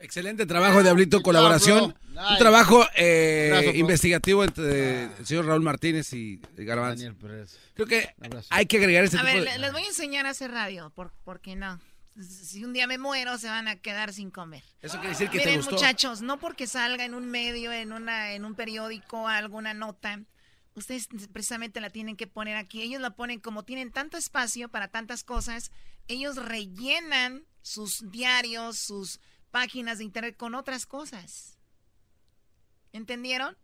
[0.01, 1.95] Excelente trabajo, Diablito, colaboración.
[2.13, 7.13] Un trabajo eh, investigativo entre el señor Raúl Martínez y Garbanzo.
[7.73, 8.13] Creo que
[8.49, 9.59] hay que agregar ese A tipo ver, de...
[9.59, 11.79] les voy a enseñar a hacer radio, por, porque no.
[12.19, 14.63] Si un día me muero, se van a quedar sin comer.
[14.81, 15.75] Eso quiere decir que te Miren, gustó.
[15.75, 20.19] muchachos, no porque salga en un medio, en una, en un periódico, alguna nota,
[20.75, 22.81] ustedes precisamente la tienen que poner aquí.
[22.81, 25.71] Ellos la ponen como tienen tanto espacio para tantas cosas,
[26.07, 29.21] ellos rellenan sus diarios, sus
[29.51, 31.57] páginas de internet con otras cosas.
[32.93, 33.55] ¿Entendieron?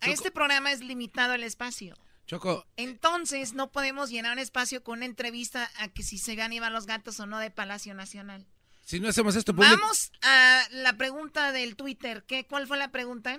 [0.00, 1.94] A Choco- este programa es limitado el espacio.
[2.26, 6.52] Choco, Entonces no podemos llenar un espacio con una entrevista a que si se van
[6.60, 8.46] van los gatos o no de Palacio Nacional.
[8.84, 9.52] si no hacemos esto.
[9.52, 12.24] Vamos a la pregunta del Twitter.
[12.26, 13.38] ¿Qué, ¿Cuál fue la pregunta?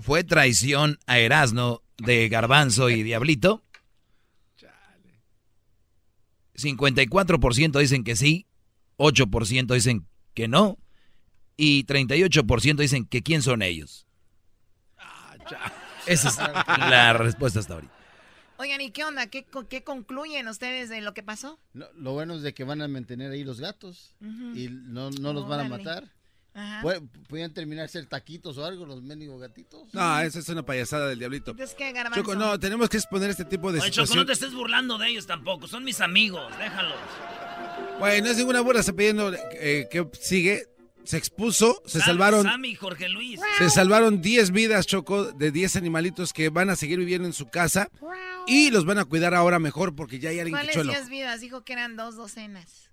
[0.00, 3.62] ¿Fue traición a Erasno de Garbanzo y Diablito?
[6.54, 8.45] 54% dicen que sí,
[8.98, 10.78] 8% dicen que no
[11.56, 14.06] y 38% dicen que quién son ellos.
[16.06, 16.36] Esa es
[16.78, 17.92] la respuesta hasta ahorita.
[18.58, 19.26] Oigan, ¿y qué onda?
[19.26, 21.60] ¿Qué, qué concluyen ustedes de lo que pasó?
[21.74, 24.56] Lo, lo bueno es de que van a mantener ahí los gatos Ujú.
[24.56, 26.10] y no, no los van a matar.
[26.54, 26.82] Ajá.
[27.28, 29.92] Podían terminar ser taquitos o algo, los mendigos gatitos.
[29.92, 31.54] No, esa es una payasada del Diablito.
[32.14, 34.26] Choco, no, tenemos que exponer este tipo de Oye, Choco, no situación.
[34.26, 35.68] te estés burlando de ellos tampoco.
[35.68, 36.50] Son mis amigos.
[36.56, 36.96] Déjalos.
[37.98, 40.66] Güey, no es ninguna burla, está pidiendo eh, que sigue.
[41.04, 42.42] Se expuso, se salvaron...
[42.42, 43.38] Sammy Jorge Luis.
[43.58, 47.46] Se salvaron 10 vidas, Choco, de 10 animalitos que van a seguir viviendo en su
[47.48, 47.88] casa
[48.48, 50.88] y los van a cuidar ahora mejor porque ya hay alguien que ¿Cuáles echó el
[50.88, 51.10] 10 ojo.
[51.10, 51.40] vidas?
[51.40, 52.90] Dijo que eran dos docenas.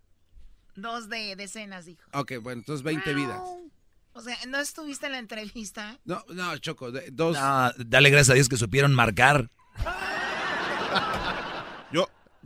[0.75, 2.03] Dos de decenas, dijo.
[2.13, 3.41] Ok, bueno, entonces 20 vidas.
[4.13, 5.97] O sea, ¿no estuviste en la entrevista?
[6.05, 7.35] No, no, Choco, de- dos.
[7.35, 9.49] No, dale gracias a Dios que supieron marcar.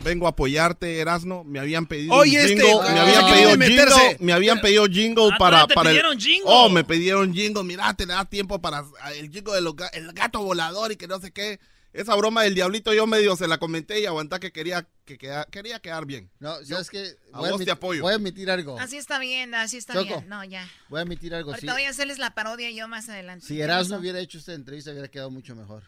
[0.03, 1.43] Vengo a apoyarte, Erasno.
[1.43, 4.85] Me habían pedido Oye, un este, jingle, ah, me habían pedido jingle, me habían pedido
[4.85, 6.43] jingle Ah, para, te para el- pidieron jingle.
[6.45, 7.63] Oh, me pidieron jingle.
[7.63, 11.31] Mira, te da tiempo para el jingle del el gato volador y que no sé
[11.31, 11.59] qué.
[11.93, 15.45] Esa broma del diablito yo medio se la comenté y aguantá que quería que queda-
[15.45, 16.29] quería quedar bien.
[16.37, 17.15] No, ¿sabes qué?
[17.33, 18.01] A Voy a, vos te admit- apoyo.
[18.03, 18.79] voy a admitir algo.
[18.79, 20.05] Así está bien, así está Choco.
[20.05, 20.29] bien.
[20.29, 20.69] No, ya.
[20.89, 21.51] Voy a admitir algo.
[21.53, 21.75] Ahorita sí.
[21.75, 23.47] voy a hacerles la parodia yo más adelante.
[23.47, 25.83] Si ¿Qué Erasmo hubiera hecho esta entrevista, hubiera quedado mucho mejor.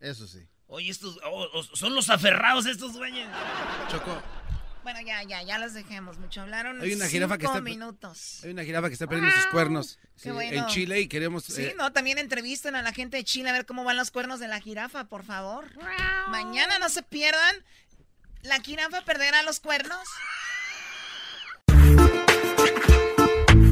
[0.00, 0.46] Eso sí.
[0.74, 3.28] Oye, estos oh, oh, son los aferrados estos dueños.
[3.88, 4.20] Choco,
[4.82, 6.18] Bueno, ya, ya, ya los dejemos.
[6.18, 6.80] Mucho hablaron.
[6.80, 7.62] hay una jirafa que cinco está.
[7.62, 8.40] minutos.
[8.42, 10.58] Hay una jirafa que está perdiendo sus cuernos Qué sí, bueno.
[10.58, 11.44] en Chile y queremos.
[11.44, 14.10] Sí, eh, no, también entrevisten a la gente de Chile a ver cómo van los
[14.10, 15.64] cuernos de la jirafa, por favor.
[16.26, 17.54] Mañana no se pierdan.
[18.42, 20.08] ¿La jirafa perderá los cuernos?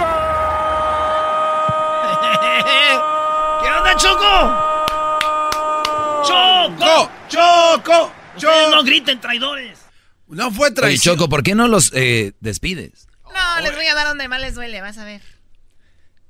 [3.62, 4.70] ¿Qué onda, Choco?
[6.26, 7.10] ¡Choco!
[7.28, 8.12] ¡Choco!
[8.36, 9.78] Ustedes no griten, traidores.
[10.28, 11.16] No fue Oye, traición.
[11.16, 13.08] Choco, ¿por qué no los eh, despides?
[13.34, 15.20] No, les voy a dar donde más les duele, vas a ver.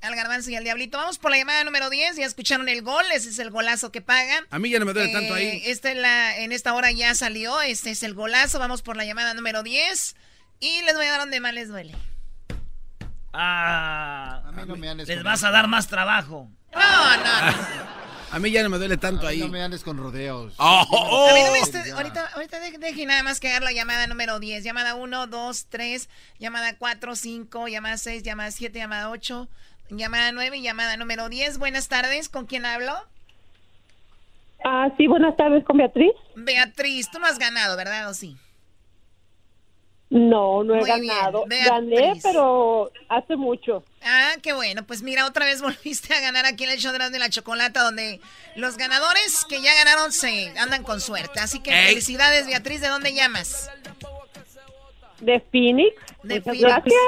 [0.01, 0.97] Al garbanzo y al diablito.
[0.97, 2.15] Vamos por la llamada número 10.
[2.15, 3.05] Ya escucharon el gol.
[3.13, 4.43] Ese es el golazo que paga.
[4.49, 5.61] A mí ya no me duele tanto Eh, ahí.
[5.65, 7.61] Esta es la, en esta hora ya salió.
[7.61, 8.57] Este es el golazo.
[8.57, 10.15] Vamos por la llamada número 10.
[10.59, 11.93] Y les voy a dar donde más les duele.
[13.33, 16.49] Ah, A mí no me andes les con vas a dar más trabajo.
[16.73, 17.91] No, no.
[18.33, 19.39] A mí ya no me duele tanto ahí.
[19.39, 20.53] No me andes con rodeos.
[20.57, 21.65] Oh, oh, A mí no me oh.
[21.65, 24.63] esté- ahorita, ahorita de- dejen nada más que dar la llamada número 10.
[24.63, 26.09] Llamada 1, 2, 3,
[26.39, 29.49] llamada 4, 5, llamada 6, llamada 7, llamada 8,
[29.89, 31.57] llamada 9 y llamada número 10.
[31.57, 32.93] Buenas tardes, ¿con quién hablo?
[34.63, 36.11] Ah, sí, buenas tardes con Beatriz.
[36.35, 38.37] Beatriz, tú no has ganado, ¿verdad o sí?
[40.11, 41.45] No, no he Muy ganado.
[41.47, 43.81] Gané, pero hace mucho.
[44.03, 44.85] Ah, qué bueno.
[44.85, 48.19] Pues mira, otra vez volviste a ganar aquí en el show de la Chocolata, donde
[48.57, 51.39] los ganadores que ya ganaron se andan con suerte.
[51.39, 51.87] Así que Ey.
[51.87, 52.81] felicidades, Beatriz.
[52.81, 53.69] ¿De dónde llamas?
[55.21, 55.95] De Phoenix.
[56.23, 56.61] De Muchas Phoenix.
[56.61, 57.01] gracias.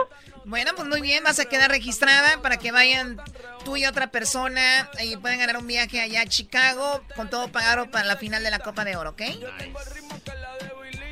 [0.46, 3.18] Bueno, pues muy bien, vas a quedar registrada para que vayan
[3.66, 7.90] tú y otra persona y puedan ganar un viaje allá a Chicago con todo pagado
[7.92, 9.22] para la final de la Copa de Oro, ¿ok?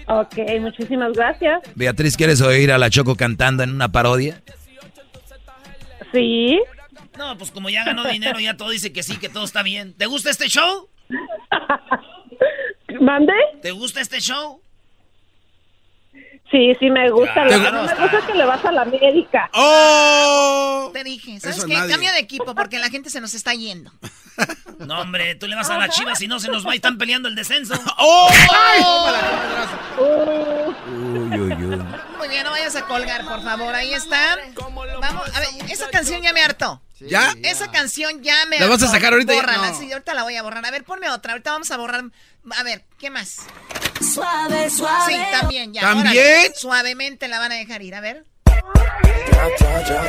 [0.08, 1.62] Ok, muchísimas gracias.
[1.76, 4.42] Beatriz, ¿quieres oír a la Choco cantando en una parodia?
[6.12, 6.60] Sí.
[7.18, 9.94] No, pues como ya ganó dinero, ya todo dice que sí, que todo está bien.
[9.94, 10.90] ¿Te gusta este show?
[13.02, 13.34] ¿Mande?
[13.62, 14.62] ¿Te gusta este show?
[16.52, 17.34] Sí, sí me gusta.
[17.48, 17.50] Claro.
[17.64, 19.50] Que no me gusta que le vas a la América.
[19.54, 20.90] ¡Oh!
[20.94, 21.74] Te dije, ¿sabes Eso qué?
[21.76, 21.92] nadie.
[21.92, 23.92] Cambia de equipo porque la gente se nos está yendo.
[24.80, 26.98] No, hombre, tú le vas a las chivas y no se nos va y están
[26.98, 27.76] peleando el descenso.
[28.00, 28.32] ¡Oh!
[30.00, 31.82] Uy, uy, uy.
[32.18, 33.76] Muy bien, no vayas a colgar, por favor.
[33.76, 34.38] Ahí está.
[35.00, 36.82] Vamos, a ver, esa canción ya me hartó.
[37.00, 37.34] ¿Ya?
[37.44, 38.96] Esa canción ya me ¿La vas a hartó.
[38.96, 39.34] sacar ahorita?
[39.34, 39.78] Bórrala, No.
[39.80, 40.66] sí, ahorita la voy a borrar.
[40.66, 41.34] A ver, ponme otra.
[41.34, 42.04] Ahorita vamos a borrar.
[42.58, 43.38] A ver, ¿qué más?
[44.14, 45.14] Suave, suave.
[45.14, 45.82] Sí, también, ya.
[45.82, 46.10] ¿También?
[46.18, 46.54] órale.
[46.56, 47.96] Suavemente la van a dejar ir.
[47.96, 48.26] A ver.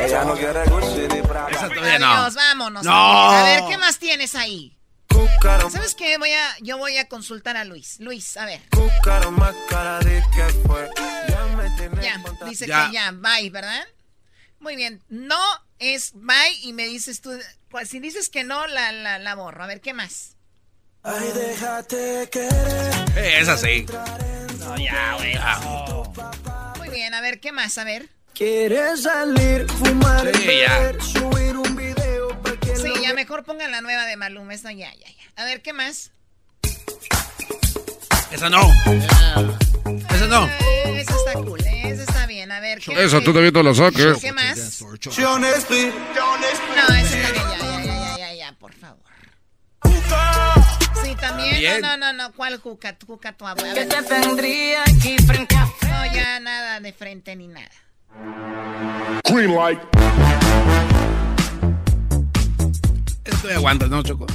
[0.03, 0.63] Ella no quiere.
[0.63, 2.11] Esa todavía no.
[2.13, 2.83] Adiós, vámonos.
[2.83, 3.29] No.
[3.31, 4.77] A ver, ¿qué más tienes ahí?
[5.69, 6.17] ¿Sabes qué?
[6.17, 7.99] Voy a, yo voy a consultar a Luis.
[7.99, 8.61] Luis, a ver.
[12.01, 12.87] Ya, dice Ya.
[12.87, 13.83] que ya, bye, ¿verdad?
[14.59, 15.03] Muy bien.
[15.09, 15.39] No
[15.79, 17.31] es bye y me dices tú,
[17.69, 19.63] pues si dices que no, la, la, la borro.
[19.63, 20.35] A ver, ¿qué más?
[21.03, 22.93] Ay, déjate querer.
[23.17, 23.85] Eh, esa sí.
[24.59, 25.35] No, ya, güey.
[26.77, 27.77] Muy bien, a ver, ¿qué más?
[27.77, 28.07] A ver.
[28.33, 30.79] Quieres salir, fumar, Sí, ya.
[30.79, 34.53] beber, subir un video para que Sí, ya mejor pongan la nueva de Maluma.
[34.53, 35.13] Esta ya, ya, ya.
[35.35, 36.11] A ver, ¿qué más?
[38.31, 38.61] Esa no.
[40.09, 40.47] Esa no.
[40.47, 42.51] Eh, esa está cool, eh, esa está bien.
[42.51, 44.17] A ver, ¿qué Esa tú también te la saques.
[44.19, 44.81] ¿Qué más?
[44.81, 49.03] No, esa también, ya, ya, ya, ya, ya, ya, por favor.
[51.03, 51.81] Sí, también.
[51.81, 52.33] No, no, no, no.
[52.33, 52.95] ¿Cuál juca?
[53.05, 53.73] Juca tu abuela.
[53.73, 57.69] Que te tendría aquí frente a No, ya nada de frente ni nada.
[59.25, 59.79] Green light.
[63.23, 64.27] Esa todavía aguantas, ¿no, Choco?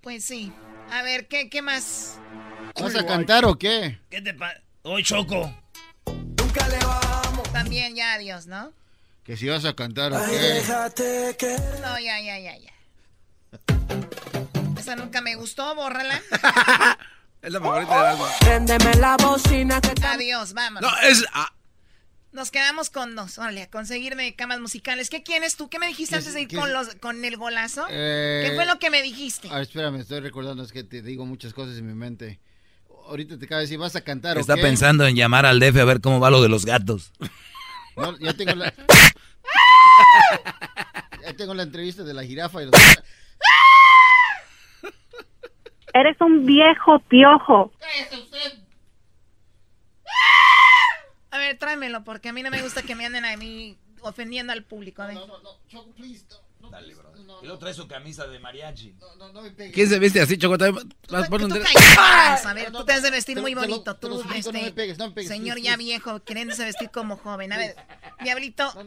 [0.00, 0.52] Pues sí.
[0.90, 2.18] A ver, ¿qué, qué más?
[2.80, 3.98] ¿Vas a cantar o qué?
[4.10, 4.60] ¿Qué te pasa?
[4.82, 5.52] Hoy Choco.
[7.52, 8.72] También ya adiós, ¿no?
[9.24, 10.38] Que si vas a cantar o Ay, qué.
[10.38, 11.80] déjate querer.
[11.80, 12.72] No, ya, ya, ya, ya.
[14.84, 16.20] Esa nunca me gustó, bórrala.
[17.40, 18.28] Es la favorita de algo.
[18.40, 20.04] Préndeme la bocina que te...
[20.06, 20.90] Adiós, vámonos.
[20.90, 21.24] No, es.
[21.32, 21.50] ah,
[22.32, 23.38] Nos quedamos con dos.
[23.38, 25.08] Órale, a conseguirme camas musicales.
[25.08, 25.70] ¿Qué quieres tú?
[25.70, 27.86] ¿Qué me dijiste ¿Qué antes de ir qué con, los, con el golazo?
[27.88, 29.48] Eh, ¿Qué fue lo que me dijiste?
[29.50, 32.40] Ah, espérame, estoy recordando, es que te digo muchas cosas en mi mente.
[33.06, 34.62] Ahorita te acabo de decir, ¿vas a cantar Está o qué?
[34.62, 37.10] pensando en llamar al DF a ver cómo va lo de los gatos.
[37.96, 38.74] No, ya tengo la...
[41.22, 42.72] ya tengo la entrevista de la jirafa y los...
[45.94, 47.72] Eres un viejo piojo.
[51.30, 54.52] A ver, tráemelo, porque a mí no me gusta que me anden a mí ofendiendo
[54.52, 55.02] al público.
[55.02, 55.18] A ver.
[56.70, 57.12] Dale, bro.
[57.42, 58.94] Y luego trae su camisa de mariachi.
[59.72, 60.56] ¿Quién se viste así, Choco?
[60.58, 63.40] También Vas a poner un Tú dre- callas, a ver, tú te has de vestir
[63.40, 63.94] muy bonito.
[63.96, 65.84] Tú, este, no me pegues, no me pegues, señor please, ya please.
[65.90, 67.52] viejo, queriéndose vestir como joven.
[67.52, 67.76] A ver,
[68.22, 68.72] diablito.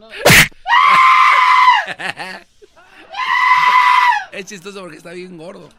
[4.32, 5.70] Es chistoso porque está bien gordo.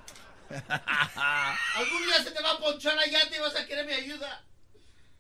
[1.75, 4.45] Algún día se te va a ponchar la llanta y vas a querer mi ayuda.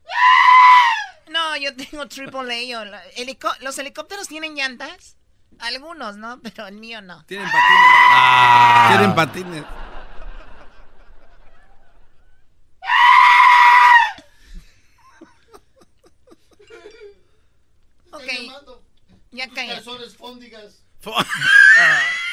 [1.28, 3.02] No, yo tengo triple A.
[3.16, 5.18] helico- ¿Los helicópteros tienen llantas?
[5.58, 6.40] Algunos, ¿no?
[6.40, 7.22] Pero el mío no.
[7.26, 7.90] Tienen patines.
[8.10, 8.86] Ah.
[8.96, 9.64] Tienen patines.
[18.10, 18.22] Ok,
[19.30, 19.74] ya cállate.
[19.74, 20.82] Calzones fóndigas.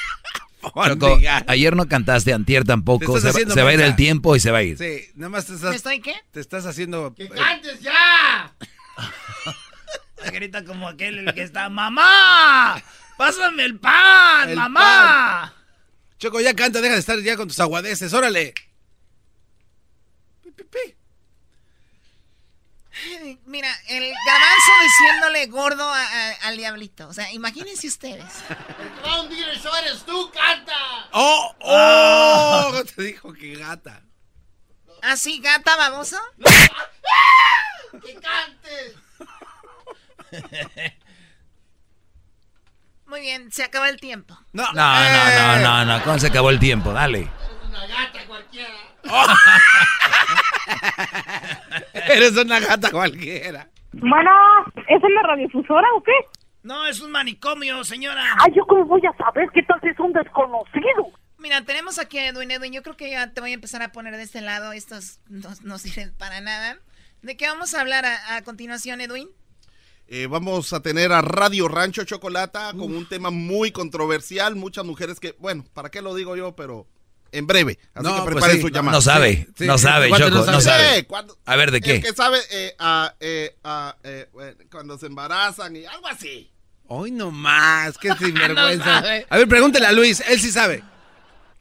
[0.87, 3.19] Choco, ayer no cantaste, antier tampoco.
[3.19, 4.77] Se, va- haciendo se va a ir el tiempo y se va a ir.
[4.77, 6.15] Sí, nada más te ¿Me estás, estoy qué?
[6.31, 7.13] te estás haciendo.
[7.13, 8.53] ¡Que eh, cantes ya!
[10.31, 12.81] Grita como aquel el que está, ¡Mamá!
[13.17, 15.53] ¡Pásame el pan, El mamá!
[16.17, 18.53] Choco, ya canta, deja de estar ya con tus aguadeces, órale.
[20.43, 20.95] Pi, pi, pi.
[23.45, 27.07] Mira, el garbanzo diciéndole gordo a- a- al diablito.
[27.09, 28.23] O sea, imagínense ustedes.
[29.05, 30.73] Va a hundir el show, eres tú, canta.
[31.11, 31.55] ¡Oh!
[31.59, 32.83] ¡Oh!
[32.95, 34.01] Te dijo que gata.
[35.01, 36.17] ¿Así, gata baboso?
[38.03, 38.95] ¡Que cantes!
[43.07, 44.35] Muy bien, se acaba el tiempo.
[44.51, 46.03] No, No, no, no, no, no.
[46.03, 46.91] ¿Cómo se acabó el tiempo?
[46.91, 47.29] Dale.
[47.67, 48.73] Una gata cualquiera.
[52.13, 53.69] Eres una gata cualquiera.
[53.93, 54.31] Bueno,
[54.87, 56.11] ¿es en la radiodifusora o qué?
[56.63, 58.23] No, es un manicomio, señora.
[58.39, 61.11] Ay, ¿yo cómo voy a saber qué tal si es un desconocido?
[61.37, 62.51] Mira, tenemos aquí a Edwin.
[62.51, 64.73] Edwin, yo creo que ya te voy a empezar a poner de este lado.
[64.73, 66.77] Estos no, no sirven para nada.
[67.21, 69.29] ¿De qué vamos a hablar a, a continuación, Edwin?
[70.07, 74.55] Eh, vamos a tener a Radio Rancho Chocolata con un tema muy controversial.
[74.55, 76.55] Muchas mujeres que, bueno, ¿para qué lo digo yo?
[76.55, 76.87] Pero
[77.37, 77.79] en breve.
[77.93, 78.61] Así No, que pues preparen sí.
[78.61, 78.97] su No, llamada.
[78.97, 80.97] No sabe, Sí, sí, no sabe, ¿cuánto Choco, no no sabe?
[80.99, 82.01] Eh, cuando- A ver, ¿de El qué?
[82.01, 83.55] que sabe eh, ah, eh,
[84.03, 84.27] eh,
[84.71, 86.51] cuando se embarazan y algo así.
[86.87, 89.01] Hoy no más, qué sinvergüenza.
[89.01, 90.83] No a ver, pregúntele a Luis, él sí sabe.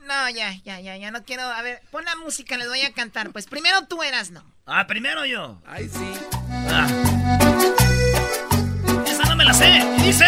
[0.07, 1.43] No, ya, ya, ya, ya no quiero.
[1.43, 3.31] A ver, pon la música, les voy a cantar.
[3.31, 4.45] Pues primero tú eras, no.
[4.67, 5.61] Ah, primero yo.
[5.67, 6.13] Ay, sí.
[6.71, 6.87] Ah.
[9.37, 9.83] me la sé.
[10.05, 10.25] Dice...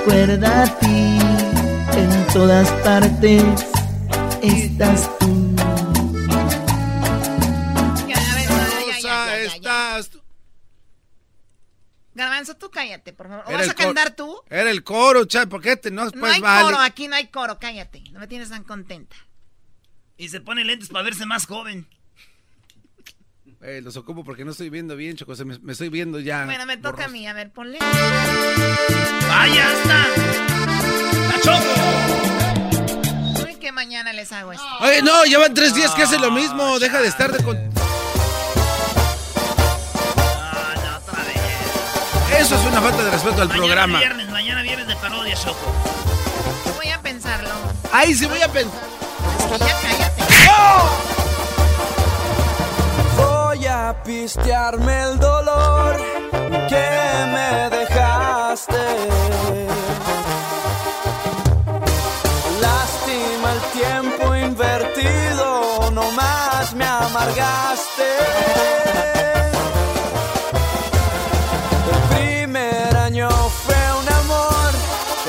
[0.00, 1.18] recuerda a ti,
[1.98, 3.42] en todas partes
[4.42, 5.56] estás tú.
[9.44, 10.20] estás tú.
[12.14, 13.44] Garbanzo, tú cállate, por favor.
[13.46, 14.42] ¿O Era vas a cantar tú?
[14.48, 16.64] Era el coro, chay, ¿por qué te no No pues hay vale?
[16.64, 18.02] coro, aquí no hay coro, cállate.
[18.12, 19.16] No me tienes tan contenta.
[20.16, 21.86] Y se pone lentes para verse más joven.
[23.62, 26.46] Eh, los ocupo porque no estoy viendo bien, Choco, se me, me estoy viendo ya.
[26.46, 27.78] Bueno, me toca a mí, a ver, ponle.
[29.28, 30.06] ¡Vaya, está!
[31.44, 31.60] ¡La
[33.44, 34.64] Uy, que mañana les hago esto.
[34.80, 37.58] Oye, no, llevan tres días que hace lo mismo, deja de estar de con...
[42.38, 43.98] Eso es una falta de respeto al Mañana programa.
[43.98, 45.70] viernes, mañana viernes de parodia, Choco.
[46.76, 47.50] Voy a pensarlo.
[47.92, 48.80] Ay, sí voy a pensar.
[49.50, 50.22] Ya cállate.
[50.22, 51.19] Voy
[53.94, 55.96] pistearme el dolor
[56.68, 56.88] que
[57.34, 58.84] me dejaste.
[62.60, 68.08] Lástima el tiempo invertido, no más me amargaste.
[71.92, 74.70] El primer año fue un amor,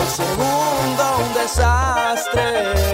[0.01, 2.91] el segundo un desastre.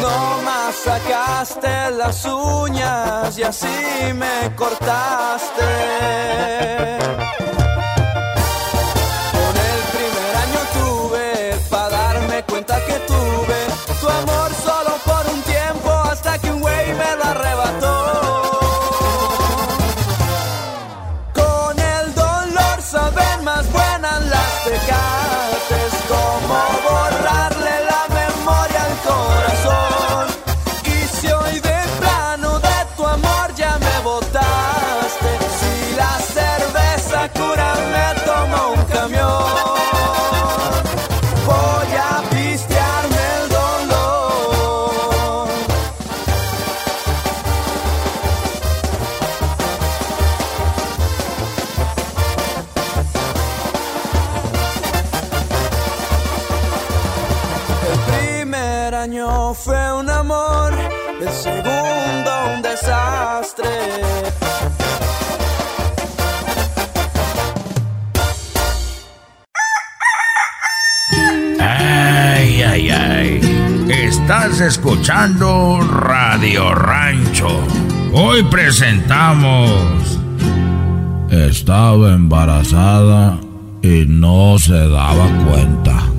[0.00, 6.18] No más sacaste las uñas y así me cortaste.
[74.58, 77.64] Estás escuchando Radio Rancho.
[78.12, 80.18] Hoy presentamos...
[81.30, 83.38] Estaba embarazada
[83.82, 86.10] y no se daba cuenta.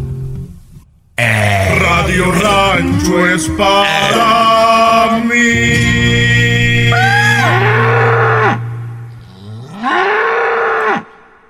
[1.18, 6.92] Radio Rancho es para mí.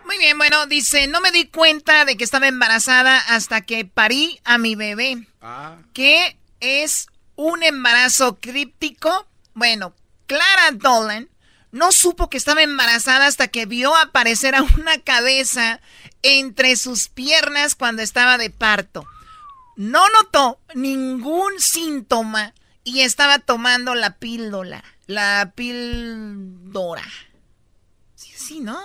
[0.08, 4.40] Muy bien, bueno, dice, no me di cuenta de que estaba embarazada hasta que parí
[4.44, 5.28] a mi bebé.
[5.94, 9.28] ¿Qué es un embarazo críptico?
[9.54, 9.94] Bueno,
[10.28, 11.30] Clara Dolan
[11.72, 15.82] no supo que estaba embarazada hasta que vio aparecer a una cabeza
[16.24, 19.06] entre sus piernas cuando estaba de parto.
[19.76, 22.54] No notó ningún síntoma
[22.84, 24.84] y estaba tomando la píldora.
[25.06, 27.06] La píldora.
[28.16, 28.78] Sí, sí, ¿no?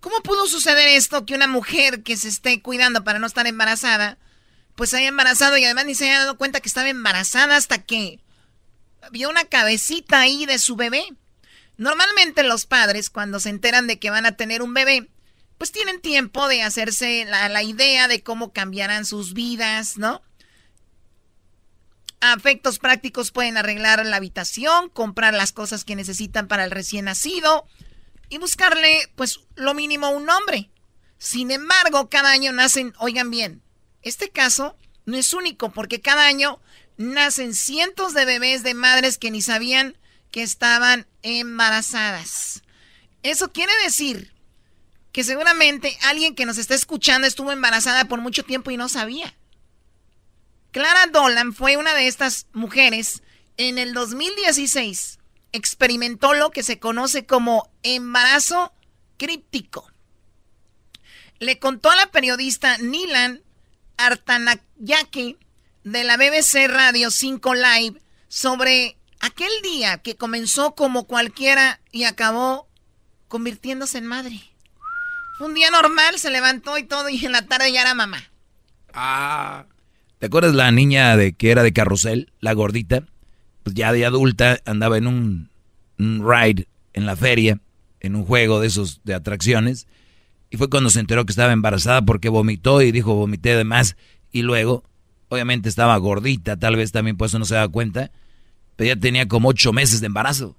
[0.00, 4.18] ¿Cómo pudo suceder esto que una mujer que se esté cuidando para no estar embarazada,
[4.74, 7.78] pues se haya embarazado y además ni se haya dado cuenta que estaba embarazada hasta
[7.78, 8.20] que
[9.10, 11.04] vio una cabecita ahí de su bebé?
[11.76, 15.08] Normalmente los padres cuando se enteran de que van a tener un bebé,
[15.58, 20.22] pues tienen tiempo de hacerse la, la idea de cómo cambiarán sus vidas, ¿no?
[22.20, 27.04] A efectos prácticos pueden arreglar la habitación, comprar las cosas que necesitan para el recién
[27.04, 27.66] nacido
[28.28, 30.70] y buscarle, pues, lo mínimo un nombre.
[31.18, 33.62] Sin embargo, cada año nacen, oigan bien,
[34.04, 34.76] Este caso
[35.06, 36.60] no es único porque cada año
[36.96, 39.96] nacen cientos de bebés de madres que ni sabían
[40.30, 42.62] que estaban embarazadas.
[43.22, 44.32] Eso quiere decir
[45.12, 49.34] que seguramente alguien que nos está escuchando estuvo embarazada por mucho tiempo y no sabía.
[50.72, 53.22] Clara Dolan fue una de estas mujeres.
[53.56, 55.20] En el 2016
[55.52, 58.72] experimentó lo que se conoce como embarazo
[59.16, 59.88] críptico.
[61.38, 63.44] Le contó a la periodista Nilan
[63.96, 65.36] Artanayake
[65.84, 72.68] de la BBC Radio 5 Live sobre aquel día que comenzó como cualquiera y acabó
[73.28, 74.40] convirtiéndose en madre.
[75.40, 78.22] Un día normal, se levantó y todo y en la tarde ya era mamá.
[78.92, 79.66] Ah.
[80.18, 83.02] ¿Te acuerdas la niña de que era de carrusel, la gordita?
[83.62, 85.50] Pues ya de adulta andaba en un,
[85.98, 87.60] ride en la feria,
[88.00, 89.86] en un juego de esos de atracciones.
[90.54, 93.96] Y fue cuando se enteró que estaba embarazada porque vomitó y dijo vomité de más.
[94.30, 94.84] Y luego,
[95.28, 98.12] obviamente estaba gordita, tal vez también por eso no se daba cuenta.
[98.76, 100.56] Pero ya tenía como ocho meses de embarazo.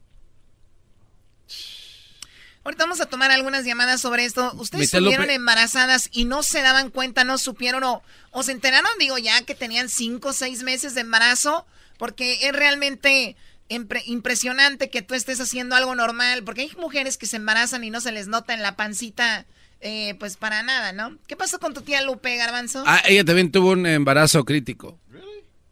[2.66, 4.52] Ahorita vamos a tomar algunas llamadas sobre esto.
[4.56, 9.18] ¿Ustedes estuvieron embarazadas y no se daban cuenta, no supieron o, o se enteraron, digo,
[9.18, 11.66] ya que tenían cinco o seis meses de embarazo?
[11.98, 13.38] Porque es realmente
[13.70, 18.02] impresionante que tú estés haciendo algo normal, porque hay mujeres que se embarazan y no
[18.02, 19.46] se les nota en la pancita,
[19.88, 21.16] eh, pues para nada, ¿no?
[21.28, 22.84] ¿Qué pasó con tu tía Lupe, Garbanzo?
[22.88, 24.98] Ah, ella también tuvo un embarazo crítico.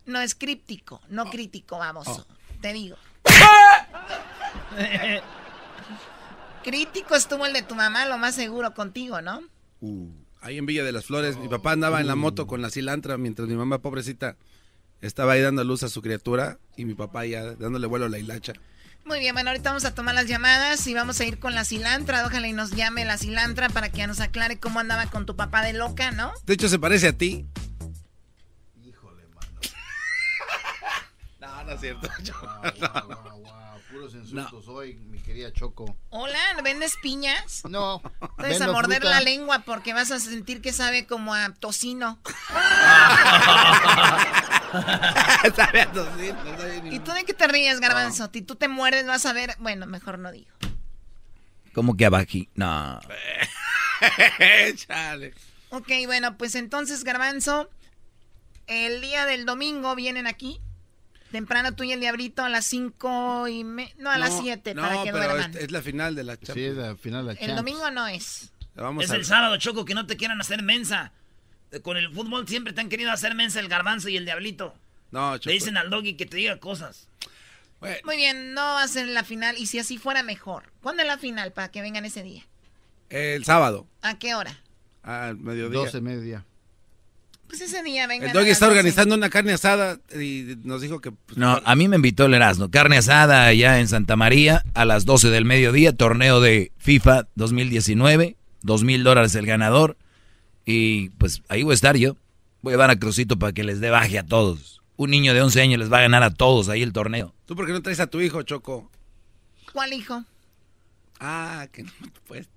[0.05, 2.23] No es críptico, no crítico, vamos, oh.
[2.61, 2.95] te digo.
[6.63, 9.41] Crítico estuvo el de tu mamá, lo más seguro contigo, ¿no?
[9.81, 10.11] Uh,
[10.41, 13.17] ahí en Villa de las Flores, mi papá andaba en la moto con la cilantra
[13.17, 14.37] mientras mi mamá, pobrecita,
[15.01, 18.19] estaba ahí dando luz a su criatura y mi papá ya dándole vuelo a la
[18.19, 18.53] hilacha.
[19.05, 21.65] Muy bien, bueno, ahorita vamos a tomar las llamadas y vamos a ir con la
[21.65, 22.25] cilantra.
[22.25, 25.61] Ojalá y nos llame la cilantra para que nos aclare cómo andaba con tu papá
[25.61, 26.31] de loca, ¿no?
[26.45, 27.45] De hecho, se parece a ti.
[28.81, 29.59] Híjole, mano.
[31.41, 32.09] no, no es cierto.
[34.03, 35.95] Puros insultos hoy, mi querida Choco.
[36.09, 37.63] Hola, ¿vendes piñas?
[37.69, 38.01] No.
[38.37, 42.19] Puedes a morder la lengua porque vas a sentir que sabe como a tocino.
[45.55, 46.37] sabe a tocino.
[46.91, 48.29] ¿Y tú de qué te ríes, Garbanzo?
[48.33, 49.55] Si tú te muerdes, vas a ver.
[49.59, 50.51] Bueno, mejor no digo.
[51.73, 52.39] ¿Cómo que abajo?
[52.55, 52.99] No.
[54.75, 55.33] Chale.
[55.69, 57.69] Ok, bueno, pues entonces, Garbanzo,
[58.67, 60.59] el día del domingo vienen aquí.
[61.33, 63.91] Temprano tú y el diablito a las 5 y me...
[63.97, 66.53] No, a las 7 para que pero Es, es, la final de la Champions.
[66.53, 68.51] Sí, es la final de la El domingo no es.
[69.01, 71.11] es el sábado, Choco, que no te quieran hacer mensa.
[71.81, 74.75] Con el fútbol siempre te han querido hacer mensa el garbanzo y el diablito.
[75.09, 75.49] No, Choco.
[75.49, 77.07] Le dicen al doggy que te diga cosas.
[78.03, 79.57] Muy bien, no va a ser la final.
[79.57, 80.71] Y si así fuera, mejor.
[80.83, 82.45] ¿Cuándo es la final para que vengan ese día?
[83.09, 83.87] El sábado.
[84.03, 84.61] ¿A qué hora?
[85.01, 85.79] Al mediodía.
[85.79, 86.45] 12, mediodía.
[87.53, 88.25] Pues ese día venga.
[88.25, 91.11] El doggy está organizando una carne asada y nos dijo que.
[91.11, 92.71] Pues, no, a mí me invitó el Erasmo.
[92.71, 95.95] Carne asada allá en Santa María a las 12 del mediodía.
[95.95, 98.37] Torneo de FIFA 2019.
[98.63, 99.97] Dos mil dólares el ganador.
[100.65, 102.17] Y pues ahí voy a estar yo.
[102.63, 104.81] Voy a dar a Crucito para que les dé baje a todos.
[104.95, 107.35] Un niño de 11 años les va a ganar a todos ahí el torneo.
[107.45, 108.89] ¿Tú por qué no traes a tu hijo, Choco?
[109.71, 110.23] ¿Cuál hijo?
[111.19, 111.91] Ah, que no,
[112.25, 112.49] pues,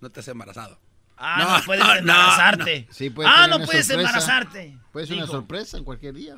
[0.00, 0.78] no te has embarazado.
[1.22, 2.88] Ah, no, puedes embarazarte.
[2.90, 4.74] Sí, ah, no puedes embarazarte.
[4.90, 6.36] Puede ser una sorpresa en cualquier día.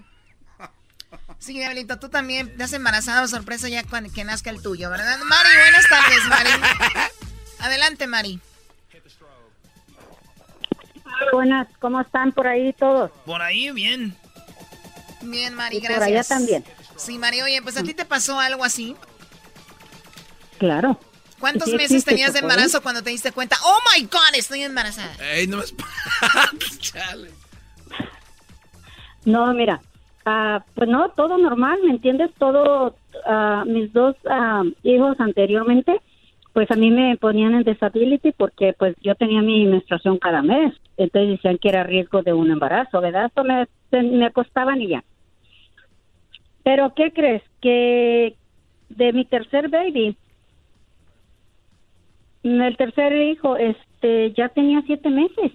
[1.38, 5.18] Sí, Diablito, tú también te has embarazado sorpresa ya cuando que nazca el tuyo, ¿verdad?
[5.24, 6.50] Mari, buenas tardes, Mari.
[7.60, 8.40] Adelante, Mari.
[11.32, 13.12] Buenas, ¿cómo están por ahí todos?
[13.24, 14.16] Por ahí, bien.
[15.20, 15.98] Bien, Mari, gracias.
[15.98, 16.64] Por allá también.
[16.96, 18.96] Sí, Mari, oye, pues a ti te pasó algo así.
[20.58, 20.98] Claro.
[21.42, 23.56] ¿Cuántos meses tenías de embarazo cuando te diste cuenta?
[23.64, 25.12] Oh my God, estoy embarazada.
[25.34, 25.64] Ey, no me
[26.78, 27.30] Chale.
[29.24, 29.80] No, mira,
[30.24, 32.30] uh, pues no, todo normal, ¿me entiendes?
[32.38, 32.94] Todo,
[33.26, 36.00] uh, mis dos uh, hijos anteriormente,
[36.52, 40.72] pues a mí me ponían en disability porque pues yo tenía mi menstruación cada mes.
[40.96, 43.32] Entonces decían que era riesgo de un embarazo, ¿verdad?
[43.32, 43.66] Eso me,
[44.00, 45.02] me acostaban y ya.
[46.62, 47.42] Pero ¿qué crees?
[47.60, 48.36] Que
[48.90, 50.16] de mi tercer baby,
[52.42, 55.52] el tercer hijo, este, ya tenía siete meses.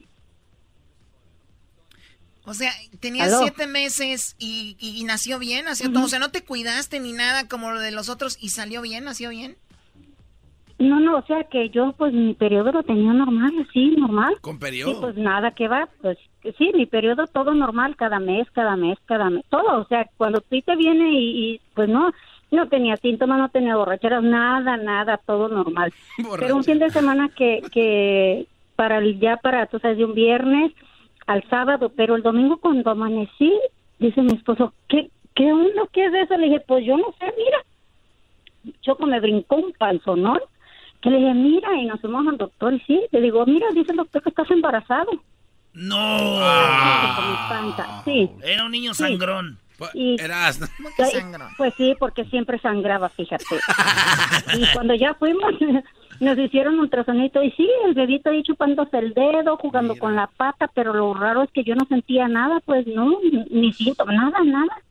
[2.46, 6.06] O sea, tenía siete meses y, nació bien, nació todo.
[6.06, 9.04] O sea, no te cuidaste ni nada como lo de los otros y salió bien,
[9.04, 9.58] nació bien.
[10.80, 14.38] No, no, o sea que yo pues mi periodo lo tenía normal, sí, normal.
[14.42, 14.94] ¿Con periodo?
[14.94, 16.20] Sí, pues nada que va, pues
[16.58, 19.82] sí, mi periodo todo normal, cada mes, cada mes, cada mes, todo.
[19.82, 22.14] O sea, cuando tú te viene y, y pues no,
[22.52, 25.94] no tenía síntomas, no tenía borracheras, nada, nada, todo normal.
[26.40, 30.14] Pero un fin de semana que, que para el, ya para, tú sabes, de un
[30.14, 30.72] viernes,
[31.26, 33.54] al sábado, pero el domingo cuando amanecí,
[34.00, 35.82] dice mi esposo, ¿qué, qué onda?
[35.92, 36.38] ¿Qué es eso?
[36.38, 38.76] Le dije, pues yo no sé, mira.
[38.82, 40.40] Choco me brincó un panzonón,
[41.02, 43.92] que le dije, mira, y nos fuimos al doctor, y sí, le digo, mira, dice
[43.92, 45.12] el doctor que estás embarazado.
[45.74, 46.18] No.
[48.06, 48.30] Sí.
[48.44, 49.04] Era un niño Sí.
[49.78, 49.90] Sangrón.
[49.94, 50.60] Y- Eras.
[50.98, 51.14] Pues,
[51.58, 53.46] pues sí, porque siempre sangraba, fíjate.
[54.58, 55.54] y cuando ya fuimos,
[56.20, 60.28] nos hicieron un ultrasonito y sí, el bebito ahí chupándose el dedo, jugando con la
[60.28, 64.14] pata, pero lo raro es que yo no sentía nada, pues no, ni- ni síntoma,
[64.14, 64.82] nada, nada.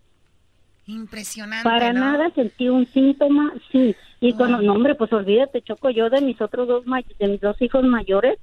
[0.86, 1.64] Impresionante.
[1.68, 2.00] Para ¿no?
[2.00, 3.94] nada sentí un síntoma, sí.
[4.20, 6.84] Y cuando, no, hombre, pues olvídate, choco yo de mis otros dos,
[7.18, 8.38] de mis dos hijos mayores,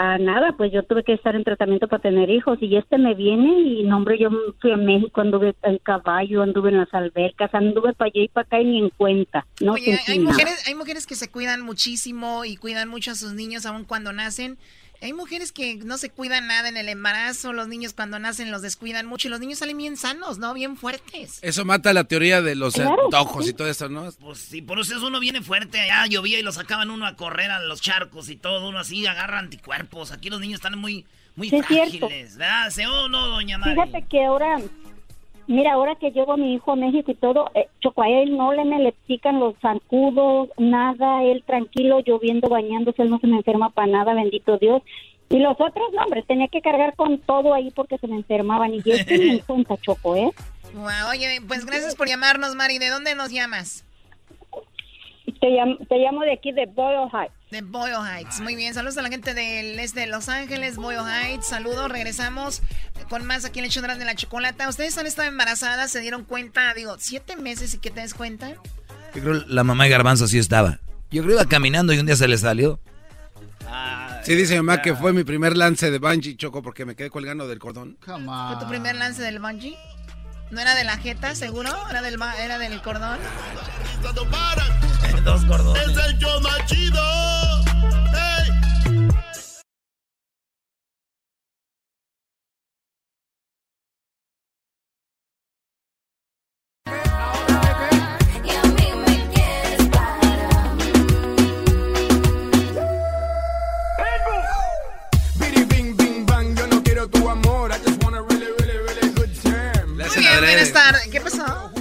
[0.00, 3.14] a nada, pues yo tuve que estar en tratamiento para tener hijos y este me
[3.14, 7.52] viene y, no, hombre, yo fui a México, anduve en caballo, anduve en las albercas,
[7.52, 9.46] anduve para allá y para acá y ni en cuenta.
[9.60, 13.34] No Oye, hay mujeres, hay mujeres que se cuidan muchísimo y cuidan mucho a sus
[13.34, 14.56] niños aun cuando nacen.
[15.02, 18.60] Hay mujeres que no se cuidan nada en el embarazo, los niños cuando nacen los
[18.60, 20.52] descuidan mucho y los niños salen bien sanos, ¿no?
[20.52, 21.38] Bien fuertes.
[21.40, 23.50] Eso mata la teoría de los Claro, antojos sí.
[23.50, 24.10] y todo eso, ¿no?
[24.20, 25.80] Pues sí, por eso es uno viene fuerte.
[25.80, 28.68] Allá llovía y lo sacaban uno a correr a los charcos y todo.
[28.68, 30.12] Uno así agarra anticuerpos.
[30.12, 31.98] Aquí los niños están muy, muy Sí, es cierto.
[32.06, 32.36] frágiles.
[32.36, 32.70] ¿Verdad?
[32.70, 33.80] ¿Sí o no, doña Mari?
[33.80, 34.58] Fíjate que ahora,
[35.50, 38.36] mira, ahora que llevo a mi hijo a México y todo, eh, Choco, a él
[38.36, 43.26] no le me le pican los zancudos, nada, él tranquilo, lloviendo, bañándose, él no se
[43.26, 44.82] me enferma para nada, bendito Dios.
[45.28, 48.74] Y los otros, no, hombre, tenía que cargar con todo ahí porque se me enfermaban.
[48.74, 50.30] Y yo estoy en cuenta, Choco, ¿eh?
[50.74, 52.78] Wow, oye, pues gracias por llamarnos, Mari.
[52.78, 53.84] ¿De dónde nos llamas?
[55.40, 57.34] Te llamo, te llamo de aquí de Boyle Heights.
[57.50, 58.40] De Boyle Heights.
[58.40, 61.46] Muy bien, saludos a la gente del este de Los Ángeles, Boyle Heights.
[61.48, 62.62] Saludos, regresamos
[63.08, 64.68] con más aquí en el Chondrán de la Chocolata.
[64.68, 65.90] ¿Ustedes han estado embarazadas?
[65.90, 66.72] ¿Se dieron cuenta?
[66.74, 68.50] Digo, siete meses y que te des cuenta.
[69.14, 70.78] Yo creo la mamá de Garbanzo sí estaba.
[71.10, 72.78] Yo creo que iba caminando y un día se le salió.
[74.22, 77.08] Sí, dice mi mamá que fue mi primer lance de bungee, Choco, porque me quedé
[77.08, 77.96] colgando del cordón.
[78.00, 78.14] ¿Fue
[78.60, 79.76] tu primer lance del bungee?
[80.50, 81.70] ¿No era de la jeta, seguro?
[81.88, 83.18] ¿Era del, era del cordón?
[85.24, 85.88] Dos gordones.
[85.88, 86.66] Es el yo más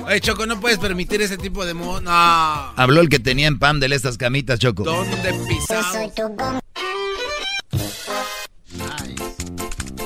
[0.09, 2.01] Oye, Choco, no puedes permitir ese tipo de mo...
[2.01, 2.11] No.
[2.11, 4.83] Habló el que tenía en Pam de estas camitas, Choco.
[4.83, 6.11] ¿Dónde pisado?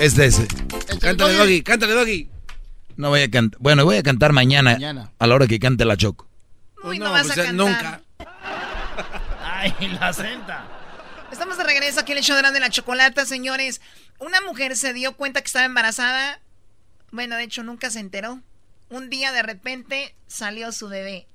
[0.01, 0.41] Este es.
[0.99, 2.29] Cántale, Doggy, cántale, Doggy.
[2.97, 3.57] No voy a cantar.
[3.61, 5.13] Bueno, voy a cantar mañana, Mañana.
[5.17, 6.27] a la hora que cante la Choco.
[6.83, 7.65] Uy, no, no, vas pues a ya cantar.
[7.65, 8.01] nunca.
[9.41, 10.67] Ay, la senta.
[11.31, 13.79] Estamos de regreso aquí en el show de la chocolata, señores.
[14.19, 16.41] Una mujer se dio cuenta que estaba embarazada.
[17.11, 18.41] Bueno, de hecho, nunca se enteró.
[18.93, 21.27] Un día de repente salió su bebé.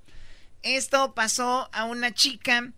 [0.63, 2.71] Esto pasó a una chica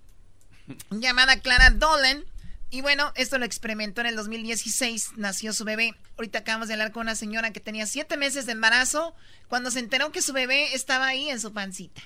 [0.89, 2.25] llamada Clara Dolan.
[2.71, 5.19] Y bueno, esto lo experimentó en el 2016.
[5.19, 5.95] Nació su bebé.
[6.17, 9.15] Ahorita acabamos de hablar con una señora que tenía siete meses de embarazo
[9.49, 12.01] cuando se enteró que su bebé estaba ahí en su pancita.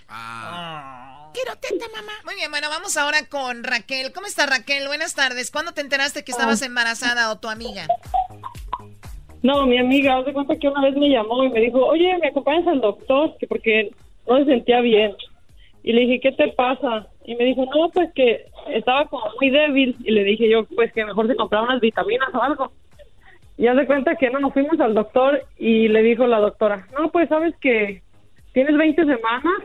[1.33, 2.13] Quiero teta, mamá.
[2.25, 4.13] Muy bien, bueno, vamos ahora con Raquel.
[4.13, 4.89] ¿Cómo está Raquel?
[4.89, 5.53] Buenas tardes.
[5.53, 7.87] ¿Cuándo te enteraste que estabas embarazada o tu amiga?
[9.45, 12.17] No, mi amiga, haz de cuenta que una vez me llamó y me dijo, oye,
[12.17, 13.37] ¿me acompañas al doctor?
[13.39, 13.91] Que porque
[14.27, 15.15] no se sentía bien.
[15.83, 17.09] Y le dije, ¿qué te pasa?
[17.27, 19.97] Y me dijo, no, pues que estaba como muy débil.
[20.03, 22.73] Y le dije yo, pues que mejor se comprara unas vitaminas o algo.
[23.59, 26.89] Y haz de cuenta que no, nos fuimos al doctor y le dijo la doctora,
[26.99, 28.01] no, pues sabes que
[28.55, 29.63] tienes 20 semanas,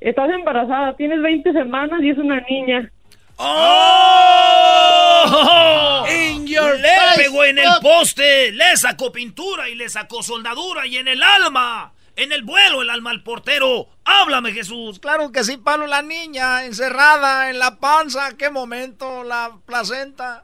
[0.00, 2.90] estás embarazada, tienes 20 semanas y es una niña.
[3.42, 5.26] ¡Oh!
[6.10, 10.86] In your le face, pegó en el poste, le sacó pintura y le sacó soldadura
[10.86, 13.88] y en el alma, en el vuelo, el alma al portero.
[14.04, 14.98] Háblame, Jesús.
[15.00, 18.36] Claro que sí, Pablo, la niña encerrada en la panza.
[18.36, 19.24] ¿Qué momento?
[19.24, 20.42] La placenta.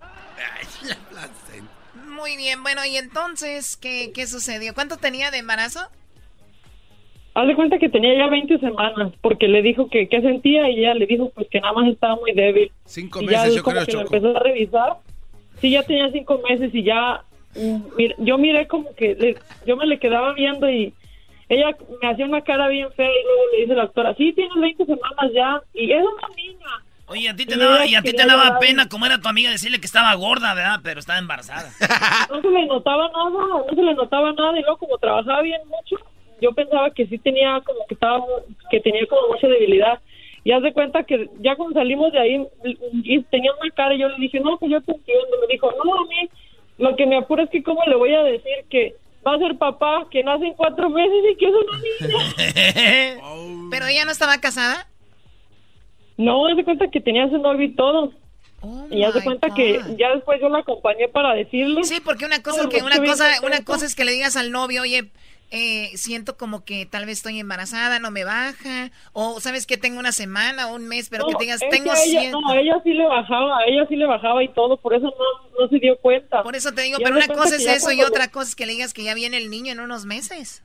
[2.07, 4.73] Muy bien, bueno, y entonces, ¿qué, qué sucedió?
[4.73, 5.91] ¿Cuánto tenía de embarazo?
[7.39, 10.79] Haz de cuenta que tenía ya 20 semanas porque le dijo que qué sentía y
[10.81, 12.73] ella le dijo pues que nada más estaba muy débil.
[12.87, 14.17] Cinco y ya meses, él yo como creo, que lo Choco.
[14.17, 14.93] empezó a revisar.
[15.61, 17.23] Sí, ya tenía cinco meses y ya
[17.55, 17.81] mm,
[18.21, 19.37] yo miré como que le-
[19.67, 20.95] yo me le quedaba viendo y
[21.51, 24.55] ella me hacía una cara bien fea y luego le dice la doctora, sí, tienes
[24.59, 26.67] 20 semanas ya y es una niña.
[27.09, 29.51] Oye, a ti te daba, y a ti te daba pena, como era tu amiga,
[29.51, 30.81] decirle que estaba gorda, ¿verdad?
[30.83, 31.71] Pero estaba embarazada.
[32.31, 35.61] no se le notaba nada, no se le notaba nada y luego como trabajaba bien
[35.69, 35.97] mucho,
[36.41, 38.25] yo pensaba que sí tenía como que estaba,
[38.71, 40.01] que tenía como mucha debilidad.
[40.45, 42.47] Y haz de cuenta que ya cuando salimos de ahí
[43.03, 45.37] y tenía una cara y yo le dije, no, pues yo te entiendo.
[45.41, 46.29] Me dijo, no, a mí
[46.79, 48.95] Lo que me apura es que cómo le voy a decir que
[49.27, 53.69] va a ser papá, que nace en cuatro meses y que es una niña.
[53.71, 54.87] ¿Pero ella no estaba casada?
[56.17, 58.13] No, haz de cuenta que tenía su novio y todo.
[58.91, 61.83] y haz de cuenta que ya después yo la acompañé para decirle.
[61.85, 64.53] Sí, porque una cosa es que una cosa, una cosa es que le digas al
[64.53, 65.11] novio, oye,
[65.51, 69.99] eh, siento como que tal vez estoy embarazada, no me baja, o sabes que tengo
[69.99, 72.21] una semana o un mes, pero que No, te digas, es que tengo a ella,
[72.21, 72.33] 100.
[72.33, 75.05] No, a ella sí le bajaba, a ella sí le bajaba y todo, por eso
[75.05, 76.43] no, no se dio cuenta.
[76.43, 78.67] Por eso te digo, pero una cosa que es eso y otra cosa es que
[78.67, 80.63] le digas que ya viene el niño en unos meses.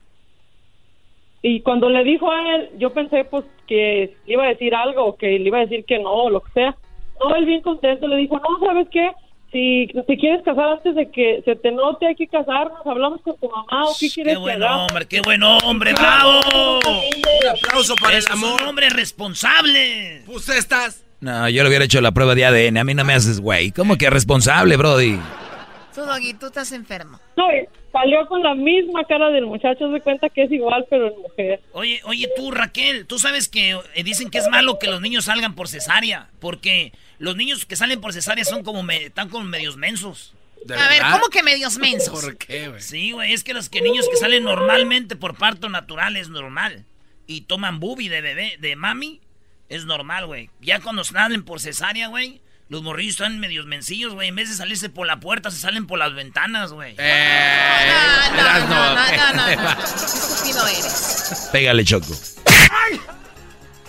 [1.44, 5.16] Y cuando le dijo a él, yo pensé pues que le iba a decir algo,
[5.16, 6.76] que le iba a decir que no, o lo que sea.
[7.20, 9.12] No, él bien contento le dijo, no, ¿sabes qué?
[9.52, 13.38] Si te quieres casar antes de que se te note, hay que casarnos, hablamos con
[13.38, 16.40] tu mamá, o qué quieres Qué buen que hagamos?" hombre, qué buen hombre, bravo.
[16.88, 18.56] Un aplauso para el amor.
[18.56, 20.22] Es un hombre responsable.
[20.26, 21.04] Pues estás.
[21.20, 22.78] No, yo le hubiera hecho la prueba de ADN.
[22.78, 23.72] A mí no me haces, güey.
[23.72, 25.20] ¿Cómo que responsable, Brody?
[25.94, 27.20] Tú, Doggy, tú estás enfermo.
[27.36, 27.48] No,
[27.92, 31.62] salió con la misma cara del muchacho, se cuenta que es igual, pero en mujer.
[31.74, 35.26] Oye, oye tú, Raquel, tú sabes que eh, dicen que es malo que los niños
[35.26, 39.46] salgan por cesárea, porque los niños que salen por cesárea son como me- están como
[39.46, 40.34] medios mensos.
[40.78, 42.10] A ver, ¿cómo que medios mensos?
[42.10, 42.82] ¿Por qué, güey?
[42.82, 46.86] Sí, güey, es que los que niños que salen normalmente por parto natural es normal.
[47.28, 49.22] Y toman bubi de bebé, de mami,
[49.70, 50.50] es normal, güey.
[50.60, 54.30] Ya cuando salen por cesárea, güey, los morrillos están medios mencillos, güey.
[54.30, 56.96] En vez de salirse por la puerta, se salen por las ventanas, güey.
[56.96, 60.68] No, no, no, no, no, no.
[60.68, 61.50] Eres.
[61.52, 62.14] Pégale, Choco.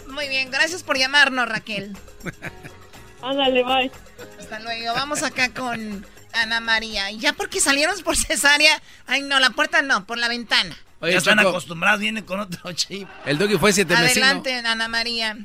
[0.08, 1.96] Muy bien, gracias por llamarnos, Raquel.
[3.22, 3.90] Ándale, bye.
[4.38, 4.94] Hasta luego.
[4.94, 7.10] Vamos acá con Ana María.
[7.10, 8.80] Y ya porque salieron por cesárea.
[9.06, 10.76] Ay, no, la puerta no, por la ventana.
[11.00, 11.50] Oye, ya están Choco.
[11.50, 13.08] acostumbrados, vienen con otro chip.
[13.24, 14.26] El doggy fue siete mesino.
[14.26, 15.36] Adelante, Ana María.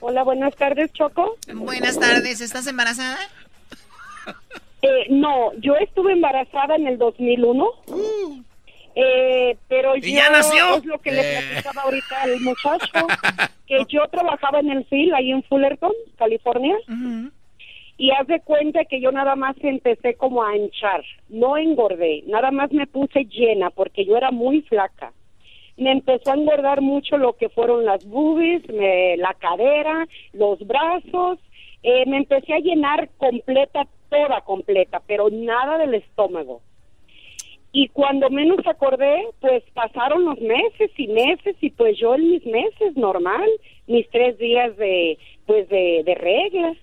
[0.00, 1.36] Hola, buenas tardes, Choco.
[1.52, 2.40] Buenas tardes.
[2.40, 3.18] ¿Estás embarazada?
[4.82, 7.66] Eh, no, yo estuve embarazada en el 2001.
[9.00, 10.76] Eh, pero ¿Y yo, ya nació?
[10.78, 11.40] es lo que le Eh.
[11.50, 13.06] platicaba ahorita al muchacho,
[13.68, 16.76] que yo trabajaba en el FIL, ahí en Fullerton, California,
[17.96, 22.50] y haz de cuenta que yo nada más empecé como a hinchar, no engordé, nada
[22.50, 25.12] más me puse llena porque yo era muy flaca.
[25.76, 31.38] Me empezó a engordar mucho lo que fueron las boobies, me- la cadera, los brazos,
[31.84, 36.62] eh, me empecé a llenar completa, toda completa, pero nada del estómago.
[37.72, 42.46] Y cuando menos acordé, pues pasaron los meses y meses y pues yo en mis
[42.46, 43.48] meses normal,
[43.86, 46.76] mis tres días de pues de, de reglas.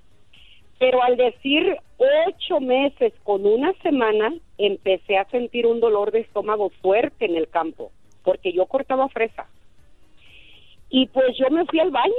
[0.77, 6.69] Pero al decir ocho meses con una semana, empecé a sentir un dolor de estómago
[6.81, 7.91] fuerte en el campo,
[8.23, 9.47] porque yo cortaba fresa.
[10.89, 12.13] Y pues yo me fui al baño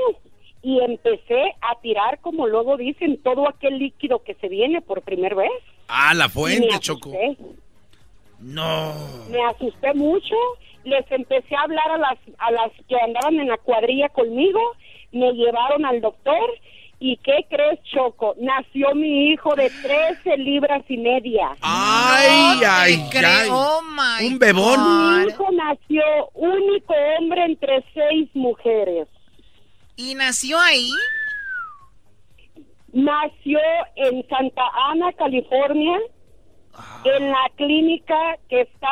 [0.62, 5.36] y empecé a tirar, como luego dicen, todo aquel líquido que se viene por primera
[5.36, 5.50] vez.
[5.86, 7.12] Ah, la fuente, Choco.
[8.40, 8.94] No.
[9.30, 10.34] Me asusté mucho,
[10.84, 14.60] les empecé a hablar a las a las que andaban en la cuadrilla conmigo,
[15.12, 16.48] me llevaron al doctor
[16.98, 18.34] y ¿qué crees, Choco?
[18.38, 21.54] Nació mi hijo de 13 libras y media.
[21.60, 23.48] Ay, ay, ay.
[23.50, 25.24] Oh my Un bebón.
[25.24, 26.02] Mi hijo nació
[26.34, 29.08] único hombre entre seis mujeres.
[29.96, 30.90] ¿Y nació ahí?
[32.92, 33.58] Nació
[33.96, 35.98] en Santa Ana, California,
[37.04, 38.14] en la clínica
[38.48, 38.88] que está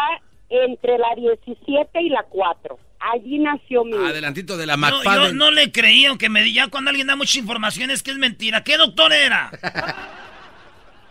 [0.48, 2.78] entre la 17 y la 4.
[3.12, 4.06] Allí nació mi hijo.
[4.06, 5.36] Adelantito de la No, yo McFadden.
[5.36, 8.65] no le creía, aunque me ya cuando alguien da mucha información es que es mentira.
[8.65, 9.51] ¿Qué doctor era?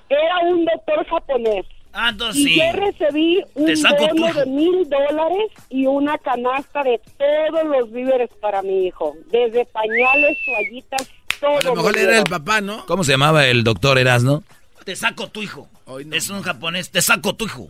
[0.09, 1.65] Era un doctor japonés.
[1.91, 2.55] Ah, entonces y sí.
[2.59, 8.61] yo recibí un bono de mil dólares y una canasta de todos los víveres para
[8.63, 9.15] mi hijo.
[9.31, 11.09] Desde pañales, toallitas,
[11.39, 11.57] todo.
[11.59, 12.85] A lo mejor me era el papá, ¿no?
[12.87, 14.43] ¿Cómo se llamaba el doctor Erasno?
[14.83, 15.69] Te saco tu hijo.
[16.11, 16.89] es un japonés.
[16.91, 17.69] Te saco tu hijo.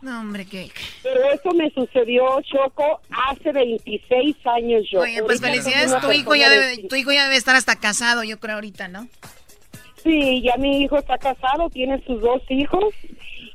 [0.00, 0.70] No, hombre, ¿qué?
[1.02, 5.00] Pero eso me sucedió, Choco, hace 26 años yo.
[5.00, 6.00] Oye, pues Ahorita felicidades.
[6.00, 9.08] Tu hijo, ya debe, tu hijo ya debe estar hasta casado, yo creo, ahorita, ¿no?
[10.04, 12.94] Sí, ya mi hijo está casado, tiene sus dos hijos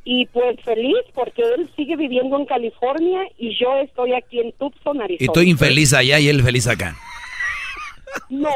[0.03, 5.02] y pues feliz porque él sigue viviendo en California y yo estoy aquí en Tucson,
[5.02, 5.18] Arizona.
[5.22, 6.98] Y estoy infeliz allá y él feliz acá.
[8.30, 8.49] No,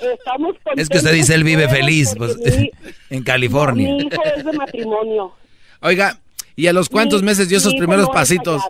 [0.00, 2.70] estamos Es que usted dice él vive feliz pues, mi-
[3.10, 3.88] en California.
[3.88, 5.32] Mi hijo es de matrimonio.
[5.80, 6.18] Oiga,
[6.56, 8.62] ¿y a los cuántos Mi- meses dio sus primeros no pasitos?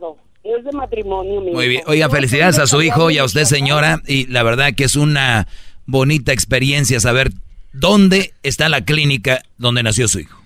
[0.42, 1.68] Es de matrimonio, mi Muy hijo.
[1.70, 1.82] bien.
[1.86, 4.02] Oiga, felicidades a su hijo y a usted, señora.
[4.06, 5.48] Y la verdad que es una
[5.86, 7.30] bonita experiencia saber
[7.72, 10.38] dónde está la clínica donde nació su hijo.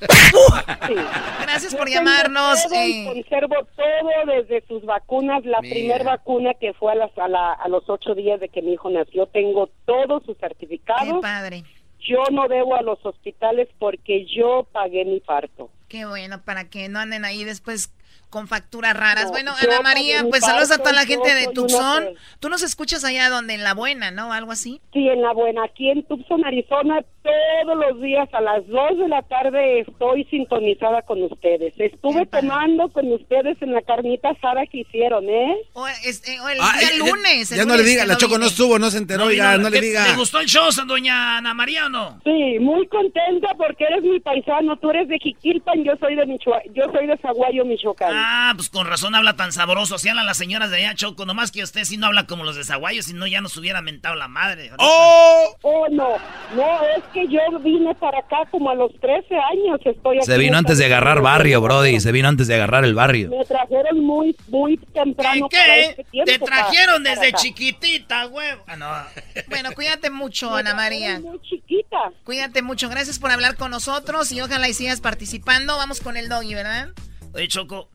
[0.00, 0.94] Sí.
[1.42, 2.58] Gracias por llamarnos.
[2.72, 5.44] y eh, conservo todo desde sus vacunas.
[5.44, 8.62] La primera vacuna que fue a, las- a la- a los ocho días de que
[8.62, 11.20] mi hijo nació, tengo todos sus qué certificados.
[11.20, 11.64] padre.
[12.00, 15.70] yo no debo a los hospitales porque yo pagué mi parto.
[15.88, 17.92] Qué bueno, para que no anden ahí después
[18.28, 19.30] con facturas raras.
[19.30, 22.14] bueno, Ana María, pues saludos a toda la gente de Tucson.
[22.40, 24.32] Tú nos escuchas allá donde en La Buena, ¿no?
[24.32, 24.80] Algo así.
[24.94, 29.08] Sí, en La Buena, aquí en Tucson, Arizona, todos los días a las 2 de
[29.08, 31.74] la tarde estoy sintonizada con ustedes.
[31.78, 35.56] Estuve tomando con ustedes en la carnita asada que hicieron, ¿eh?
[35.72, 37.50] O, este, el día lunes.
[37.50, 40.04] Ya, no le diga, la Choco no estuvo, no se enteró, oiga, no, le diga.
[40.06, 42.20] ¿Te gustó el show, doña Ana María o no?
[42.24, 46.72] Sí, muy contenta porque eres mi paisano, tú eres de Jiquilpan, yo soy de Michoacán,
[46.74, 48.10] yo soy de Zaguayo, Michoacán.
[48.12, 49.96] Ah, pues con razón habla tan sabroso.
[49.96, 51.26] Así hablan las señoras de allá, Choco.
[51.26, 53.82] Nomás que usted sí no habla como los de Zaguayo, si no ya nos hubiera
[53.82, 54.70] mentado la madre.
[54.78, 55.56] ¡Oh!
[55.62, 56.16] ¡Oh, no!
[56.54, 59.80] No, es que yo vine para acá como a los 13 años.
[59.84, 62.00] Estoy Se vino antes de agarrar barrio, Brody.
[62.00, 63.30] Se vino antes de agarrar el barrio.
[63.30, 65.48] Me trajeron muy, muy temprano.
[65.48, 65.96] ¿Qué?
[66.12, 68.62] Este Te trajeron desde chiquitita, huevo.
[68.66, 68.90] Ah, no.
[69.48, 71.20] Bueno, cuídate mucho, Ana María.
[71.20, 72.12] Muy chiquita.
[72.24, 72.88] Cuídate mucho.
[72.88, 75.76] Gracias por hablar con nosotros y ojalá y sigas participando.
[75.76, 76.88] Vamos con el doggy, ¿verdad?
[77.34, 77.88] Oye, Choco,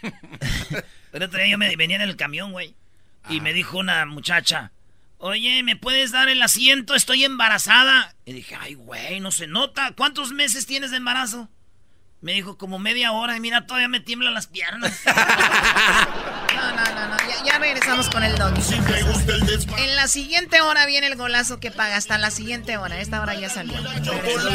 [1.12, 2.74] el otro día yo me venía en el camión, güey.
[3.28, 4.72] Y me dijo una muchacha,
[5.18, 6.94] oye, ¿me puedes dar el asiento?
[6.94, 8.14] Estoy embarazada.
[8.24, 9.92] Y dije, ay, güey, no se nota.
[9.96, 11.48] ¿Cuántos meses tienes de embarazo?
[12.20, 15.02] Me dijo como media hora y mira, todavía me tiemblan las piernas.
[15.06, 17.16] no, no, no, no.
[17.46, 18.52] Ya, regresamos con el don.
[19.78, 21.96] en la siguiente hora viene el golazo que paga.
[21.96, 23.00] Hasta la siguiente hora.
[23.00, 23.80] Esta hora ya salió.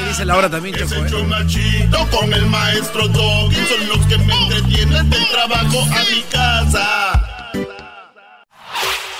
[0.07, 0.93] dice la hora también, Choco.
[0.93, 1.89] ¿eh?
[2.11, 3.55] con el maestro Doggy.
[3.55, 7.82] Son los que me entretienen del trabajo a mi casa.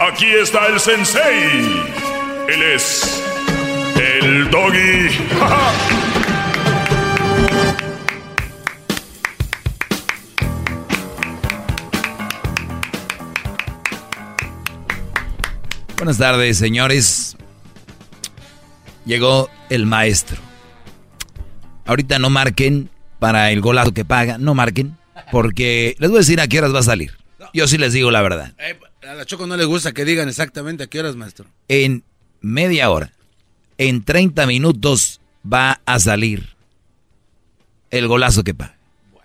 [0.00, 1.82] Aquí está el sensei.
[2.48, 3.20] Él es
[3.96, 5.08] el doggy.
[15.96, 17.36] Buenas tardes, señores.
[19.04, 20.38] Llegó el maestro.
[21.86, 22.88] Ahorita no marquen
[23.18, 24.96] para el golazo que paga, no marquen,
[25.32, 27.18] porque les voy a decir a qué horas va a salir.
[27.52, 28.52] Yo sí les digo la verdad.
[29.08, 31.46] A la Choco no le gusta que digan exactamente a qué horas, maestro.
[31.68, 32.04] En
[32.42, 33.10] media hora,
[33.78, 36.50] en 30 minutos va a salir
[37.90, 38.76] el golazo que paga.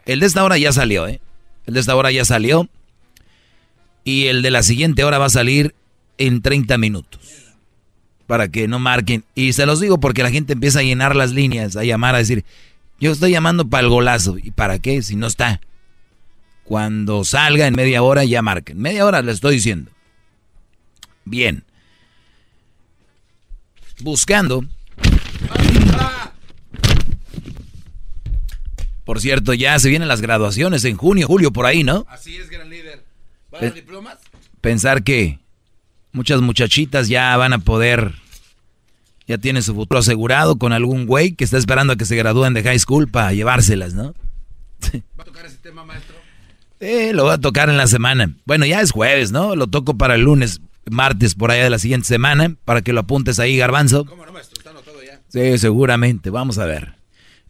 [0.05, 1.19] El de esta hora ya salió, ¿eh?
[1.65, 2.69] El de esta hora ya salió.
[4.05, 5.75] Y el de la siguiente hora va a salir
[6.17, 7.19] en 30 minutos.
[8.25, 9.25] Para que no marquen.
[9.35, 12.19] Y se los digo porque la gente empieza a llenar las líneas, a llamar, a
[12.19, 12.45] decir,
[13.01, 14.37] yo estoy llamando para el golazo.
[14.37, 15.01] ¿Y para qué?
[15.01, 15.59] Si no está.
[16.63, 18.79] Cuando salga en media hora ya marquen.
[18.79, 19.91] Media hora les estoy diciendo.
[21.25, 21.63] Bien.
[23.99, 24.65] Buscando.
[29.05, 32.05] Por cierto, ya se vienen las graduaciones en junio, julio, por ahí, ¿no?
[32.09, 33.03] Así es, gran líder.
[33.51, 34.17] ¿Van los diplomas?
[34.61, 35.39] Pensar que
[36.13, 38.13] muchas muchachitas ya van a poder,
[39.27, 42.53] ya tienen su futuro asegurado con algún güey que está esperando a que se gradúen
[42.53, 44.13] de high school para llevárselas, ¿no?
[45.19, 46.15] ¿Va a tocar ese tema, maestro?
[46.83, 48.35] Eh, lo voy a tocar en la semana.
[48.45, 49.55] Bueno, ya es jueves, ¿no?
[49.55, 50.59] Lo toco para el lunes,
[50.91, 54.05] martes, por allá de la siguiente semana, para que lo apuntes ahí, garbanzo.
[54.05, 54.57] ¿Cómo no, maestro?
[54.57, 54.73] Está
[55.05, 55.21] ya.
[55.29, 56.29] Sí, seguramente.
[56.29, 56.95] Vamos a ver.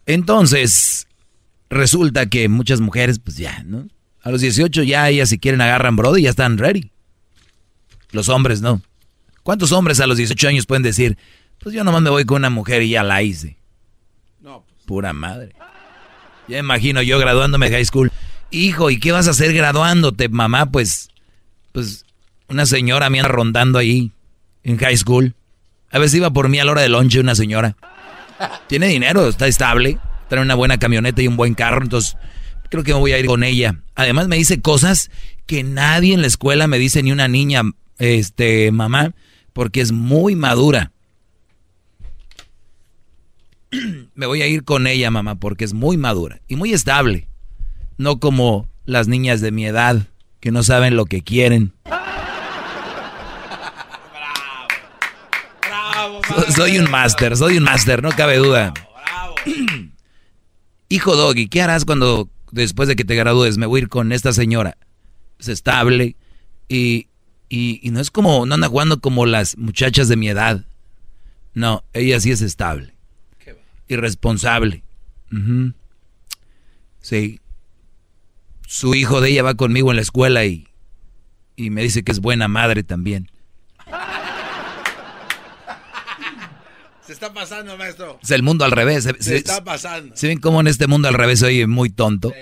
[0.06, 1.08] Entonces,
[1.68, 3.88] resulta que muchas mujeres, pues ya, ¿no?
[4.22, 6.92] A los 18 ya ellas si quieren agarran brody ya están ready.
[8.12, 8.82] Los hombres no.
[9.42, 11.18] ¿Cuántos hombres a los 18 años pueden decir,
[11.58, 13.58] pues yo nomás me voy con una mujer y ya la hice?
[14.40, 14.64] No.
[14.64, 14.86] Pues.
[14.86, 15.54] Pura madre.
[16.46, 18.12] Ya imagino yo graduándome de high school.
[18.54, 20.66] Hijo, ¿y qué vas a hacer graduándote, mamá?
[20.66, 21.08] Pues,
[21.72, 22.06] pues,
[22.48, 24.12] una señora me anda rondando ahí
[24.62, 25.34] en high school.
[25.90, 27.76] A veces iba por mí a la hora de lonche una señora.
[28.68, 29.98] Tiene dinero, está estable,
[30.28, 32.16] trae una buena camioneta y un buen carro, entonces
[32.70, 33.80] creo que me voy a ir con ella.
[33.96, 35.10] Además me dice cosas
[35.46, 37.62] que nadie en la escuela me dice ni una niña,
[37.98, 39.16] este, mamá,
[39.52, 40.92] porque es muy madura.
[44.14, 47.26] me voy a ir con ella, mamá, porque es muy madura y muy estable.
[47.96, 50.06] No como las niñas de mi edad
[50.40, 51.72] que no saben lo que quieren.
[56.54, 58.74] soy un máster, soy un máster, no cabe duda.
[60.88, 64.12] Hijo Doggy, ¿qué harás cuando después de que te gradúes me voy a ir con
[64.12, 64.76] esta señora?
[65.38, 66.16] Es estable
[66.68, 67.08] y,
[67.48, 70.64] y, y no es como, no anda jugando como las muchachas de mi edad.
[71.54, 72.94] No, ella sí es estable.
[73.88, 74.82] irresponsable.
[77.00, 77.40] Sí.
[78.74, 80.66] Su hijo de ella va conmigo en la escuela y,
[81.54, 83.30] y me dice que es buena madre también.
[87.06, 88.18] Se está pasando, maestro.
[88.20, 89.08] Es el mundo al revés.
[89.20, 90.16] Se, está pasando.
[90.16, 92.32] ¿Se ven cómo en este mundo al revés oye muy tonto?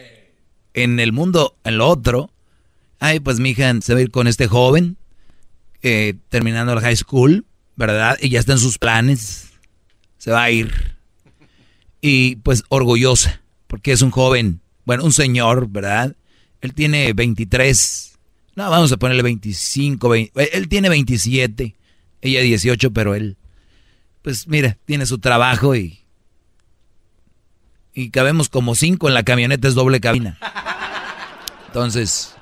[0.73, 2.31] En el mundo, en lo otro,
[2.99, 4.97] ay, pues mi hija se va a ir con este joven,
[5.83, 7.45] eh, terminando la high school,
[7.77, 8.17] ¿verdad?
[8.23, 9.51] Y ya está en sus planes.
[10.17, 10.97] Se va a ir.
[12.01, 16.17] Y pues orgullosa, porque es un joven, bueno, un señor, ¿verdad?
[16.63, 18.19] Él tiene 23,
[18.55, 21.75] no, vamos a ponerle 25, él tiene 27,
[22.23, 23.37] ella 18, pero él,
[24.23, 25.99] pues mira, tiene su trabajo y...
[27.95, 30.39] Y cabemos como cinco en la camioneta, es doble cabina.
[31.67, 32.35] Entonces,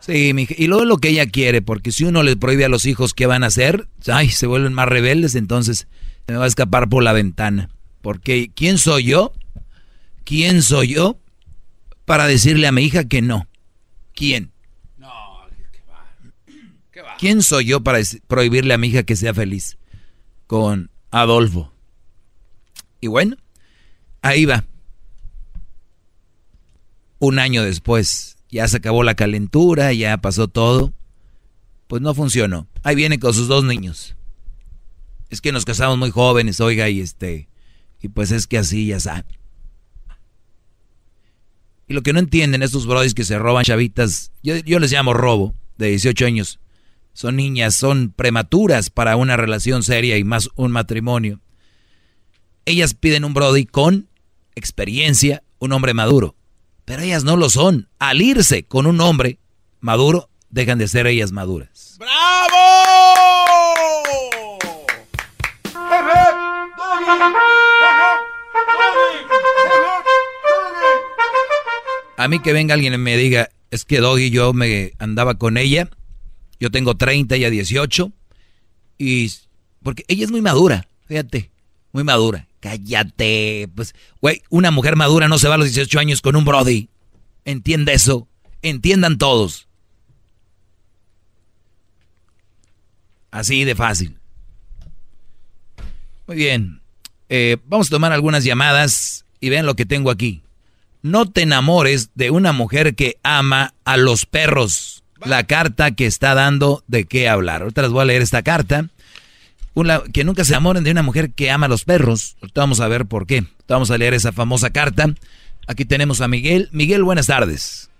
[0.00, 3.14] sí, y luego lo que ella quiere, porque si uno le prohíbe a los hijos
[3.14, 5.86] qué van a hacer, ay, se vuelven más rebeldes, entonces
[6.26, 7.68] me va a escapar por la ventana.
[8.02, 9.32] Porque ¿quién soy yo?
[10.24, 11.20] ¿Quién soy yo
[12.04, 13.48] para decirle a mi hija que no?
[14.14, 14.52] ¿Quién?
[14.96, 15.08] No,
[16.92, 17.16] ¿qué va?
[17.18, 19.78] ¿Quién soy yo para prohibirle a mi hija que sea feliz
[20.46, 21.72] con Adolfo?
[23.00, 23.36] Y bueno,
[24.22, 24.64] ahí va.
[27.18, 30.92] Un año después, ya se acabó la calentura, ya pasó todo.
[31.86, 32.66] Pues no funcionó.
[32.82, 34.16] Ahí viene con sus dos niños.
[35.30, 37.48] Es que nos casamos muy jóvenes, oiga, y este,
[38.00, 39.24] y pues es que así ya sabe.
[41.86, 45.54] Y lo que no entienden estos brodis que se roban chavitas, yo, les llamo robo,
[45.76, 46.60] de 18 años.
[47.12, 51.40] Son niñas, son prematuras para una relación seria y más un matrimonio.
[52.64, 54.08] Ellas piden un brody con
[54.54, 56.34] experiencia, un hombre maduro.
[56.84, 57.88] Pero ellas no lo son.
[57.98, 59.38] Al irse con un hombre
[59.80, 61.96] maduro, dejan de ser ellas maduras.
[61.98, 62.24] ¡Bravo!
[72.24, 75.58] A mí que venga alguien y me diga, es que Doggy yo me andaba con
[75.58, 75.90] ella,
[76.58, 78.10] yo tengo 30, ella 18,
[78.96, 79.30] y
[79.82, 81.50] porque ella es muy madura, fíjate,
[81.92, 82.48] muy madura.
[82.60, 86.46] Cállate, pues, güey, una mujer madura no se va a los 18 años con un
[86.46, 86.88] Brody.
[87.44, 88.26] Entiende eso,
[88.62, 89.68] entiendan todos.
[93.30, 94.16] Así de fácil.
[96.26, 96.80] Muy bien,
[97.28, 100.40] eh, vamos a tomar algunas llamadas y vean lo que tengo aquí.
[101.04, 105.04] No te enamores de una mujer que ama a los perros.
[105.22, 107.60] La carta que está dando de qué hablar.
[107.60, 108.88] Ahorita les voy a leer esta carta.
[109.74, 112.38] Una, que nunca se enamoren de una mujer que ama a los perros.
[112.40, 113.44] Ahorita vamos a ver por qué.
[113.68, 115.08] Vamos a leer esa famosa carta.
[115.66, 116.70] Aquí tenemos a Miguel.
[116.72, 117.90] Miguel, buenas tardes.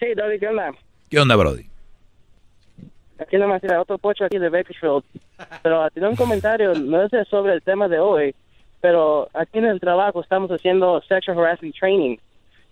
[0.00, 0.72] Hey, David, ¿qué onda?
[1.10, 1.66] ¿Qué onda, Brody?
[3.18, 5.04] Aquí nomás era otro pocho aquí de Bakersfield.
[5.62, 8.34] Pero tiene un comentario, no es sobre el tema de hoy,
[8.84, 12.18] pero aquí en el trabajo estamos haciendo sexual harassment training,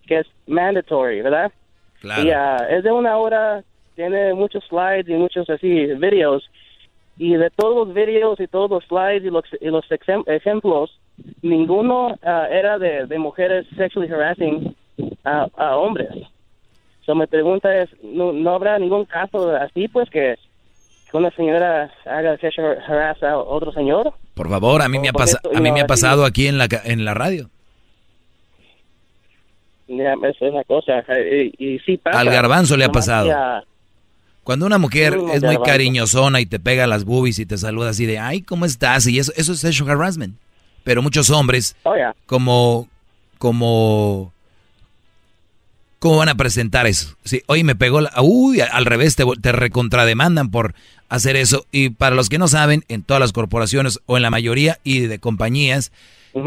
[0.06, 1.50] que es mandatory, ¿verdad?
[2.02, 2.22] Claro.
[2.22, 3.64] Y uh, es de una hora,
[3.94, 6.50] tiene muchos slides y muchos así videos.
[7.16, 9.86] Y de todos los videos y todos los slides y los, y los
[10.26, 11.00] ejemplos,
[11.40, 14.76] ninguno uh, era de, de, mujeres sexually harassing
[15.24, 16.12] a, a hombres.
[17.06, 20.36] So, mi pregunta es, ¿no, ¿no habrá ningún caso así, pues, que
[21.14, 24.12] una señora haga sexual harass a otro señor?
[24.34, 26.68] Por favor, a mí me ha, pasado a mí me ha pasado aquí en la,
[26.84, 27.50] en la radio.
[29.88, 31.04] Ya, eso es la cosa.
[31.58, 32.18] Y, sí pasa.
[32.18, 33.30] Al garbanzo le ha pasado.
[34.42, 38.06] Cuando una mujer es muy cariñosona y te pega las boobies y te saluda así
[38.06, 39.06] de, ay, ¿cómo estás?
[39.06, 40.36] Y eso, eso es sexual harassment.
[40.82, 41.94] Pero muchos hombres, oh,
[42.26, 42.88] como,
[43.38, 44.31] como,
[46.02, 47.16] ¿cómo van a presentar eso?
[47.22, 50.74] Sí, oye, me pegó la, uy, al revés, te, te recontrademandan por
[51.08, 51.64] hacer eso.
[51.70, 54.98] Y para los que no saben, en todas las corporaciones o en la mayoría y
[54.98, 55.92] de compañías,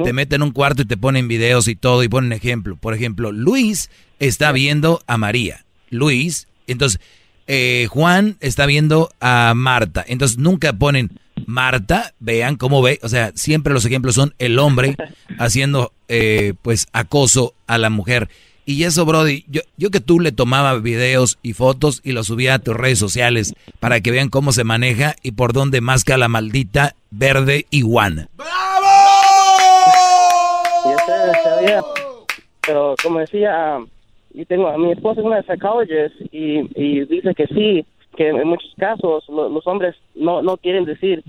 [0.04, 2.76] te meten en un cuarto y te ponen videos y todo y ponen ejemplo.
[2.76, 5.64] Por ejemplo, Luis está viendo a María.
[5.90, 7.00] Luis, entonces
[7.48, 10.04] eh, Juan está viendo a Marta.
[10.06, 13.00] Entonces nunca ponen Marta, vean cómo ve.
[13.04, 14.98] O sea, siempre los ejemplos son el hombre
[15.40, 18.28] haciendo eh, pues acoso a la mujer.
[18.66, 22.56] Y eso, Brody, yo, yo que tú le tomaba videos y fotos y los subía
[22.56, 26.28] a tus redes sociales para que vean cómo se maneja y por dónde masca la
[26.28, 28.28] maldita verde iguana.
[28.36, 28.66] ¡Bravo!
[32.66, 33.80] pero como decía,
[34.34, 37.86] y tengo a mi esposa es una psicologist y, y dice que sí,
[38.16, 41.24] que en muchos casos los hombres no, no quieren decir,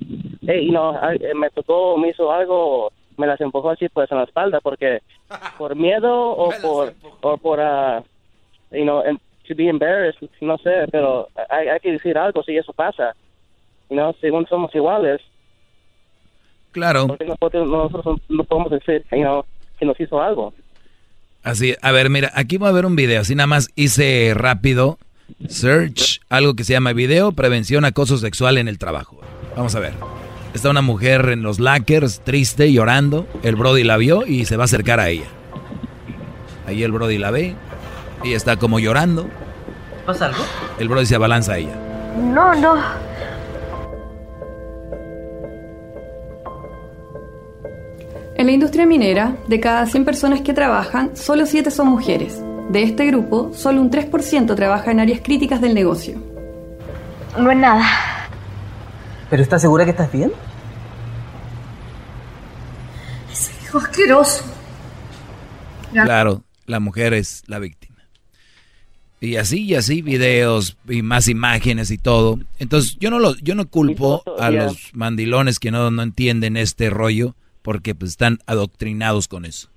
[0.47, 0.99] hey, no,
[1.35, 5.03] me tocó, me hizo algo, me las empujó así pues en la espalda porque
[5.59, 8.03] por miedo o por o por uh,
[8.71, 9.03] you know
[9.47, 13.15] to be embarrassed no sé pero hay, hay que decir algo si eso pasa
[13.89, 15.21] you know según somos iguales
[16.77, 17.07] Claro.
[17.07, 20.53] Nosotros no podemos decir que nos hizo algo.
[21.43, 24.99] Así, a ver, mira, aquí va a haber un video, así nada más hice rápido,
[25.49, 29.19] search, algo que se llama video, prevención, acoso sexual en el trabajo.
[29.57, 29.95] Vamos a ver.
[30.57, 33.27] Está una mujer en los lackers, triste, llorando.
[33.43, 35.27] El Brody la vio y se va a acercar a ella.
[36.67, 37.55] Ahí el Brody la ve
[38.25, 39.29] y está como llorando.
[40.07, 40.43] ¿Pasa algo?
[40.79, 41.75] El Brody se abalanza a ella.
[42.19, 42.75] No, no.
[48.37, 52.43] En la industria minera, de cada 100 personas que trabajan, solo 7 son mujeres.
[52.71, 56.17] De este grupo, solo un 3% trabaja en áreas críticas del negocio.
[57.39, 57.85] No es nada.
[59.31, 60.33] ¿Pero estás segura que estás bien?
[63.31, 64.45] Ese hijo asqueroso.
[65.93, 67.97] Claro, la mujer es la víctima.
[69.21, 72.39] Y así y así videos y más imágenes y todo.
[72.59, 76.91] Entonces yo no lo, yo no culpo a los mandilones que no, no entienden este
[76.91, 79.69] rollo porque pues, están adoctrinados con eso.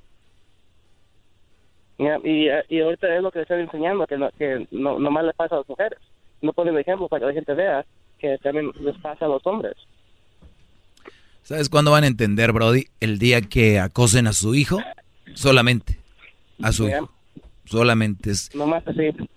[1.98, 5.34] y, y, ahorita es lo que les estoy enseñando, que, no, que no, nomás le
[5.34, 6.00] pasa a las mujeres.
[6.42, 7.86] No ponen ejemplo para que la gente vea
[8.20, 9.76] que también les pasa a los hombres.
[11.44, 12.86] ¿Sabes cuándo van a entender, Brody?
[13.00, 14.80] El día que acosen a su hijo,
[15.34, 16.00] solamente
[16.62, 17.12] a su hijo.
[17.66, 18.50] Solamente es.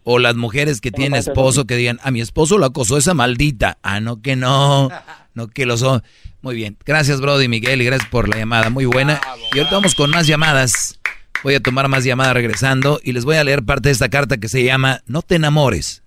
[0.05, 3.79] O las mujeres que tienen esposo que digan, a mi esposo lo acosó esa maldita.
[3.83, 4.89] Ah, no, que no.
[5.35, 6.03] No, que lo son.
[6.41, 6.79] Muy bien.
[6.85, 8.71] Gracias, Brody Miguel, y gracias por la llamada.
[8.71, 9.21] Muy buena.
[9.55, 10.99] Y ahorita vamos con más llamadas.
[11.43, 14.39] Voy a tomar más llamadas regresando y les voy a leer parte de esta carta
[14.39, 16.03] que se llama No te enamores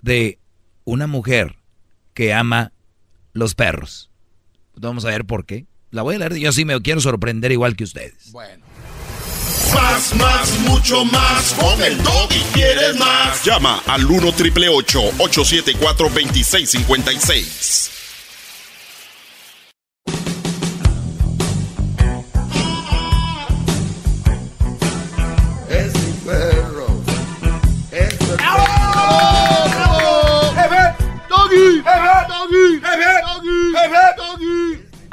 [0.00, 0.38] de
[0.84, 1.56] una mujer
[2.14, 2.72] que ama
[3.32, 4.10] los perros.
[4.74, 5.66] Vamos a ver por qué.
[5.90, 8.32] La voy a leer, yo sí me quiero sorprender igual que ustedes.
[8.32, 8.64] Bueno.
[9.74, 11.54] Más, más, mucho más.
[11.54, 13.44] Con el y quieres más.
[13.44, 18.01] Llama al 1 triple 874 2656.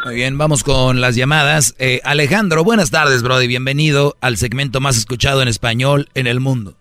[0.06, 1.76] Muy bien, vamos con las llamadas.
[1.80, 3.48] Eh, Alejandro, buenas tardes, Brody.
[3.48, 6.76] Bienvenido al segmento más escuchado en español en el mundo.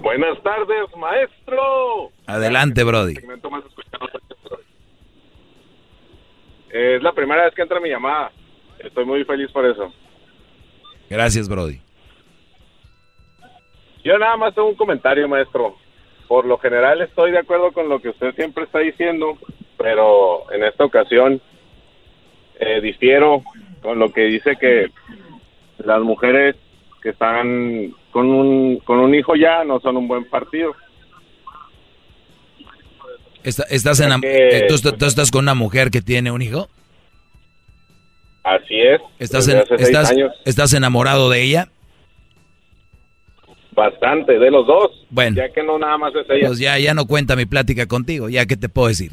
[0.00, 2.10] Buenas tardes, maestro.
[2.26, 3.14] Adelante, Brody.
[3.14, 4.08] Segmento más escuchado.
[6.70, 8.30] Es la primera vez que entra mi llamada.
[8.78, 9.92] Estoy muy feliz por eso.
[11.10, 11.80] Gracias, Brody.
[14.04, 15.76] Yo nada más tengo un comentario, maestro.
[16.28, 19.38] Por lo general estoy de acuerdo con lo que usted siempre está diciendo,
[19.78, 21.40] pero en esta ocasión
[22.60, 23.42] eh, difiero
[23.82, 24.88] con lo que dice que
[25.78, 26.54] las mujeres
[27.02, 30.74] que están con un, con un hijo ya no son un buen partido.
[33.44, 36.68] Está- ¿Estás, enam- que- eh, ¿tú, tú estás con una mujer que tiene un hijo?
[38.42, 39.00] Así es.
[39.18, 40.32] ¿Estás, en- estás, años.
[40.44, 41.68] ¿Estás enamorado de ella?
[43.78, 44.90] Bastante, de los dos.
[45.10, 45.36] Bueno.
[45.36, 46.48] Ya que no nada más es ella.
[46.48, 49.12] Pues ya, ya no cuenta mi plática contigo, ya qué te puedo decir.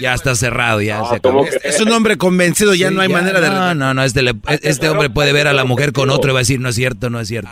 [0.00, 1.38] Ya está cerrado, ya No, se acabó.
[1.40, 1.68] ¿cómo que?
[1.68, 3.48] Es un hombre convencido, ya Sí, no hay ya, manera de...
[3.50, 4.32] No, no, no, este, le-
[4.62, 6.74] este hombre puede ver a la mujer con otro y va a decir, no es
[6.76, 7.50] cierto, no es cierto.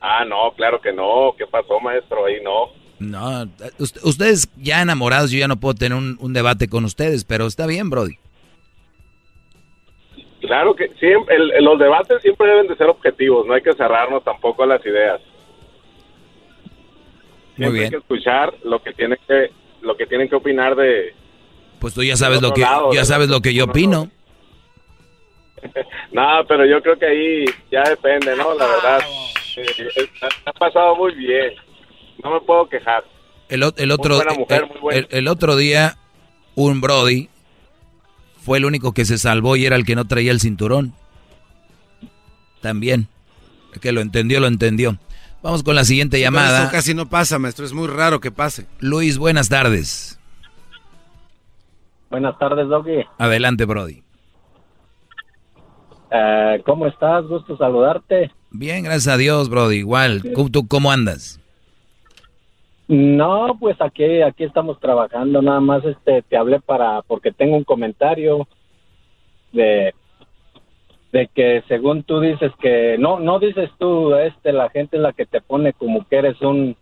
[0.00, 1.34] Ah, no, claro que no.
[1.36, 2.24] ¿Qué pasó, maestro?
[2.26, 2.68] Ahí no.
[3.00, 3.44] No,
[3.78, 7.46] ust- ustedes ya enamorados, yo ya no puedo tener un, un debate con ustedes, pero
[7.46, 8.16] está bien, Brody.
[10.50, 14.24] Claro que siempre, el- los debates siempre deben de ser objetivos, no hay que cerrarnos
[14.24, 15.20] tampoco a las ideas.
[17.56, 17.84] Muy Siempre bien.
[17.84, 19.50] hay que escuchar lo que tienen que
[19.82, 21.14] lo que tienen que opinar de
[21.78, 24.10] Pues tú ya sabes lo que lado, ya sabes lo que yo opino.
[26.10, 28.52] nada, pero yo creo que ahí ya depende, ¿no?
[28.54, 29.00] La verdad,
[29.56, 30.08] eh, eh,
[30.46, 31.52] ha pasado muy bien,
[32.24, 33.04] no me puedo quejar.
[33.48, 34.98] El, otro buena mujer, el- muy buena.
[34.98, 35.96] el- el otro día
[36.56, 37.28] un Brody
[38.42, 40.94] fue el único que se salvó y era el que no traía el cinturón.
[42.60, 43.08] También.
[43.72, 44.98] El que lo entendió, lo entendió.
[45.42, 46.64] Vamos con la siguiente llamada.
[46.64, 47.64] Eso casi no pasa, maestro.
[47.64, 48.66] Es muy raro que pase.
[48.78, 50.18] Luis, buenas tardes.
[52.10, 53.04] Buenas tardes, Doggy.
[53.18, 54.02] Adelante, Brody.
[56.10, 57.24] Eh, ¿Cómo estás?
[57.26, 58.32] Gusto saludarte.
[58.50, 59.76] Bien, gracias a Dios, Brody.
[59.76, 60.22] Igual.
[60.34, 61.39] ¿Tú, tú cómo andas?
[62.90, 65.40] No, pues aquí, aquí estamos trabajando.
[65.40, 68.48] Nada más este, te hablé para, porque tengo un comentario
[69.52, 69.94] de,
[71.12, 75.12] de que según tú dices que, no, no dices tú, este, la gente es la
[75.12, 76.76] que te pone como que eres un,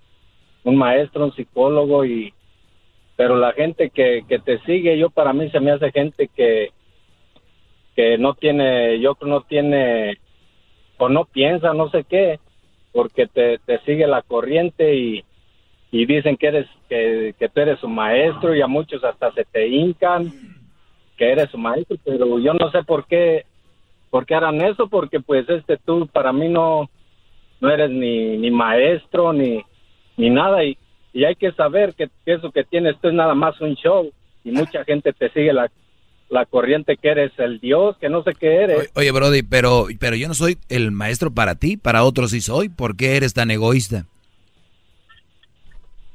[0.65, 2.33] un maestro, un psicólogo y,
[3.17, 6.71] pero la gente que, que te sigue, yo para mí se me hace gente que,
[7.95, 10.17] que no tiene, yo no tiene,
[10.97, 12.41] o no piensa, no sé qué,
[12.93, 15.25] porque te, te sigue la corriente y,
[15.91, 19.45] y dicen que eres que, que tú eres su maestro y a muchos hasta se
[19.45, 20.33] te hincan
[21.17, 23.45] que eres su maestro, pero yo no sé por qué
[24.11, 26.89] por harán eso porque pues este tú para mí no
[27.61, 29.63] no eres ni, ni maestro ni
[30.17, 30.77] ni nada y,
[31.13, 34.11] y hay que saber que, que eso que tienes tú es nada más un show
[34.45, 35.71] y mucha gente te sigue la
[36.31, 38.91] la corriente que eres el Dios, que no sé qué eres.
[38.95, 42.69] Oye, Brody, pero, pero yo no soy el maestro para ti, para otros sí soy.
[42.69, 44.05] ¿Por qué eres tan egoísta?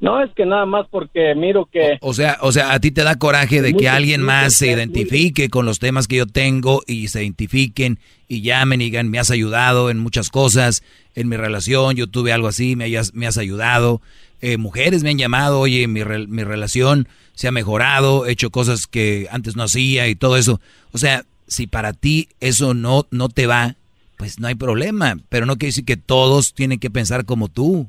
[0.04, 1.98] No, es que nada más porque miro que...
[2.02, 5.48] O, sea, o sea, a ti te da coraje de que alguien más se identifique
[5.48, 9.32] con los temas que yo tengo y se identifiquen y llamen y digan, me has
[9.32, 10.84] ayudado en muchas cosas,
[11.16, 14.02] en mi relación, yo tuve algo así, me, hayas, me has ayudado.
[14.42, 18.88] Eh, mujeres me han llamado, oye, mi, mi relación se ha mejorado, he hecho cosas
[18.88, 20.60] que antes no hacía y todo eso.
[20.92, 23.78] O sea, si para ti eso no, no te va,
[24.18, 27.88] pues no hay problema, pero no quiere decir que todos tienen que pensar como tú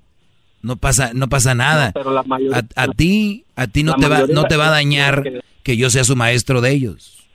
[0.65, 1.93] no pasa no pasa nada.
[2.75, 5.23] a, ti a ti no te va no te va a dañar
[5.63, 5.77] que...
[5.77, 7.29] yo sea su maestro de ellos.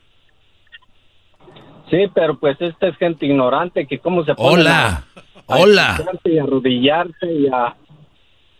[1.91, 5.05] Sí, pero pues esta es gente ignorante que cómo se pone Hola.
[5.45, 6.03] Hola.
[6.23, 7.75] Y arrodillarse y a,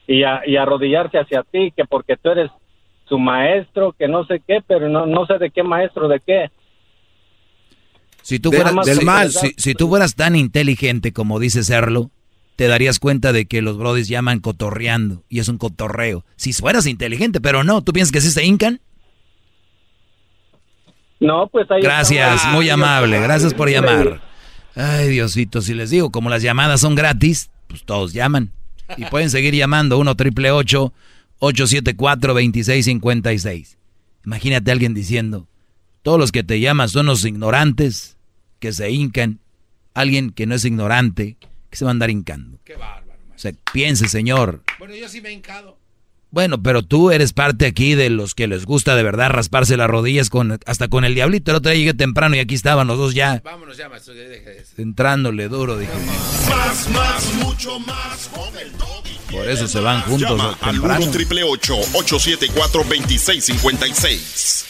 [0.07, 2.49] y, a, y arrodillarse hacia ti que porque tú eres
[3.07, 6.51] su maestro, que no sé qué, pero no no sé de qué maestro de qué.
[8.21, 9.31] Si tú fueras, del mal.
[9.31, 12.11] Si, si, tú fueras tan inteligente como dice serlo,
[12.59, 16.25] te darías cuenta de que los brodis llaman cotorreando y es un cotorreo.
[16.35, 18.81] Si fueras inteligente, pero no, ¿tú piensas que sí se hincan?
[21.21, 24.21] No, pues ahí Gracias, muy amable, gracias por llamar.
[24.75, 28.51] Ay, Diosito, si les digo, como las llamadas son gratis, pues todos llaman.
[28.97, 33.77] Y pueden seguir llamando 1 triple 874 2656.
[34.25, 35.47] Imagínate a alguien diciendo,
[36.01, 38.17] todos los que te llaman son los ignorantes
[38.59, 39.39] que se hincan.
[39.93, 41.37] Alguien que no es ignorante,
[41.69, 42.59] que se va a andar hincando.
[42.63, 43.19] Qué bárbaro.
[43.33, 44.63] O sea, piense, señor.
[44.79, 45.77] Bueno, yo sí me he hincado.
[46.31, 49.89] Bueno, pero tú eres parte aquí de los que les gusta de verdad rasparse las
[49.89, 51.49] rodillas con hasta con el diablito.
[51.51, 53.41] El otro día llegué temprano y aquí estaban los dos ya.
[53.43, 54.13] Vámonos ya, maestro.
[54.77, 55.91] Entrándole duro, dije.
[56.47, 58.71] Más, más, mucho más con el
[59.31, 64.65] Por eso se van juntos Llama al 1 triple 874 2656.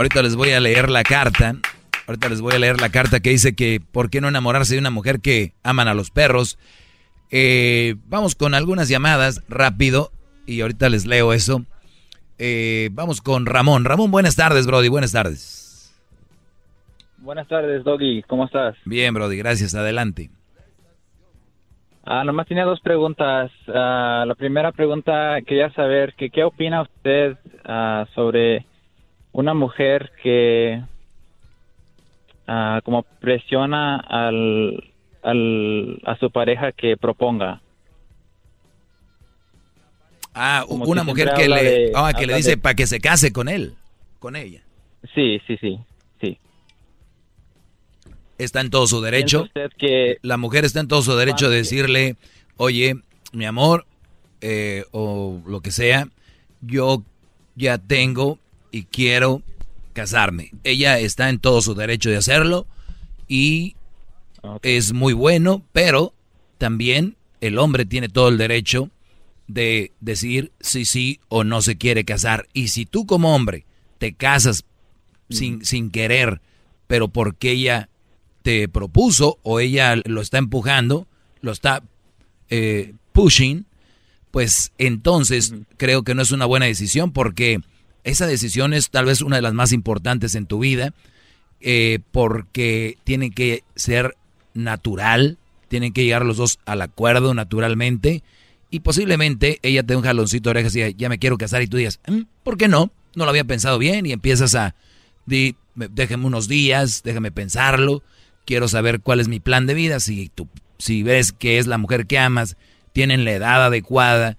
[0.00, 1.56] Ahorita les voy a leer la carta.
[2.06, 4.80] Ahorita les voy a leer la carta que dice que por qué no enamorarse de
[4.80, 6.58] una mujer que aman a los perros.
[7.30, 10.10] Eh, vamos con algunas llamadas rápido
[10.46, 11.66] y ahorita les leo eso.
[12.38, 13.84] Eh, vamos con Ramón.
[13.84, 14.88] Ramón, buenas tardes, Brody.
[14.88, 15.94] Buenas tardes.
[17.18, 18.22] Buenas tardes, Doggy.
[18.22, 18.76] ¿Cómo estás?
[18.86, 19.36] Bien, Brody.
[19.36, 19.74] Gracias.
[19.74, 20.30] Adelante.
[22.06, 23.50] Ah, nomás tenía dos preguntas.
[23.68, 27.36] Ah, la primera pregunta, quería saber que qué opina usted
[27.66, 28.64] ah, sobre
[29.32, 30.82] una mujer que
[32.48, 34.92] uh, como presiona al,
[35.22, 37.60] al, a su pareja que proponga.
[40.34, 43.74] Ah, una mujer que le, ah, que le dice para que se case con él,
[44.20, 44.62] con ella.
[45.14, 45.78] Sí, sí, sí,
[46.20, 46.38] sí.
[48.38, 49.48] Está en todo su derecho.
[49.76, 52.16] Que la mujer está en todo su derecho de decirle,
[52.56, 52.94] oye,
[53.32, 53.86] mi amor,
[54.40, 56.08] eh, o lo que sea,
[56.60, 57.02] yo
[57.56, 58.38] ya tengo
[58.70, 59.42] y quiero
[59.92, 60.52] casarme.
[60.64, 62.66] Ella está en todo su derecho de hacerlo
[63.28, 63.76] y
[64.62, 66.14] es muy bueno, pero
[66.58, 68.90] también el hombre tiene todo el derecho
[69.46, 72.48] de decir si sí o no se quiere casar.
[72.52, 73.66] Y si tú como hombre
[73.98, 74.64] te casas
[75.28, 76.40] sin, sin querer,
[76.86, 77.88] pero porque ella
[78.42, 81.06] te propuso o ella lo está empujando,
[81.40, 81.82] lo está
[82.48, 83.66] eh, pushing,
[84.30, 87.60] pues entonces creo que no es una buena decisión porque
[88.04, 90.94] esa decisión es tal vez una de las más importantes en tu vida,
[91.60, 94.16] eh, porque tiene que ser
[94.54, 98.22] natural, tienen que llegar los dos al acuerdo naturalmente,
[98.70, 101.66] y posiblemente ella te dé un jaloncito de orejas y ya me quiero casar y
[101.66, 102.92] tú digas, mm, ¿por qué no?
[103.14, 104.74] No lo había pensado bien y empiezas a,
[105.26, 108.02] di, déjame unos días, déjame pensarlo,
[108.46, 110.48] quiero saber cuál es mi plan de vida, si, tú,
[110.78, 112.56] si ves que es la mujer que amas,
[112.92, 114.36] tienen la edad adecuada,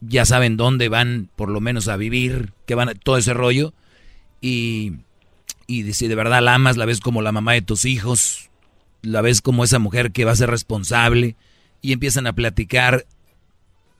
[0.00, 3.74] ya saben dónde van por lo menos a vivir, que van todo ese rollo.
[4.40, 4.94] Y,
[5.66, 8.48] y si de verdad la amas, la ves como la mamá de tus hijos,
[9.02, 11.36] la ves como esa mujer que va a ser responsable
[11.82, 13.04] y empiezan a platicar,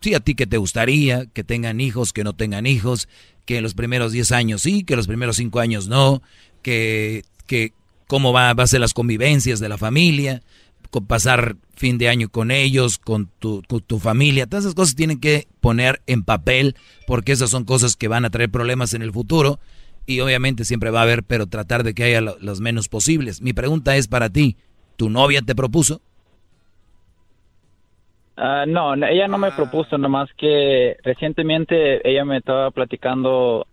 [0.00, 3.10] sí, a ti que te gustaría, que tengan hijos, que no tengan hijos,
[3.44, 6.22] que en los primeros 10 años sí, que los primeros 5 años no,
[6.62, 7.74] que, que
[8.06, 10.42] cómo va, va a ser las convivencias de la familia,
[11.00, 14.46] pasar fin de año con ellos, con tu, tu, familia.
[14.46, 18.30] Todas esas cosas tienen que poner en papel porque esas son cosas que van a
[18.30, 19.58] traer problemas en el futuro.
[20.04, 23.40] Y obviamente siempre va a haber, pero tratar de que haya los menos posibles.
[23.40, 24.56] Mi pregunta es para ti,
[24.96, 26.00] ¿tu novia te propuso?
[28.36, 33.66] Ah, no, ella no me propuso, nomás que recientemente ella me estaba platicando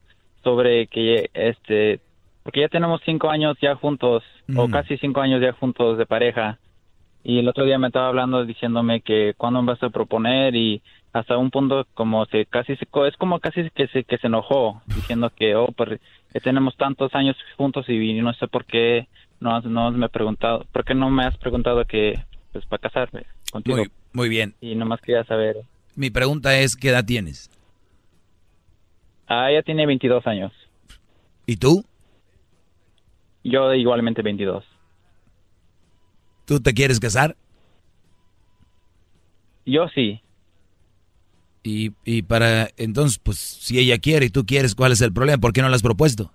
[0.43, 1.99] sobre que este
[2.43, 4.23] porque ya tenemos cinco años ya juntos
[4.55, 4.71] o Mm.
[4.71, 6.57] casi cinco años ya juntos de pareja
[7.23, 10.81] y el otro día me estaba hablando diciéndome que cuándo me vas a proponer y
[11.11, 14.81] hasta un punto como se casi se, es como casi que se que se enojó
[14.87, 15.99] diciendo que oh pues
[16.43, 19.07] tenemos tantos años juntos y no sé por qué
[19.39, 22.19] no has, no has me preguntado por qué no me has preguntado que
[22.53, 24.53] pues para casarme contigo Muy, muy bien.
[24.61, 25.57] y nomás quería saber
[25.95, 27.49] Mi pregunta es, ¿qué edad tienes?
[29.27, 30.51] ah ella tiene 22 años
[31.45, 31.83] ¿Y tú?
[33.43, 34.63] yo igualmente 22
[36.49, 37.35] ¿Tú te quieres casar?
[39.67, 40.19] Yo sí.
[41.61, 45.37] Y, y para, entonces, pues, si ella quiere y tú quieres, ¿cuál es el problema?
[45.39, 46.31] ¿Por qué no lo has propuesto?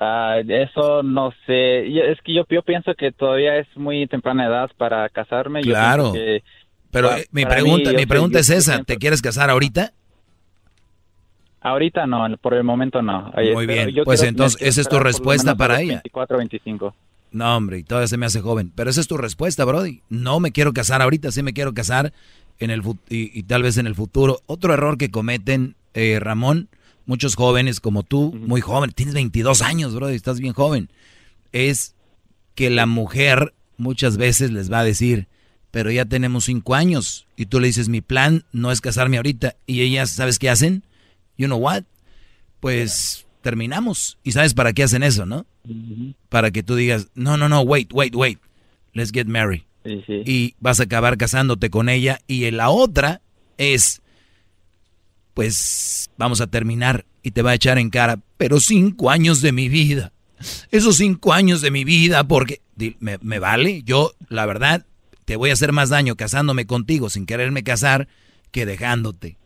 [0.00, 1.92] Ah, eso no sé.
[1.92, 5.62] Yo- Es que yo, yo pienso que todavía es muy temprana edad para casarme.
[5.62, 6.10] Yo Claro.
[6.10, 6.44] pienso que
[6.90, 9.48] Pero eh, mi pregunta, mí, yo mi pregunta yo- es yo esa, ¿te quieres casar
[9.48, 9.92] ahorita?
[11.60, 13.32] Ahorita no, por el momento no.
[13.54, 15.94] Muy bien, yo pues entonces, esa es tu respuesta para los ella.
[16.02, 16.96] 24, 25.
[17.32, 18.72] No, hombre, y todavía se me hace joven.
[18.74, 20.02] Pero esa es tu respuesta, Brody.
[20.08, 22.12] No me quiero casar ahorita, sí me quiero casar
[22.58, 24.40] en el y, y tal vez en el futuro.
[24.46, 26.68] Otro error que cometen, eh, Ramón,
[27.04, 30.90] muchos jóvenes como tú, muy joven, tienes 22 años, Brody, estás bien joven,
[31.52, 31.94] es
[32.54, 35.28] que la mujer muchas veces les va a decir,
[35.70, 37.26] pero ya tenemos 5 años.
[37.36, 39.56] Y tú le dices, mi plan no es casarme ahorita.
[39.66, 40.84] Y ellas, ¿sabes qué hacen?
[41.36, 41.82] You know what?
[42.60, 44.16] Pues terminamos.
[44.24, 45.44] ¿Y sabes para qué hacen eso, no?
[46.28, 48.38] Para que tú digas, no, no, no, wait, wait, wait,
[48.92, 49.62] let's get married.
[50.08, 52.20] Y vas a acabar casándote con ella.
[52.26, 53.20] Y la otra
[53.56, 54.02] es,
[55.34, 59.52] pues vamos a terminar y te va a echar en cara, pero cinco años de
[59.52, 60.12] mi vida.
[60.70, 62.60] Esos cinco años de mi vida, porque
[62.98, 64.84] me, me vale, yo la verdad
[65.24, 68.08] te voy a hacer más daño casándome contigo sin quererme casar
[68.50, 69.36] que dejándote.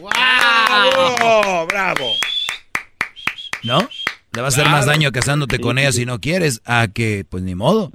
[0.00, 1.66] ¡Bravo!
[1.66, 2.12] ¡Bravo!
[3.62, 3.88] ¿No?
[4.38, 7.42] Le va a hacer más daño casándote con ella si no quieres, a que, pues
[7.42, 7.90] ni modo.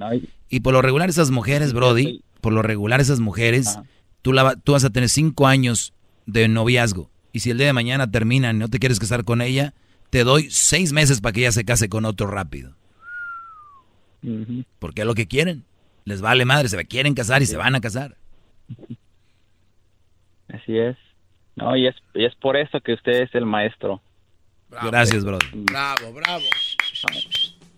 [0.50, 3.78] Y por lo regular esas mujeres, Brody, por lo regular esas mujeres,
[4.20, 5.94] tú, la, tú vas a tener cinco años
[6.26, 7.08] de noviazgo.
[7.32, 9.72] Y si el día de mañana terminan y no te quieres casar con ella,
[10.10, 12.74] te doy seis meses para que ella se case con otro rápido.
[14.80, 15.64] Porque es lo que quieren.
[16.04, 18.18] Les vale madre, se quieren casar y se van a casar.
[20.52, 20.98] Así es.
[21.56, 24.02] No, y es, y es por eso que usted es el maestro.
[24.82, 25.46] Gracias, Brody.
[25.52, 26.44] Bravo, bravo.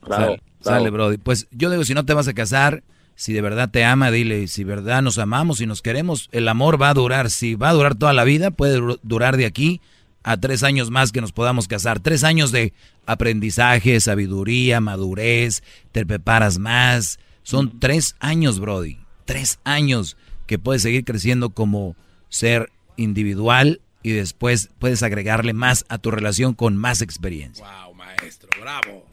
[0.02, 1.18] Bravo, Sale, sale, Brody.
[1.18, 2.82] Pues yo digo, si no te vas a casar,
[3.16, 6.48] si de verdad te ama, dile, si de verdad nos amamos y nos queremos, el
[6.48, 7.30] amor va a durar.
[7.30, 9.80] Si va a durar toda la vida, puede dur- durar de aquí
[10.22, 12.00] a tres años más que nos podamos casar.
[12.00, 12.72] Tres años de
[13.06, 15.62] aprendizaje, sabiduría, madurez,
[15.92, 17.18] te preparas más.
[17.42, 18.98] Son tres años, Brody.
[19.24, 20.16] Tres años
[20.46, 21.96] que puedes seguir creciendo como
[22.28, 27.66] ser individual y después puedes agregarle más a tu relación con más experiencia.
[27.84, 29.04] Wow, maestro, bravo.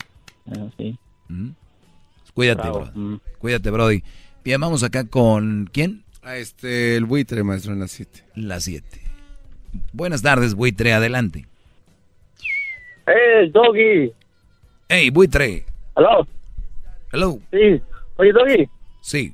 [0.78, 0.96] sí.
[1.30, 1.50] ¿Mm?
[2.36, 2.92] Cuídate, Bravo.
[2.94, 3.20] bro.
[3.40, 4.04] Cuídate, Brody.
[4.44, 6.04] Bien, vamos acá con ¿quién?
[6.22, 8.24] A este, el buitre, maestro, en las 7.
[8.36, 8.86] Las 7.
[9.94, 11.48] Buenas tardes, buitre, adelante.
[13.08, 14.14] ¡Hey, Doggy!
[14.90, 15.66] Hey, buitre.
[15.96, 16.28] ¿Aló?
[17.12, 17.40] Hello.
[17.52, 17.82] Sí.
[18.18, 18.70] Oye, Doggy,
[19.02, 19.34] Sí.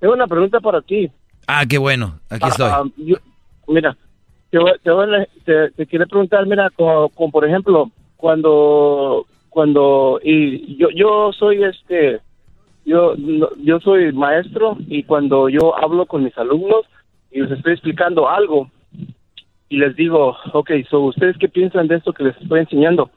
[0.00, 1.10] tengo una pregunta para ti.
[1.46, 2.18] Ah, qué bueno.
[2.28, 2.70] Aquí Ah, estoy.
[2.72, 3.16] ah, yo-
[3.68, 3.96] mira,
[4.50, 4.58] te,
[5.44, 11.64] te, te, quiero preguntar, mira, como, como por ejemplo, cuando, cuando, y yo, yo soy
[11.64, 12.20] este,
[12.84, 13.14] yo,
[13.58, 16.86] yo soy maestro y cuando yo hablo con mis alumnos
[17.30, 18.70] y les estoy explicando algo
[19.68, 23.10] y les digo, ok, so, ¿ustedes qué piensan de esto que les estoy enseñando?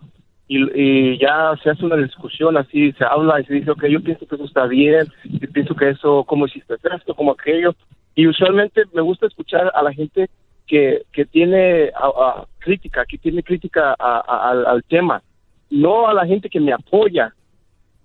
[0.48, 4.02] Y, y ya se hace una discusión así, se habla y se dice, ok, yo
[4.02, 7.76] pienso que eso está bien, yo pienso que eso, ¿cómo hiciste esto, como aquello?
[8.20, 10.30] Y usualmente me gusta escuchar a la gente
[10.68, 12.08] que, que tiene a-
[12.42, 15.22] a crítica, que tiene crítica a- al tema,
[15.70, 17.34] no a la gente que me apoya,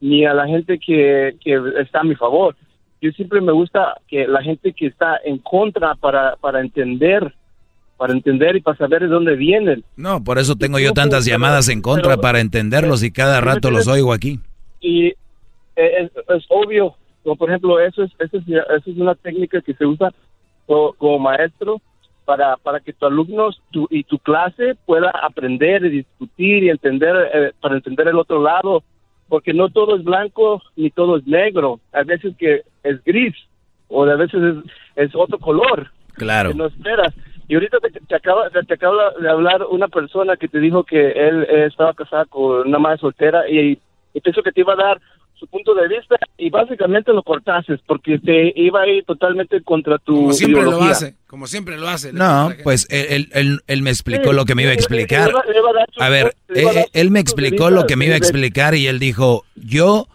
[0.00, 2.54] ni a la gente que, que está a mi favor.
[3.02, 7.34] Yo siempre me gusta que la gente que está en contra para, para entender,
[7.96, 9.82] para entender y para saber de dónde vienen.
[9.96, 13.88] No, por eso tengo yo tantas llamadas en contra para entenderlos y cada rato los
[13.88, 14.38] oigo aquí.
[14.80, 15.14] y eh,
[15.76, 19.86] es, es obvio, por ejemplo, eso es, eso es, eso es una técnica que se
[19.86, 20.12] usa
[20.66, 21.80] co- como, maestro
[22.24, 27.30] para, para que tu alumno tu, y tu clase pueda aprender y discutir y entender,
[27.34, 28.82] eh, para entender el otro lado,
[29.28, 33.34] porque no todo es blanco ni todo es negro, a veces que es gris
[33.88, 34.56] o a veces es,
[34.96, 36.50] es otro color Claro.
[36.50, 37.12] que no esperas.
[37.48, 40.84] Y ahorita te, te acaba, te, te acaba de hablar una persona que te dijo
[40.84, 43.78] que él eh, estaba casada con una madre soltera y,
[44.14, 45.00] y pensó que te iba a dar
[45.38, 49.98] su punto de vista y básicamente lo cortases porque te iba a ir totalmente contra
[49.98, 52.12] tu Como siempre lo hace, como siempre lo hace.
[52.12, 55.26] No, pues él, él- él- él me explicó Sí, lo que me iba a explicar.
[55.26, 57.86] le iba- le iba a dar su- A ver, a eh, él me explicó lo
[57.86, 60.06] que me iba a explicar y él dijo, yo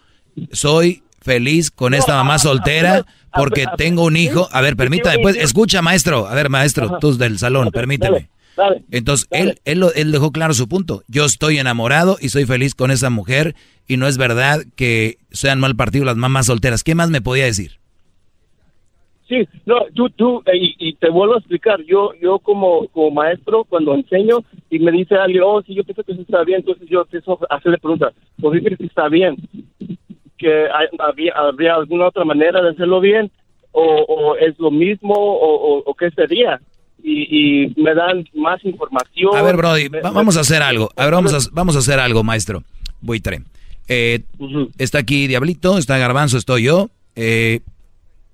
[0.52, 4.48] soy feliz con esta mamá soltera porque tengo un hijo.
[4.52, 8.30] A ver, permítame, pues, escucha maestro, a ver maestro, tú del salón, permíteme.
[8.56, 8.82] Dale.
[8.90, 11.02] Entonces, él, él, dejó claro su punto.
[11.08, 13.54] Yo estoy enamorado y soy feliz con esa mujer
[13.86, 16.82] y no es verdad que sean mal partido las mamás solteras.
[16.84, 17.72] ¿Qué más me podía decir?
[19.28, 23.12] Sí, no, tú, tú, eh, y, y te vuelvo a explicar, yo, yo como, como
[23.12, 26.58] maestro, cuando enseño y me dice alguien, oh, sí, yo pienso que eso está bien,
[26.58, 29.36] entonces yo empiezo a hacerle preguntas, ¿por qué crees que está bien?
[30.36, 33.30] ¿Que hay- había, habría alguna otra manera de hacerlo bien?
[33.70, 35.14] ¿O, o es lo mismo?
[35.14, 36.60] ¿O, o, o qué sería?
[37.02, 39.36] Y, y me dan más información.
[39.36, 40.90] A ver, Brody, Me- vamos a hacer algo.
[40.96, 42.62] A ver, vamos a, vamos a hacer algo, maestro.
[43.00, 43.42] Buitre.
[43.88, 44.20] Eh,
[44.78, 46.90] Está aquí Diablito, está Garbanzo, estoy yo.
[47.16, 47.60] Eh,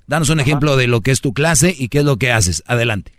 [0.06, 2.62] danos un ejemplo de lo que es tu clase y qué es lo que haces.
[2.66, 3.12] Adelante.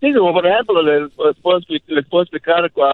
[0.00, 2.92] Sí, como por ejemplo, les, les puedo, les puedo explicar, cua-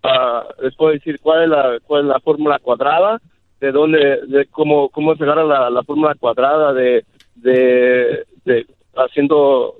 [0.62, 3.20] les puedo decir cuál es la, cuál es la fórmula cuadrada,
[3.60, 7.04] de dónde, de cómo, cómo se agarra la, la fórmula cuadrada de,
[7.36, 9.74] de, de haciendo,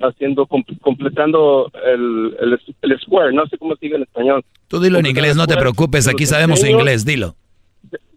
[0.00, 4.44] haciendo, com- completando el, el, el square, no sé cómo se en español.
[4.68, 7.34] Tú dilo en inglés, no te preocupes, aquí sabemos enseño, inglés, dilo.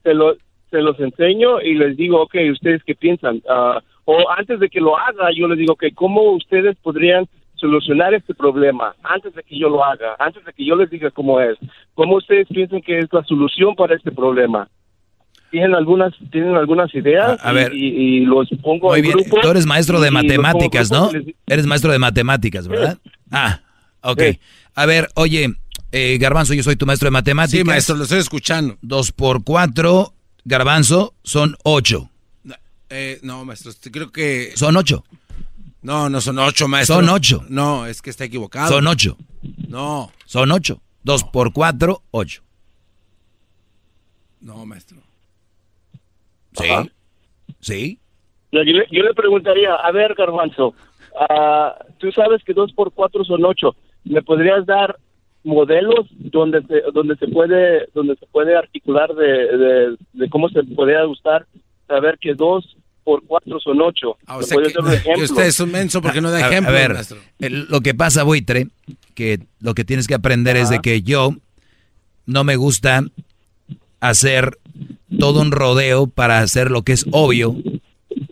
[0.04, 0.36] Se, lo,
[0.72, 3.42] se los enseño y les digo, ok, ¿ustedes qué piensan?
[3.50, 8.14] Ah, o antes de que lo haga, yo les digo, ok, ¿cómo ustedes podrían solucionar
[8.14, 11.40] este problema antes de que yo lo haga, antes de que yo les diga cómo
[11.40, 11.58] es?
[11.94, 14.68] ¿Cómo ustedes piensan que es la solución para este problema?
[15.52, 17.40] ¿Tienen algunas, tienen algunas ideas?
[17.44, 17.74] A- a ver.
[17.74, 20.92] Y, y- y los pongo Muy en bien, grupos tú eres maestro de y matemáticas,
[20.92, 21.10] ¿no?
[21.12, 22.98] y les Eres maestro de matemáticas, ¿verdad?
[23.32, 23.62] Ah,
[24.02, 24.22] ok.
[24.76, 25.56] A ver, oye,
[25.92, 27.60] eh, Garbanzo, yo soy tu maestro de matemáticas.
[27.60, 28.78] Sí, maestro, lo estoy escuchando.
[28.82, 30.14] Dos por cuatro,
[30.46, 32.10] Garbanzo, son ocho.
[32.92, 34.52] Eh, no, maestro, creo que...
[34.56, 35.04] Son ocho.
[35.82, 36.96] No, no son ocho, maestro.
[36.98, 37.44] Son ocho.
[37.50, 38.70] No, es que está equivocado.
[38.70, 39.18] Son ocho.
[39.68, 40.82] No, Son ocho.
[41.04, 42.42] Dos por cuatro, ocho.
[44.42, 44.98] no, maestro.
[46.64, 46.92] Sí.
[47.60, 48.00] Sí.
[48.52, 50.74] Yo le, yo le preguntaría, a ver, Garbanzo,
[51.30, 53.76] ah, tú sabes que dos por cuatro son ocho.
[54.06, 54.98] ¿Me podrías dar
[55.44, 60.64] modelos donde se, donde se puede donde se puede articular de, de, de cómo se
[60.64, 61.46] podría gustar
[61.88, 64.18] saber que dos por cuatro son ocho?
[64.26, 65.14] Ah, o ¿Me sea puedes que, dar un ejemplo?
[65.26, 67.18] que usted es un menso porque no da A- a, ejemplo, ver, maestro.
[67.40, 68.68] el- lo que pasa, Buitre,
[69.16, 71.32] que lo que tienes que aprender es de que yo
[72.26, 73.02] no me gusta
[74.00, 74.58] hacer
[75.20, 77.56] todo un rodeo para hacer lo que es obvio.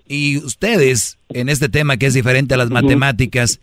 [0.08, 3.60] Y ustedes, en este tema que es diferente a las matemáticas,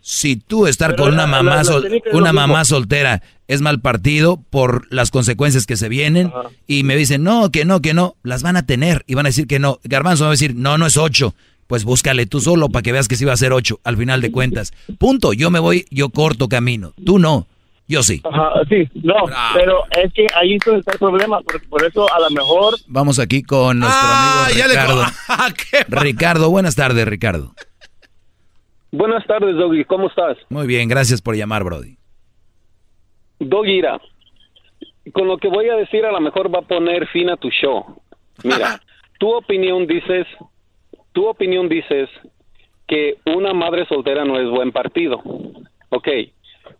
[0.00, 3.80] si tú estar Pero con una mamá, la- la sol- una mamá soltera es mal
[3.80, 6.30] partido por las consecuencias que se vienen
[6.66, 9.30] y me dicen, no, que no, que no, las van a tener y van a
[9.30, 9.80] decir que no.
[9.84, 11.34] Garbanzo va a decir, no, no es ocho.
[11.66, 14.22] Pues búscale tú solo para que veas que sí va a ser ocho al final
[14.22, 14.72] de cuentas.
[14.98, 15.34] Punto.
[15.34, 16.94] Yo me voy, yo corto camino.
[17.04, 17.46] Tú no.
[17.88, 18.20] Yo sí.
[18.22, 19.14] Ajá, sí, no,
[19.54, 23.42] pero es que ahí está el problema, por, por eso a lo mejor Vamos aquí
[23.42, 25.02] con nuestro Ah, amigo ya le- Ricardo.
[25.28, 25.48] Ah,
[25.88, 27.54] Ricardo, buenas tardes, Ricardo.
[28.90, 29.84] Buenas tardes, Doggy.
[29.84, 30.36] ¿Cómo estás?
[30.50, 31.96] Muy bien, gracias por llamar, Brody.
[33.38, 34.00] Doggy, mira,
[35.12, 37.48] con lo que voy a decir a lo mejor va a poner fin a tu
[37.50, 38.02] show.
[38.44, 38.80] Mira,
[39.18, 40.26] tu opinión dices,
[41.12, 42.08] tu opinión dices
[42.86, 45.22] que una madre soltera no es buen partido.
[45.90, 46.08] Ok,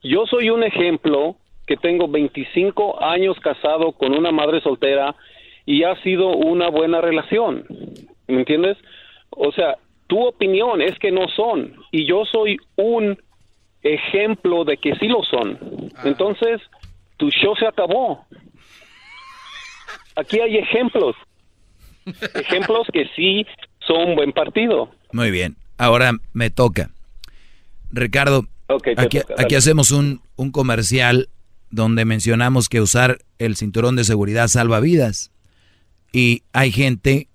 [0.02, 5.14] yo soy un ejemplo que tengo 25 años casado con una madre soltera
[5.66, 7.64] y ha sido una buena relación.
[8.26, 8.78] ¿Me entiendes?
[9.30, 9.76] O sea,
[10.06, 13.18] tu opinión es que no son y yo soy un
[13.82, 15.58] ejemplo de que sí lo son.
[16.04, 16.60] Entonces,
[17.16, 18.24] tu show se acabó.
[20.16, 21.16] Aquí hay ejemplos.
[22.34, 23.46] Ejemplos que sí
[23.86, 24.90] son buen partido.
[25.12, 25.56] Muy bien.
[25.76, 26.90] Ahora me toca.
[27.90, 29.56] Ricardo, Aquí, toca, aquí dale.
[29.56, 31.28] hacemos un, un comercial
[31.70, 35.30] donde mencionamos que usar el cinturón de seguridad salva vidas.
[36.12, 37.28] Y hay gente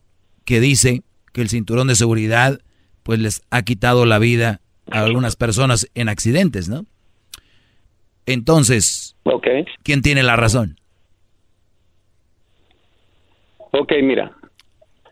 [0.46, 2.60] que dice que el cinturón de seguridad
[3.04, 4.62] pues les ha quitado la vida
[4.92, 6.86] a algunas personas en accidentes, ¿no?
[8.26, 9.16] Entonces,
[9.84, 10.80] ¿quién tiene la razón?
[13.72, 14.32] Ok, mira.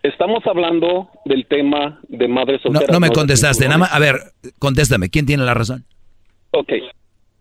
[0.03, 2.91] Estamos hablando del tema de madres No, solteras.
[2.93, 5.85] no me de contestaste, nada más, a ver, contéstame, ¿quién tiene la razón?
[6.52, 6.72] Ok,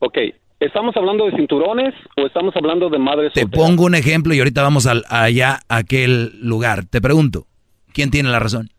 [0.01, 0.19] ok.
[0.61, 3.67] ¿Estamos hablando de cinturones o estamos hablando de madres Te solteras?
[3.67, 6.85] pongo un ejemplo y ahorita vamos al- allá a aquel lugar.
[6.85, 7.47] Te pregunto,
[7.93, 8.71] ¿quién tiene la razón?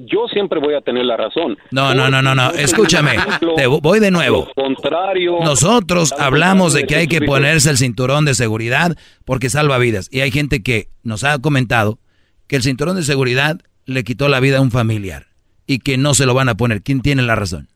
[0.00, 1.56] yo siempre voy a tener la razón.
[1.72, 2.50] No, no, no, no, no.
[2.52, 3.16] Escúchame.
[3.56, 4.48] Te voy de nuevo.
[4.54, 5.38] contrario.
[5.42, 10.08] Nosotros hablamos de que hay que ponerse el cinturón de seguridad porque salva vidas.
[10.12, 11.98] Y hay gente que nos ha comentado
[12.46, 15.26] que el cinturón de seguridad le quitó la vida a un familiar
[15.66, 16.82] y que no se lo van a poner.
[16.82, 17.66] ¿Quién tiene la razón?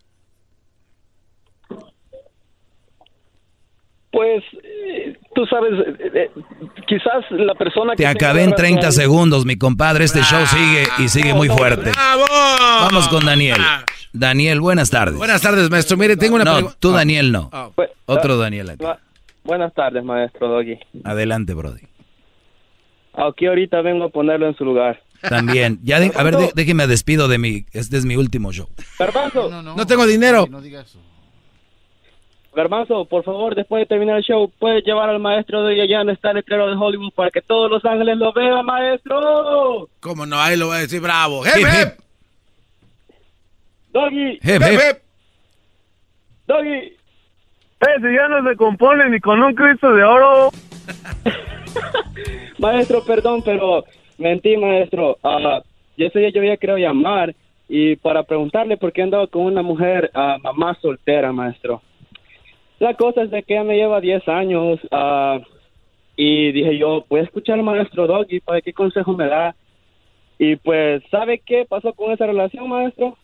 [4.12, 6.30] Pues eh, tú sabes, eh, eh,
[6.86, 8.02] quizás la persona que...
[8.02, 10.04] Te acabé en 30 segundos, mi compadre.
[10.04, 11.90] Este show sigue y sigue muy fuerte.
[11.96, 13.56] Vamos con Daniel.
[14.12, 15.16] Daniel, buenas tardes.
[15.16, 15.96] Buenas tardes, maestro.
[15.96, 16.76] Mire, tengo una No, pregunta.
[16.78, 17.50] tú Daniel no.
[17.74, 18.84] Pues, Otro ah, Daniel aquí.
[18.84, 18.98] bu-
[19.44, 20.78] Buenas tardes, maestro Doggy.
[21.04, 21.80] Adelante, Brody.
[23.14, 25.02] Aquí ahorita vengo a ponerlo en su lugar.
[25.26, 25.78] También.
[25.82, 27.64] Ya de- a ver, de- déjeme despido de mi...
[27.72, 28.68] Este es mi último show.
[28.98, 30.46] Garbanzo, No tengo dinero.
[32.54, 36.12] Garbanzo, por favor, después de terminar el show, puedes llevar al maestro de allá donde
[36.12, 39.88] está el letrero de Hollywood para que todos los ángeles lo vean, maestro.
[40.00, 40.38] ¿Cómo no?
[40.38, 41.42] Ahí lo voy a decir bravo.
[41.46, 41.88] Hip, ¡Hip, hip.
[41.88, 42.04] hip!
[43.92, 44.32] Doggy.
[44.42, 44.98] Hip, hip.
[46.46, 46.92] Doggy.
[47.80, 50.50] Ese ya no se compone ni con un Cristo de oro.
[52.58, 53.84] Maestro, perdón, pero
[54.18, 55.18] mentí, maestro.
[55.22, 55.62] Ah,
[55.96, 57.34] yo ese día yo había querido llamar
[57.68, 61.82] y para preguntarle por qué andaba con una mujer, ah, mamá soltera, maestro.
[62.78, 65.40] La cosa es de que ella me lleva 10 años ah,
[66.16, 69.54] y dije yo, voy a escuchar al maestro Doggy para ver qué consejo me da.
[70.38, 73.16] Y pues, ¿sabe qué pasó con esa relación, maestro?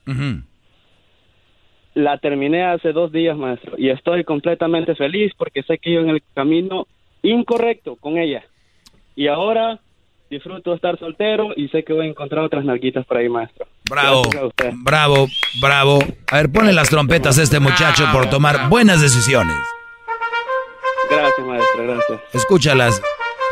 [1.94, 6.10] La terminé hace dos días, maestro, y estoy completamente feliz porque sé que yo en
[6.10, 6.86] el camino
[7.22, 8.44] incorrecto con ella.
[9.16, 9.80] Y ahora
[10.30, 13.66] disfruto estar soltero y sé que voy a encontrar otras nalguitas por ahí, maestro.
[13.88, 14.22] Bravo,
[14.84, 15.26] bravo,
[15.60, 15.98] bravo.
[16.30, 19.56] A ver, ponle las trompetas a este muchacho por tomar buenas decisiones.
[21.10, 22.20] Gracias, maestro, gracias.
[22.34, 23.02] Escúchalas,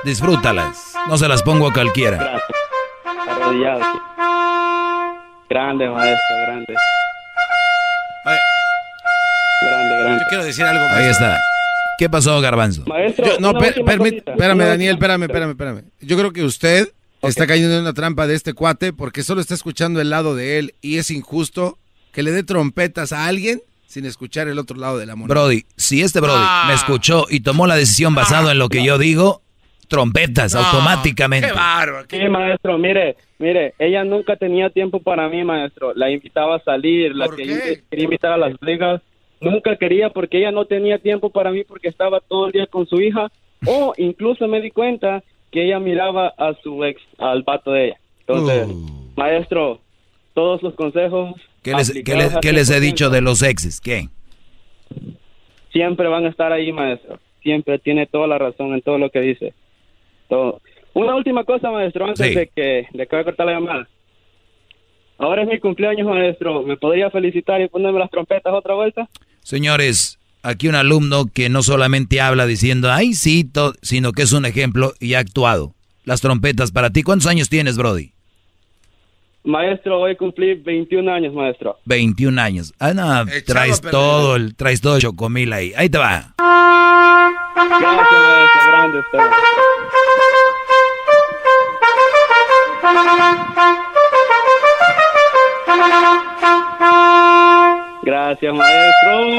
[0.04, 0.94] disfrútalas.
[1.08, 2.18] No se las pongo a cualquiera.
[2.18, 2.42] Gracias.
[3.28, 3.80] Arrodillado.
[3.82, 3.98] aquí.
[5.48, 6.74] Grande, maestro, grande.
[9.62, 10.18] Grande, grande.
[10.20, 10.84] Yo quiero decir algo.
[10.90, 11.38] Ahí está.
[11.98, 12.84] ¿Qué pasó, Garbanzo?
[12.86, 15.82] Maestro, Yo- no, per- permit- espérame, Daniel, espérame, espérame, espérame.
[16.00, 16.88] Yo creo que usted
[17.22, 20.58] está cayendo en una trampa de este cuate porque solo está escuchando el lado de
[20.58, 21.78] él y es injusto
[22.12, 25.34] que le dé trompetas a alguien sin escuchar el otro lado de la moneda.
[25.34, 26.64] Brody, si este Brody Ah.
[26.68, 29.42] me escuchó y tomó la decisión basado en lo que yo digo,
[29.88, 31.48] trompetas automáticamente.
[32.10, 35.92] Sí, maestro, mire, mire, ella nunca tenía tiempo para mí, maestro.
[35.94, 39.00] La invitaba a salir, la que quería invitar a las ligas.
[39.40, 42.86] Nunca quería porque ella no tenía tiempo para mí porque estaba todo el día con
[42.86, 43.30] su hija.
[43.66, 47.96] O incluso me di cuenta que ella miraba a su ex, al vato de ella.
[48.20, 48.68] Entonces,
[49.16, 49.80] maestro,
[50.34, 53.20] todos los consejos ¿Qué les, qué aplicados les- al qué les he 100%, dicho de
[53.22, 53.80] los exes?
[53.80, 54.08] ¿Qué?
[55.72, 57.18] siempre van a estar ahí, maestro.
[57.42, 59.54] Siempre tiene toda la razón en todo lo que dice.
[60.28, 60.60] Todo.
[60.94, 62.34] Una última cosa, maestro, antes Sí.
[62.34, 63.88] de que de que voy a cortar la llamada.
[65.18, 66.62] Ahora es mi cumpleaños, maestro.
[66.62, 69.08] ¿Me podría felicitar y ponerme las trompetas otra vuelta?
[69.42, 74.32] Señores, aquí un alumno que no solamente habla diciendo, ay, sí, to-", sino que es
[74.32, 75.74] un ejemplo y ha actuado.
[76.04, 77.02] Las trompetas para ti.
[77.02, 78.12] ¿Cuántos años tienes, Brody?
[79.44, 81.78] Maestro, voy a cumplir 21 años, maestro.
[81.84, 82.74] 21 años.
[82.80, 85.72] Ah, no, Echado traes todo el, traes todo el chocomil ahí.
[85.76, 86.34] Ahí te va.
[87.54, 88.60] Gracias, maestro.
[88.66, 89.20] Grande usted.
[98.06, 99.30] Gracias, maestro.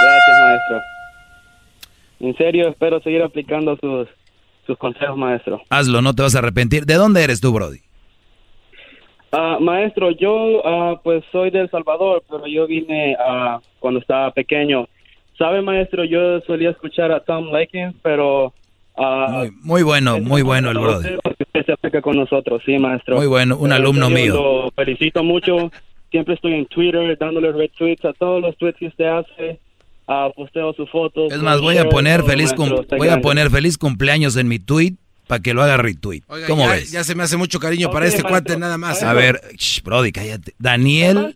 [0.00, 0.82] Gracias, maestro.
[2.20, 4.06] En serio, espero seguir aplicando sus,
[4.68, 5.60] sus consejos, maestro.
[5.68, 6.86] Hazlo, no te vas a arrepentir.
[6.86, 7.80] ¿De dónde eres tú, Brody?
[9.32, 14.30] Ah, maestro, yo ah, pues soy de El Salvador, pero yo vine ah, cuando estaba
[14.30, 14.86] pequeño.
[15.36, 16.04] ¿Sabe, maestro?
[16.04, 18.52] Yo solía escuchar a Tom Lakins, pero...
[18.96, 21.08] Muy, muy bueno, muy bueno el Brody.
[21.68, 23.16] Se acerca con nosotros, sí, maestro.
[23.16, 24.34] Muy bueno, un en alumno mío.
[24.64, 25.70] Lo felicito mucho.
[26.10, 29.60] Siempre estoy en Twitter dándole retweets a todos los tweets que usted hace.
[30.06, 31.30] Ah, posteo sus fotos.
[31.30, 34.58] Es más, voy a poner feliz cum- maestro, voy a poner feliz cumpleaños en mi
[34.58, 34.94] tweet
[35.26, 36.22] para que lo haga retweet.
[36.28, 36.90] Oiga, ¿Cómo ya, ves?
[36.90, 38.30] ya se me hace mucho cariño para Ok, este maestro.
[38.30, 39.02] cuate nada más.
[39.02, 40.54] A ver, shh, Brody, cállate.
[40.58, 41.34] Daniel,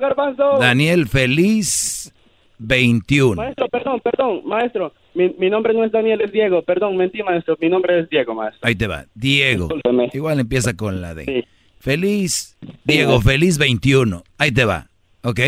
[0.00, 0.58] Garbanzo.
[0.60, 2.12] Daniel Feliz
[2.58, 3.34] 21.
[3.42, 4.92] Maestro, perdón, perdón, maestro.
[5.14, 6.62] Mi, mi nombre no es Daniel, es Diego.
[6.62, 7.56] Perdón, mentí, maestro.
[7.60, 8.60] Mi nombre es Diego, maestro.
[8.62, 9.06] Ahí te va.
[9.14, 9.64] Diego.
[9.64, 10.10] Discúlpeme.
[10.12, 11.46] Igual empieza con la D.
[11.80, 12.56] Feliz.
[12.84, 14.22] Diego, feliz 21.
[14.38, 14.88] Ahí te va.
[15.22, 15.40] ¿Ok?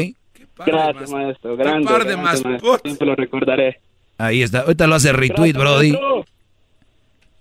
[0.66, 1.56] Gracias, maestro.
[1.56, 2.78] Grande, par de grande, más maestro.
[2.84, 3.80] Siempre lo recordaré.
[4.18, 4.60] Ahí está.
[4.60, 5.90] Ahorita lo hace retweet, Gracias, Brody.
[5.92, 6.24] maestro.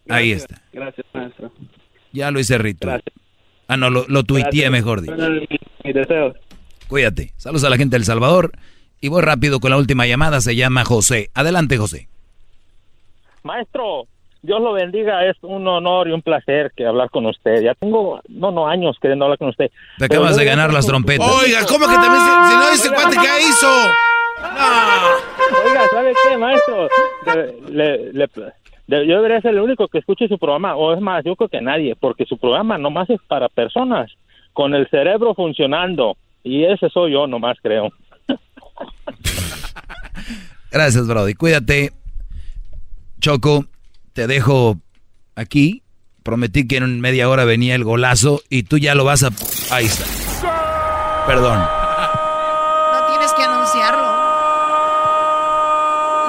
[0.10, 0.62] Ahí Gracias, está.
[0.74, 1.52] Gracias, maestro.
[2.14, 3.02] Ya lo hice retweet.
[3.68, 4.72] Ah, no, lo, lo tuiteé Gracias.
[4.72, 5.16] mejor dicho.
[5.16, 5.48] Mi,
[5.84, 6.34] mi deseo.
[6.88, 7.34] Cuídate.
[7.38, 8.52] Saludos a la gente del Salvador.
[9.02, 10.42] Y voy rápido con la última llamada.
[10.42, 11.30] Se llama José.
[11.34, 12.08] Adelante, José.
[13.44, 14.04] Maestro,
[14.42, 17.62] Dios lo bendiga, es un honor y un placer que hablar con usted.
[17.64, 19.72] Ya tengo, no, no, años queriendo hablar con usted.
[19.98, 21.28] Te acabas de ganar las trompetas.
[21.44, 23.68] Oiga, ¿cómo que también si, si no dice cuate qué hizo?
[25.66, 26.88] Oiga, ¿sabe qué, maestro?
[27.70, 28.30] Le- le-
[28.88, 31.50] de- yo debería ser el único que escuche su programa, o es más, yo creo
[31.50, 34.12] que nadie, porque su programa nomás es para personas
[34.54, 37.90] con el cerebro funcionando, y ese soy yo nomás, creo.
[40.72, 41.34] Gracias, Brody.
[41.34, 41.94] Cuídate.
[43.20, 43.66] Choco,
[44.14, 44.78] te dejo
[45.36, 45.84] aquí.
[46.24, 49.30] Prometí que en media hora venía el golazo y tú ya lo vas a...
[49.72, 50.06] Ahí está.
[51.26, 51.58] Perdón.
[51.60, 54.20] No tienes que anunciarlo.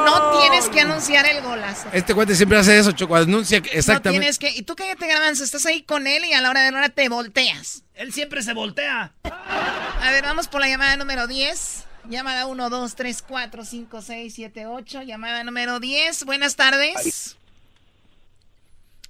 [0.04, 1.88] No tienes que anunciar el golazo.
[1.92, 3.16] Este cuate siempre hace eso, Choco.
[3.16, 4.20] Anuncia que- No exactamente.
[4.20, 4.50] tienes que.
[4.58, 5.44] Y tú cállate, Garbanzo.
[5.44, 7.82] Estás ahí con él y a la hora de la hora te volteas.
[7.94, 9.12] Él siempre se voltea.
[9.24, 11.84] A ver, vamos por la llamada número 10.
[12.08, 15.02] Llamada 1, 2, 3, 4, 5, 6, 7, 8.
[15.02, 16.24] Llamada número 10.
[16.24, 17.36] Buenas tardes.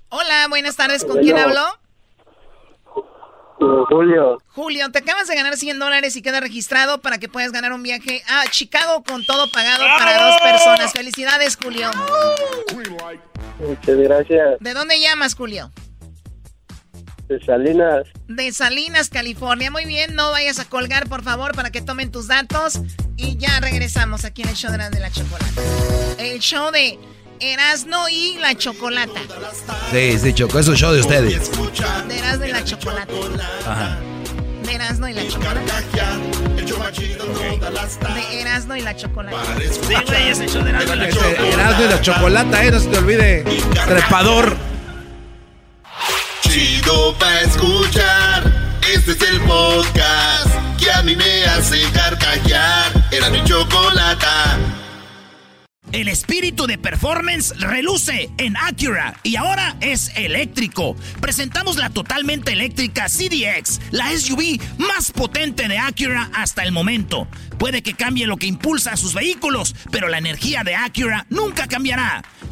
[0.08, 1.04] Hola, buenas tardes.
[1.04, 1.64] ¿Con quién habló?
[3.88, 4.38] Julio.
[4.48, 7.82] Julio, te acabas de ganar 100 dólares y queda registrado para que puedas ganar un
[7.82, 10.92] viaje a Chicago con todo pagado para dos personas.
[10.92, 11.90] Felicidades, Julio.
[13.58, 14.58] Muchas gracias.
[14.60, 15.70] ¿De dónde llamas, Julio?
[17.30, 18.06] De Salinas.
[18.26, 19.70] De Salinas, California.
[19.70, 22.80] Muy bien, no vayas a colgar, por favor, para que tomen tus datos.
[23.16, 25.62] Y ya regresamos aquí en el show de Erasmo y la Chocolata.
[26.18, 26.98] El show de
[27.38, 29.20] Erasno y la Chocolata.
[29.92, 30.58] Sí, sí, Choco.
[30.58, 31.50] Es un show de ustedes.
[32.08, 33.12] De Erasno y la Chocolata.
[33.64, 33.98] Ajá.
[34.64, 35.80] De Erasno y la Chocolata.
[38.12, 39.38] De Erasno y la Chocolata.
[39.70, 41.46] Sí, güey, es el show de Erasmo y la Este, Chocolata.
[41.46, 43.44] Erasmo y la chocolata, eh, no se te olvide.
[43.86, 44.56] Trepador.
[46.50, 48.42] Chido pa' escuchar.
[48.92, 50.48] Este es el podcast
[50.78, 51.80] que a mí me hace.
[53.12, 54.58] Era mi chocolata.
[55.92, 60.96] El espíritu de performance reluce en Acura y ahora es eléctrico.
[61.20, 67.26] Presentamos la totalmente eléctrica CDX, la SUV más potente de Acura hasta el momento.
[67.58, 71.66] Puede que cambie lo que impulsa a sus vehículos, pero la energía de Acura nunca
[71.66, 72.22] cambiará.